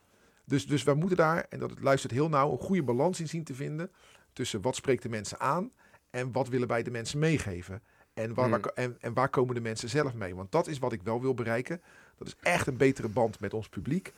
Dus, 0.45 0.67
dus 0.67 0.83
wij 0.83 0.93
moeten 0.95 1.17
daar, 1.17 1.45
en 1.49 1.59
dat 1.59 1.79
luistert 1.79 2.13
heel 2.13 2.29
nauw, 2.29 2.51
een 2.51 2.57
goede 2.57 2.83
balans 2.83 3.19
in 3.19 3.27
zien 3.27 3.43
te 3.43 3.53
vinden 3.55 3.91
tussen 4.33 4.61
wat 4.61 4.75
spreekt 4.75 5.03
de 5.03 5.09
mensen 5.09 5.39
aan 5.39 5.71
en 6.09 6.31
wat 6.31 6.47
willen 6.47 6.67
wij 6.67 6.83
de 6.83 6.91
mensen 6.91 7.19
meegeven. 7.19 7.81
En 8.13 8.33
waar, 8.33 8.49
Hmm. 8.49 8.61
waar- 8.61 8.71
en, 8.73 8.95
en 8.99 9.13
waar 9.13 9.29
komen 9.29 9.55
de 9.55 9.61
mensen 9.61 9.89
zelf 9.89 10.13
mee? 10.13 10.35
Want 10.35 10.51
dat 10.51 10.67
is 10.67 10.79
wat 10.79 10.91
ik 10.93 11.01
wel 11.01 11.21
wil 11.21 11.33
bereiken. 11.33 11.81
Dat 12.17 12.27
is 12.27 12.35
echt 12.41 12.67
een 12.67 12.77
betere 12.77 13.07
band 13.07 13.39
met 13.39 13.53
ons 13.53 13.69
publiek. 13.69 14.13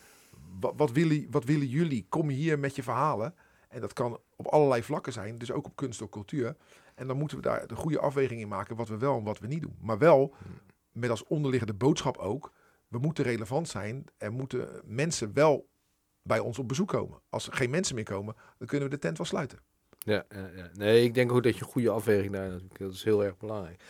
Wat, 0.59 0.91
willen, 0.91 1.27
wat 1.29 1.43
willen 1.43 1.67
jullie? 1.67 2.05
Kom 2.09 2.29
hier 2.29 2.59
met 2.59 2.75
je 2.75 2.83
verhalen. 2.83 3.35
En 3.69 3.81
dat 3.81 3.93
kan 3.93 4.19
op 4.35 4.45
allerlei 4.45 4.83
vlakken 4.83 5.13
zijn, 5.13 5.37
dus 5.37 5.51
ook 5.51 5.65
op 5.65 5.75
kunst 5.75 6.01
of 6.01 6.09
cultuur. 6.09 6.55
En 6.95 7.07
dan 7.07 7.17
moeten 7.17 7.37
we 7.37 7.43
daar 7.43 7.67
de 7.67 7.75
goede 7.75 7.99
afweging 7.99 8.41
in 8.41 8.47
maken 8.47 8.75
wat 8.75 8.87
we 8.87 8.97
wel 8.97 9.17
en 9.17 9.23
wat 9.23 9.39
we 9.39 9.47
niet 9.47 9.61
doen. 9.61 9.75
Maar 9.81 9.97
wel 9.97 10.33
met 10.91 11.09
als 11.09 11.23
onderliggende 11.23 11.73
boodschap 11.73 12.17
ook, 12.17 12.51
we 12.87 12.97
moeten 12.97 13.23
relevant 13.23 13.67
zijn 13.67 14.05
en 14.17 14.33
moeten 14.33 14.81
mensen 14.85 15.33
wel 15.33 15.67
bij 16.21 16.39
ons 16.39 16.59
op 16.59 16.67
bezoek 16.67 16.87
komen. 16.87 17.19
Als 17.29 17.47
er 17.47 17.53
geen 17.53 17.69
mensen 17.69 17.95
meer 17.95 18.03
komen, 18.03 18.35
dan 18.57 18.67
kunnen 18.67 18.89
we 18.89 18.95
de 18.95 19.01
tent 19.01 19.17
wel 19.17 19.25
sluiten. 19.25 19.59
Ja, 19.99 20.25
ja. 20.29 20.69
Nee, 20.73 21.03
ik 21.03 21.13
denk 21.13 21.31
ook 21.31 21.43
dat 21.43 21.55
je 21.55 21.61
een 21.61 21.71
goede 21.71 21.89
afweging 21.89 22.31
daar 22.31 22.49
natuurlijk. 22.49 22.77
Dat 22.79 22.93
is 22.93 23.03
heel 23.03 23.23
erg 23.23 23.37
belangrijk. 23.37 23.83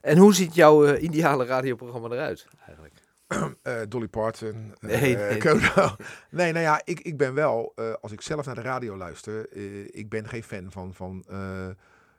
En 0.00 0.18
hoe 0.18 0.34
ziet 0.34 0.54
jouw 0.54 0.84
eh, 0.84 1.02
ideale 1.02 1.44
radioprogramma 1.44 2.08
eruit 2.08 2.46
eigenlijk? 2.66 2.94
Eh, 3.62 3.80
Dolly 3.88 4.08
Parton. 4.08 4.74
eh, 4.80 4.88
Nee, 4.88 5.16
nee. 6.30 6.52
Nou 6.52 6.64
ja, 6.64 6.80
ik, 6.84 7.00
ik 7.00 7.16
ben 7.16 7.34
wel, 7.34 7.72
eh, 7.74 7.92
als 8.00 8.12
ik 8.12 8.20
zelf 8.20 8.46
naar 8.46 8.54
de 8.54 8.60
radio 8.60 8.96
luister, 8.96 9.52
ik 9.96 10.08
ben 10.08 10.28
geen 10.28 10.42
fan 10.42 10.72
van, 10.72 10.94
van, 10.94 11.24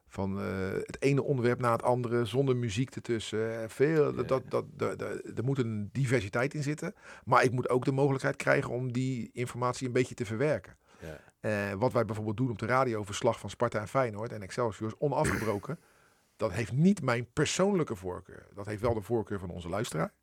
van 0.07 0.37
het 0.85 1.01
ene 1.01 1.23
onderwerp 1.23 1.59
na 1.59 1.71
het 1.71 1.83
andere, 1.83 2.25
zonder 2.25 2.55
muziek 2.55 2.95
ertussen. 2.95 3.69
Veel, 3.69 4.15
Ja. 4.15 4.23
dat, 4.23 4.43
dat, 4.49 4.65
dat, 4.75 5.01
er 5.35 5.43
moet 5.43 5.57
een 5.57 5.89
diversiteit 5.91 6.53
in 6.53 6.63
zitten. 6.63 6.93
Maar 7.25 7.43
ik 7.43 7.51
moet 7.51 7.69
ook 7.69 7.85
de 7.85 7.91
mogelijkheid 7.91 8.35
krijgen 8.35 8.71
om 8.71 8.91
die 8.91 9.29
informatie 9.33 9.87
een 9.87 9.93
beetje 9.93 10.15
te 10.15 10.25
verwerken. 10.25 10.77
Ja. 11.41 11.77
Wat 11.77 11.93
wij 11.93 12.05
bijvoorbeeld 12.05 12.37
doen 12.37 12.49
op 12.49 12.59
de 12.59 12.65
radio, 12.65 13.03
verslag 13.03 13.39
van 13.39 13.49
Sparta 13.49 13.79
en 13.79 13.87
Feyenoord 13.87 14.31
en 14.31 14.41
Excelsior, 14.41 14.87
is 14.87 14.97
onafgebroken. 14.97 15.79
dat 16.35 16.51
heeft 16.51 16.71
niet 16.71 17.01
mijn 17.01 17.27
persoonlijke 17.33 17.95
voorkeur. 17.95 18.47
Dat 18.53 18.65
heeft 18.65 18.81
wel 18.81 18.93
de 18.93 19.01
voorkeur 19.01 19.39
van 19.39 19.49
onze 19.49 19.69
luisteraar. 19.69 20.13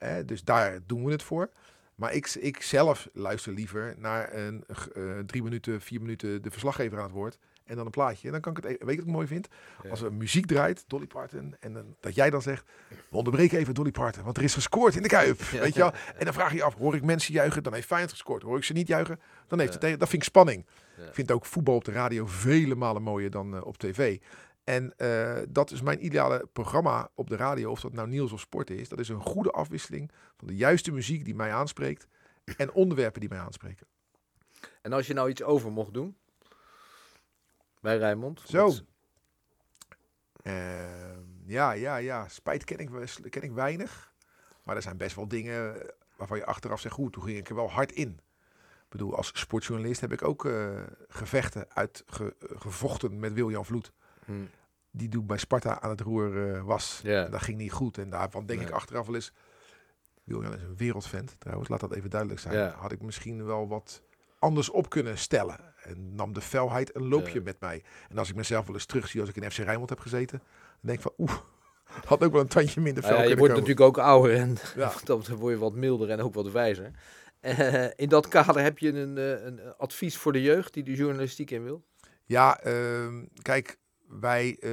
Eh, 0.00 0.14
dus 0.26 0.44
daar 0.44 0.78
doen 0.86 1.04
we 1.04 1.10
het 1.10 1.22
voor. 1.22 1.50
Maar 1.94 2.12
ik, 2.12 2.28
ik 2.28 2.62
zelf 2.62 3.08
luister 3.12 3.52
liever 3.52 3.94
naar 3.98 4.34
een 4.34 4.64
eh, 4.66 5.18
drie 5.26 5.42
minuten, 5.42 5.80
vier 5.80 6.00
minuten 6.00 6.42
de 6.42 6.50
verslaggever 6.50 6.98
aan 6.98 7.04
het 7.04 7.12
woord. 7.12 7.38
En 7.64 7.76
dan 7.76 7.84
een 7.84 7.90
plaatje. 7.90 8.26
En 8.26 8.32
dan 8.32 8.40
kan 8.40 8.56
ik 8.56 8.62
het, 8.62 8.72
e- 8.72 8.84
weet 8.84 8.94
je 8.94 8.96
wat 8.96 9.06
ik 9.06 9.12
mooi 9.12 9.26
vind? 9.26 9.48
Ja. 9.82 9.90
Als 9.90 10.02
er 10.02 10.12
muziek 10.12 10.46
draait, 10.46 10.84
Dolly 10.86 11.06
Parton. 11.06 11.56
En 11.60 11.72
dan, 11.72 11.96
dat 12.00 12.14
jij 12.14 12.30
dan 12.30 12.42
zegt, 12.42 12.64
we 12.88 13.16
onderbreken 13.16 13.58
even 13.58 13.74
Dolly 13.74 13.90
Parton. 13.90 14.24
Want 14.24 14.36
er 14.36 14.42
is 14.42 14.54
gescoord 14.54 14.96
in 14.96 15.02
de 15.02 15.08
Kuip. 15.08 15.40
Ja. 15.40 15.60
Weet 15.60 15.74
je 15.74 15.80
wel? 15.80 15.92
En 16.16 16.24
dan 16.24 16.34
vraag 16.34 16.50
je 16.50 16.56
je 16.56 16.62
af, 16.62 16.74
hoor 16.74 16.94
ik 16.94 17.04
mensen 17.04 17.34
juichen? 17.34 17.62
Dan 17.62 17.74
heeft 17.74 17.86
Feyenoord 17.86 18.12
gescoord. 18.12 18.42
Hoor 18.42 18.56
ik 18.56 18.64
ze 18.64 18.72
niet 18.72 18.86
juichen? 18.88 19.20
Dan 19.48 19.58
heeft 19.58 19.72
het 19.72 19.80
tegen. 19.80 19.98
Dat 19.98 20.08
vind 20.08 20.22
ik 20.22 20.28
spanning. 20.28 20.66
Ik 20.96 21.14
vind 21.14 21.30
ook 21.30 21.46
voetbal 21.46 21.74
op 21.74 21.84
de 21.84 21.92
radio 21.92 22.26
vele 22.26 22.74
malen 22.74 23.02
mooier 23.02 23.30
dan 23.30 23.56
eh, 23.56 23.66
op 23.66 23.78
tv. 23.78 24.18
En 24.70 24.96
eh, 24.96 25.42
dat 25.48 25.70
is 25.70 25.82
mijn 25.82 26.04
ideale 26.04 26.48
programma 26.52 27.10
op 27.14 27.28
de 27.28 27.36
radio, 27.36 27.70
of 27.70 27.80
dat 27.80 27.92
nou 27.92 28.08
Niels 28.08 28.32
of 28.32 28.40
Sport 28.40 28.70
is. 28.70 28.88
Dat 28.88 28.98
is 28.98 29.08
een 29.08 29.20
goede 29.20 29.50
afwisseling 29.50 30.10
van 30.36 30.46
de 30.48 30.56
juiste 30.56 30.90
muziek 30.92 31.24
die 31.24 31.34
mij 31.34 31.52
aanspreekt 31.52 32.06
en 32.56 32.72
onderwerpen 32.72 33.20
die 33.20 33.28
mij 33.28 33.38
aanspreken. 33.38 33.86
En 34.82 34.92
als 34.92 35.06
je 35.06 35.14
nou 35.14 35.28
iets 35.30 35.42
over 35.42 35.72
mocht 35.72 35.94
doen 35.94 36.16
bij 37.80 37.96
Rijnmond? 37.98 38.40
Zo. 38.46 38.64
wat- 38.66 38.84
Ehm, 40.42 41.20
ja, 41.46 41.72
ja, 41.72 41.96
ja. 41.96 42.28
Spijt 42.28 42.64
ken 42.64 42.78
ik, 42.78 42.90
ken 43.30 43.42
ik 43.42 43.52
weinig. 43.52 44.12
Maar 44.62 44.76
er 44.76 44.82
zijn 44.82 44.96
best 44.96 45.16
wel 45.16 45.28
dingen 45.28 45.92
waarvan 46.16 46.38
je 46.38 46.46
achteraf 46.46 46.80
zegt, 46.80 46.94
goed, 46.94 47.12
toen 47.12 47.22
ging 47.22 47.36
ik 47.38 47.48
er 47.48 47.54
wel 47.54 47.70
hard 47.70 47.92
in. 47.92 48.20
Ik 48.84 48.88
bedoel, 48.88 49.16
als 49.16 49.30
sportjournalist 49.34 50.00
heb 50.00 50.12
ik 50.12 50.22
ook 50.24 50.44
eh, 50.44 50.82
gevechten 51.08 51.66
uitgevochten 51.74 53.18
met 53.18 53.32
Wiljan 53.32 53.64
Vloed. 53.64 53.92
Hm. 54.24 54.32
Die 54.90 55.08
toen 55.08 55.26
bij 55.26 55.38
Sparta 55.38 55.80
aan 55.80 55.90
het 55.90 56.00
roer 56.00 56.54
eh, 56.54 56.62
was. 56.62 57.00
Dat 57.04 57.42
ging 57.42 57.58
niet 57.58 57.72
goed. 57.72 57.98
En 57.98 58.10
daarvan 58.10 58.46
denk 58.46 58.60
ik 58.60 58.70
achteraf 58.70 59.06
wel 59.06 59.14
eens... 59.14 59.32
Wiljan 60.24 60.54
is 60.54 60.62
een 60.62 60.76
wereldvent 60.76 61.34
trouwens, 61.38 61.68
laat 61.68 61.80
dat 61.80 61.94
even 61.94 62.10
duidelijk 62.10 62.40
zijn. 62.40 62.72
Had 62.72 62.92
ik 62.92 63.02
misschien 63.02 63.44
wel 63.44 63.68
wat 63.68 64.02
anders 64.38 64.70
op 64.70 64.88
kunnen 64.88 65.18
stellen. 65.18 65.58
En 65.82 66.14
nam 66.14 66.32
de 66.32 66.40
felheid 66.40 66.96
een 66.96 67.08
loopje 67.08 67.40
met 67.40 67.60
mij. 67.60 67.82
En 68.08 68.18
als 68.18 68.28
ik 68.28 68.34
mezelf 68.34 68.66
wel 68.66 68.74
eens 68.74 68.84
terugzie 68.84 69.20
als 69.20 69.28
ik 69.28 69.36
in 69.36 69.50
FC 69.50 69.58
Rijnmond 69.58 69.90
heb 69.90 70.00
gezeten, 70.00 70.38
dan 70.38 70.78
denk 70.80 70.98
ik 70.98 71.02
van 71.04 71.12
oeh, 71.18 71.36
had 72.10 72.24
ook 72.24 72.32
wel 72.32 72.40
een 72.40 72.48
tandje 72.48 72.80
minder 72.80 73.02
fel 73.02 73.12
Nou 73.12 73.22
ja, 73.24 73.28
je 73.30 73.36
wordt 73.36 73.52
komen. 73.54 73.68
natuurlijk 73.68 73.98
ook 73.98 74.04
ouder 74.04 74.36
en 74.36 74.56
Ja. 74.76 74.92
dan 75.04 75.22
word 75.36 75.52
je 75.54 75.58
wat 75.58 75.74
milder 75.74 76.10
en 76.10 76.20
ook 76.20 76.34
wat 76.34 76.50
wijzer. 76.50 76.90
Eh, 77.40 77.84
in 77.96 78.08
dat 78.08 78.28
kader 78.28 78.62
heb 78.62 78.78
je 78.78 78.92
een, 78.92 79.18
eh, 79.18 79.44
een 79.44 79.60
advies 79.76 80.16
voor 80.16 80.32
de 80.32 80.42
jeugd 80.42 80.74
die 80.74 80.82
de 80.82 80.94
journalistiek 80.94 81.50
in 81.50 81.64
wil? 81.64 81.84
Ja, 82.24 82.60
ehm, 82.60 83.24
kijk, 83.42 83.78
wij 84.20 84.56
eh, 84.60 84.70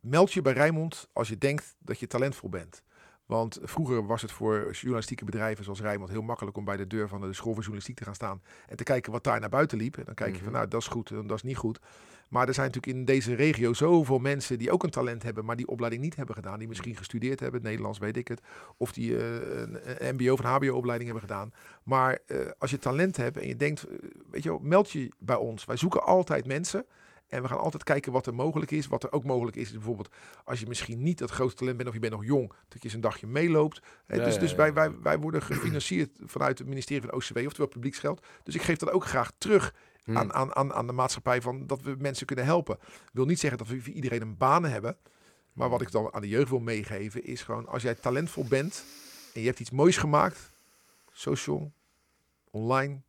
meld 0.00 0.32
je 0.32 0.42
bij 0.42 0.52
Rijnmond 0.52 1.08
als 1.12 1.28
je 1.28 1.38
denkt 1.38 1.76
dat 1.78 1.98
je 2.00 2.06
talentvol 2.06 2.50
bent. 2.50 2.82
Want 3.26 3.58
vroeger 3.62 4.06
was 4.06 4.22
het 4.22 4.32
voor 4.32 4.70
journalistieke 4.72 5.24
bedrijven 5.24 5.64
zoals 5.64 5.80
Rijnmond 5.80 6.10
heel 6.10 6.22
makkelijk 6.22 6.56
om 6.56 6.64
bij 6.64 6.76
de 6.76 6.86
deur 6.86 7.08
van 7.08 7.20
de 7.20 7.32
school 7.32 7.52
voor 7.52 7.60
journalistiek 7.60 7.96
te 7.96 8.04
gaan 8.04 8.14
staan 8.14 8.42
en 8.68 8.76
te 8.76 8.84
kijken 8.84 9.12
wat 9.12 9.24
daar 9.24 9.40
naar 9.40 9.48
buiten 9.48 9.78
liep. 9.78 9.96
En 9.96 10.04
dan 10.04 10.14
kijk 10.14 10.30
je 10.30 10.36
van, 10.36 10.46
Mhm. 10.46 10.56
nou, 10.56 10.68
dat 10.68 10.80
is 10.80 10.86
goed 10.86 11.10
en 11.10 11.26
dat 11.26 11.36
is 11.36 11.42
niet 11.42 11.56
goed. 11.56 11.80
Maar 12.28 12.48
er 12.48 12.54
zijn 12.54 12.66
natuurlijk 12.66 12.98
in 12.98 13.04
deze 13.04 13.34
regio 13.34 13.72
zoveel 13.72 14.18
mensen 14.18 14.58
die 14.58 14.70
ook 14.70 14.82
een 14.82 14.90
talent 14.90 15.22
hebben, 15.22 15.44
maar 15.44 15.56
die 15.56 15.66
opleiding 15.68 16.02
niet 16.02 16.16
hebben 16.16 16.34
gedaan. 16.34 16.58
Die 16.58 16.68
misschien 16.68 16.96
gestudeerd 16.96 17.40
hebben, 17.40 17.62
Nederlands 17.62 17.98
weet 17.98 18.16
ik 18.16 18.28
het. 18.28 18.40
Of 18.76 18.92
die 18.92 19.18
eh, 19.18 19.34
een, 19.60 20.06
een 20.06 20.14
mbo 20.14 20.32
of 20.32 20.38
een 20.38 20.46
hbo-opleiding 20.46 21.10
hebben 21.10 21.28
gedaan. 21.28 21.52
Maar 21.82 22.18
eh, 22.26 22.38
als 22.58 22.70
je 22.70 22.78
talent 22.78 23.16
hebt 23.16 23.36
en 23.36 23.48
je 23.48 23.56
denkt, 23.56 23.86
weet 24.30 24.42
je 24.42 24.48
wel, 24.48 24.58
meld 24.58 24.90
je 24.90 25.08
bij 25.18 25.36
ons. 25.36 25.64
Wij 25.64 25.76
zoeken 25.76 26.02
altijd 26.02 26.46
mensen. 26.46 26.86
En 27.28 27.42
we 27.42 27.48
gaan 27.48 27.58
altijd 27.58 27.84
kijken 27.84 28.12
wat 28.12 28.26
er 28.26 28.34
mogelijk 28.34 28.70
is. 28.70 28.86
Wat 28.86 29.02
er 29.02 29.12
ook 29.12 29.24
mogelijk 29.24 29.56
is, 29.56 29.66
is 29.66 29.72
bijvoorbeeld 29.72 30.08
als 30.44 30.60
je 30.60 30.66
misschien 30.66 31.02
niet 31.02 31.18
dat 31.18 31.30
grote 31.30 31.54
talent 31.54 31.76
bent 31.76 31.88
of 31.88 31.94
je 31.94 32.00
bent 32.00 32.12
nog 32.12 32.24
jong, 32.24 32.48
dat 32.48 32.78
je 32.78 32.84
eens 32.84 32.94
een 32.94 33.00
dagje 33.00 33.26
meeloopt. 33.26 33.82
Hè, 34.06 34.16
Ja, 34.16 34.24
dus 34.24 34.38
dus 34.38 34.54
wij, 34.54 34.72
wij, 34.72 35.00
wij 35.00 35.18
worden 35.18 35.42
gefinancierd 35.42 36.18
vanuit 36.24 36.58
het 36.58 36.68
ministerie 36.68 37.02
van 37.08 37.12
OCW, 37.12 37.36
oftewel 37.46 37.68
publieksgeld. 37.68 38.26
Dus 38.42 38.54
ik 38.54 38.62
geef 38.62 38.76
dat 38.76 38.90
ook 38.90 39.04
graag 39.04 39.32
terug 39.38 39.74
Hm. 40.04 40.16
aan, 40.16 40.32
aan, 40.32 40.54
aan, 40.54 40.72
aan 40.72 40.86
de 40.86 40.92
maatschappij 40.92 41.40
van 41.42 41.66
dat 41.66 41.82
we 41.82 41.94
mensen 41.98 42.26
kunnen 42.26 42.44
helpen. 42.44 42.78
wil 43.12 43.24
niet 43.24 43.40
zeggen 43.40 43.58
dat 43.58 43.68
we 43.68 43.80
voor 43.82 43.92
iedereen 43.92 44.22
een 44.22 44.36
baan 44.36 44.64
hebben. 44.64 44.96
Maar 45.52 45.68
wat 45.68 45.80
ik 45.80 45.90
dan 45.90 46.14
aan 46.14 46.20
de 46.20 46.28
jeugd 46.28 46.48
wil 46.50 46.58
meegeven 46.58 47.24
is 47.24 47.42
gewoon 47.42 47.66
als 47.66 47.82
jij 47.82 47.94
talentvol 47.94 48.44
bent 48.44 48.84
en 49.34 49.40
je 49.40 49.46
hebt 49.46 49.60
iets 49.60 49.70
moois 49.70 49.96
gemaakt, 49.96 50.50
social, 51.12 51.72
online, 52.50 53.00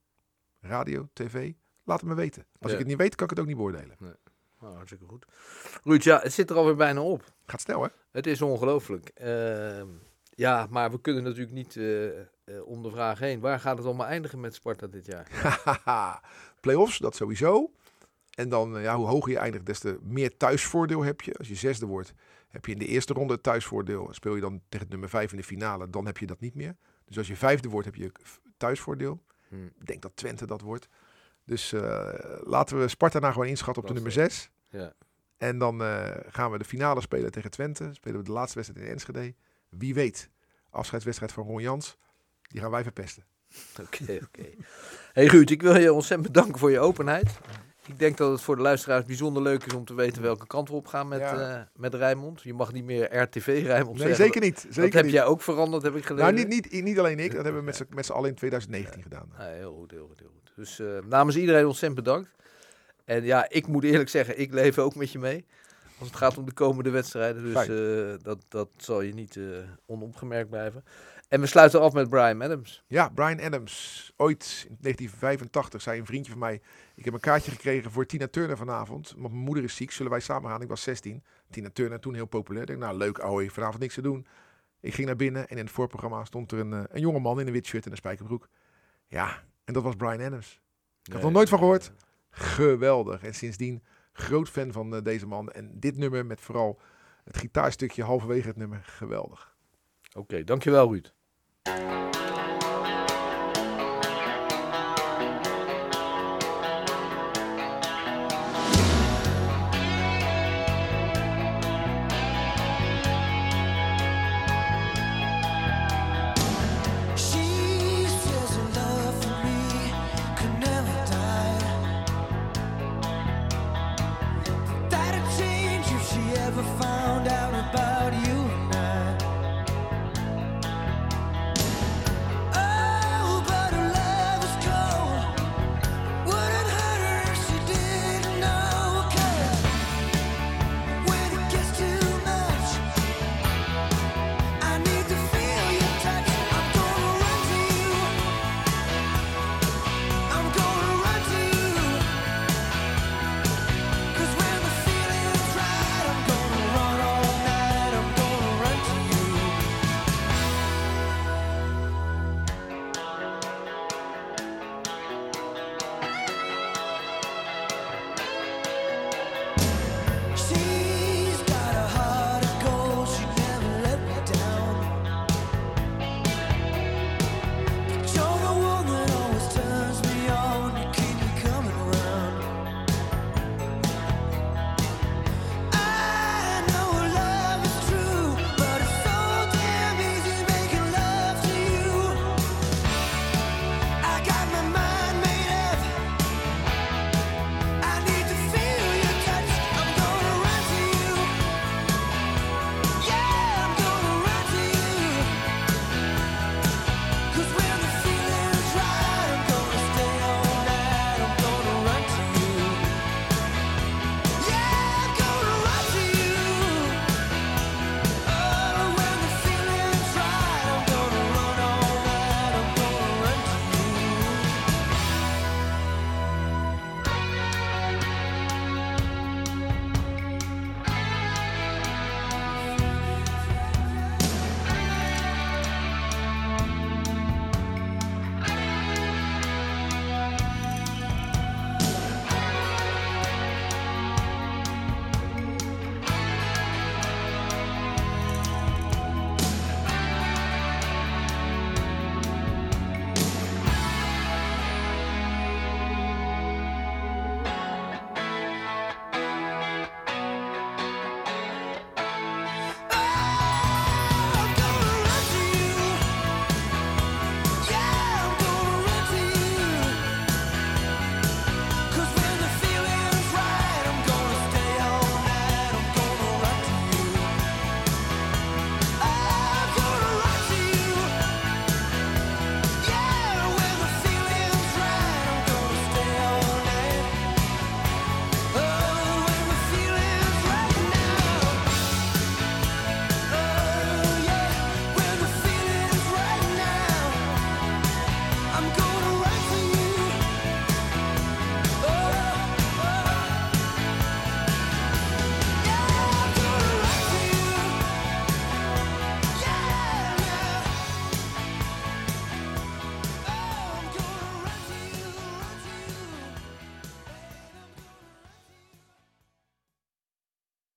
radio, 0.61 1.07
tv, 1.13 1.53
laat 1.87 1.99
het 1.99 2.09
me 2.09 2.15
weten. 2.15 2.45
Als 2.59 2.71
ik 2.71 2.77
het 2.77 2.87
niet 2.87 2.97
weet, 2.97 3.15
kan 3.15 3.23
ik 3.23 3.29
het 3.29 3.39
ook 3.39 3.47
niet 3.47 3.57
beoordelen. 3.57 3.95
Nou, 4.59 4.75
hartstikke 4.75 5.05
goed. 5.05 5.25
Ruud, 5.83 6.03
ja, 6.03 6.19
het 6.21 6.33
zit 6.33 6.49
er 6.49 6.55
alweer 6.55 6.75
bijna 6.75 7.01
op. 7.01 7.23
Gaat 7.45 7.61
snel 7.61 7.83
hè? 7.83 7.89
Het 8.11 8.27
is 8.27 8.41
ongelooflijk. 8.41 9.11
Ehm, 9.13 9.87
ja, 10.29 10.67
maar 10.69 10.91
we 10.91 11.01
kunnen 11.01 11.23
natuurlijk 11.23 11.51
niet 11.51 11.75
eh, 11.75 12.19
eh, 12.19 12.25
om 12.65 12.83
de 12.83 12.89
vraag 12.89 13.19
heen. 13.19 13.39
Waar 13.39 13.59
gaat 13.59 13.77
het 13.77 13.85
allemaal 13.85 14.05
eindigen 14.05 14.39
met 14.39 14.55
Sparta 14.55 14.87
dit 14.87 15.05
jaar? 15.05 15.27
Playoffs, 16.61 16.97
dat 16.97 17.15
sowieso. 17.15 17.71
En 18.35 18.49
dan, 18.49 18.77
eh, 18.77 18.83
ja, 18.83 18.95
hoe 18.95 19.07
hoger 19.07 19.31
je 19.31 19.37
eindigt, 19.37 19.65
des 19.65 19.79
te 19.79 19.99
meer 20.01 20.37
thuisvoordeel 20.37 21.03
heb 21.03 21.21
je. 21.21 21.33
Als 21.37 21.47
je 21.47 21.55
zesde 21.55 21.85
wordt, 21.85 22.13
heb 22.47 22.65
je 22.65 22.71
in 22.71 22.79
de 22.79 22.85
eerste 22.85 23.13
ronde 23.13 23.33
het 23.33 23.43
thuisvoordeel. 23.43 24.07
Speel 24.11 24.35
je 24.35 24.41
dan 24.41 24.61
tegen 24.69 24.79
het 24.79 24.89
nummer 24.89 25.09
vijf 25.09 25.31
in 25.31 25.37
de 25.37 25.43
finale, 25.43 25.89
dan 25.89 26.05
heb 26.05 26.17
je 26.17 26.25
dat 26.25 26.39
niet 26.39 26.55
meer. 26.55 26.75
Dus 27.05 27.17
als 27.17 27.27
je 27.27 27.35
vijfde 27.35 27.69
wordt, 27.69 27.85
heb 27.85 27.95
je 27.95 28.11
thuisvoordeel. 28.57 29.23
Hmm. 29.47 29.65
Ik 29.65 29.85
denk 29.85 30.01
dat 30.01 30.15
Twente 30.15 30.45
dat 30.45 30.61
wordt. 30.61 30.87
Dus 31.47 31.73
eh, 31.73 32.13
laten 32.43 32.79
we 32.79 32.87
Sparta 32.87 33.19
nou 33.19 33.33
gewoon 33.33 33.47
inschatten 33.47 33.83
op 33.83 33.87
de 33.87 33.93
nummer 33.93 34.11
is 34.11 34.17
zes. 34.17 34.49
Ja. 34.69 34.93
En 35.37 35.57
dan 35.57 35.83
eh, 35.83 36.11
gaan 36.29 36.51
we 36.51 36.57
de 36.57 36.65
finale 36.65 37.01
spelen 37.01 37.31
tegen 37.31 37.51
Twente. 37.51 37.89
Spelen 37.93 38.17
we 38.17 38.25
de 38.25 38.31
laatste 38.31 38.57
wedstrijd 38.57 38.85
in 38.85 38.93
Enschede. 38.93 39.33
Wie 39.69 39.93
weet, 39.93 40.29
afscheidswedstrijd 40.69 41.31
van 41.31 41.43
Ron 41.43 41.61
Jans. 41.61 41.97
Die 42.41 42.61
gaan 42.61 42.71
wij 42.71 42.83
verpesten. 42.83 43.23
Oké, 43.83 44.19
oké. 44.23 44.49
Hey 45.13 45.25
Ruud, 45.25 45.49
ik 45.49 45.61
wil 45.61 45.77
je 45.77 45.93
ontzettend 45.93 46.33
bedanken 46.33 46.59
voor 46.59 46.71
je 46.71 46.79
openheid. 46.79 47.39
Ik 47.87 47.99
denk 47.99 48.17
dat 48.17 48.31
het 48.31 48.41
voor 48.41 48.55
de 48.55 48.61
luisteraars 48.61 49.05
bijzonder 49.05 49.41
leuk 49.43 49.63
is 49.63 49.73
om 49.73 49.85
te 49.85 49.93
weten 49.93 50.21
welke 50.21 50.47
kant 50.47 50.69
we 50.69 50.75
op 50.75 50.87
gaan 50.87 51.07
met, 51.07 51.19
Ja. 51.19 51.55
eh, 51.57 51.61
met 51.75 51.93
Rijnmond. 51.93 52.41
Je 52.41 52.53
mag 52.53 52.73
niet 52.73 52.83
meer 52.85 53.17
RTV 53.21 53.61
Rijnmond 53.65 53.97
Nee, 53.97 54.07
zeggen. 54.07 54.25
zeker 54.25 54.41
niet. 54.41 54.59
Zeker 54.59 54.81
dat 54.83 54.93
heb 54.93 55.03
niet. 55.03 55.13
jij 55.13 55.25
ook 55.25 55.41
veranderd, 55.41 55.83
heb 55.83 55.95
ik 55.95 56.05
gelezen. 56.05 56.33
Nou, 56.35 56.47
niet, 56.47 56.71
niet, 56.71 56.83
niet 56.83 56.99
alleen 56.99 57.19
ik. 57.19 57.31
Dat 57.35 57.43
hebben 57.43 57.59
we 57.61 57.65
met 57.65 57.75
z'n- 57.75 57.87
met 57.89 58.05
z'n 58.05 58.11
allen 58.11 58.29
in 58.29 58.35
2019 58.35 59.01
gedaan. 59.01 59.29
Ja, 59.37 59.43
heel 59.45 59.73
goed, 59.73 59.91
heel 59.91 60.07
goed, 60.07 60.19
heel 60.19 60.31
goed. 60.33 60.51
Dus 60.55 60.79
eh, 60.79 60.87
namens 61.09 61.37
iedereen 61.37 61.65
ontzettend 61.65 62.03
bedankt. 62.05 62.29
En 63.05 63.23
ja, 63.23 63.49
ik 63.49 63.67
moet 63.67 63.83
eerlijk 63.83 64.09
zeggen, 64.09 64.39
ik 64.39 64.53
leef 64.53 64.77
ook 64.77 64.95
met 64.95 65.11
je 65.11 65.19
mee. 65.19 65.45
Als 65.99 66.07
het 66.07 66.17
gaat 66.17 66.37
om 66.37 66.45
de 66.45 66.53
komende 66.53 66.89
wedstrijden. 66.89 67.43
Dus 67.43 67.67
eh, 67.67 68.23
dat, 68.23 68.45
dat 68.49 68.69
zal 68.77 69.01
je 69.01 69.13
niet 69.13 69.39
onopgemerkt 69.85 70.49
blijven. 70.49 70.83
En 71.27 71.39
we 71.39 71.45
sluiten 71.45 71.81
af 71.81 71.93
met 71.93 72.09
Brian 72.09 72.41
Adams. 72.41 72.83
Ja, 72.87 73.09
Brian 73.09 73.41
Adams. 73.41 74.11
Ooit 74.15 74.65
in 74.69 74.77
1985 74.81 75.81
zei 75.81 75.99
een 75.99 76.05
vriendje 76.05 76.31
van 76.31 76.39
mij... 76.39 76.61
Ik 76.95 77.05
heb 77.05 77.13
een 77.13 77.19
kaartje 77.19 77.51
gekregen 77.51 77.91
voor 77.91 78.05
Tina 78.05 78.27
Turner 78.27 78.57
vanavond. 78.57 79.13
Want 79.17 79.33
mijn 79.33 79.45
moeder 79.45 79.63
is 79.63 79.75
ziek. 79.75 79.91
Zullen 79.91 80.11
wij 80.11 80.21
samen 80.21 80.49
gaan? 80.49 80.61
Ik 80.61 80.67
was 80.67 80.81
16. 80.81 81.23
Tina 81.49 81.69
Turner, 81.73 81.99
toen 81.99 82.13
heel 82.13 82.25
populair. 82.25 82.61
Ik 82.61 82.67
denk, 82.67 82.79
nou 82.79 82.97
leuk, 82.97 83.19
ouwe, 83.19 83.49
vanavond 83.49 83.79
niks 83.79 83.93
te 83.93 84.01
doen. 84.01 84.27
Ik 84.79 84.93
ging 84.93 85.07
naar 85.07 85.15
binnen 85.15 85.47
en 85.47 85.57
in 85.57 85.63
het 85.63 85.73
voorprogramma 85.73 86.25
stond 86.25 86.51
er 86.51 86.59
een, 86.59 86.73
eh, 86.73 86.83
een 86.87 87.01
jonge 87.01 87.19
man 87.19 87.39
in 87.39 87.47
een 87.47 87.53
wit 87.53 87.65
shirt 87.65 87.85
en 87.85 87.91
een 87.91 87.97
spijkerbroek. 87.97 88.49
Ja, 89.07 89.43
en 89.63 89.73
dat 89.73 89.83
was 89.83 89.95
Brian 89.95 90.21
Adams. 90.21 90.61
Ik 91.03 91.11
had 91.11 91.21
er 91.21 91.25
nog 91.25 91.35
nooit 91.35 91.49
van 91.49 91.59
gehoord. 91.59 91.91
Geweldig. 92.29 93.23
En 93.23 93.33
sindsdien 93.33 93.83
groot 94.13 94.49
fan 94.49 94.71
van 94.71 94.95
eh, 94.95 95.03
deze 95.03 95.27
man. 95.27 95.49
En 95.49 95.79
dit 95.79 95.97
nummer 95.97 96.25
met 96.25 96.41
vooral 96.41 96.79
het 97.23 97.37
gitaarstukje 97.37 98.03
halverwege 98.03 98.47
het 98.47 98.57
nummer. 98.57 98.83
Geweldig. 98.83 99.55
Oké, 100.15 100.43
dankjewel 100.43 100.91
Ruud. 100.91 101.15
Thank 101.67 102.15
you. 102.15 102.26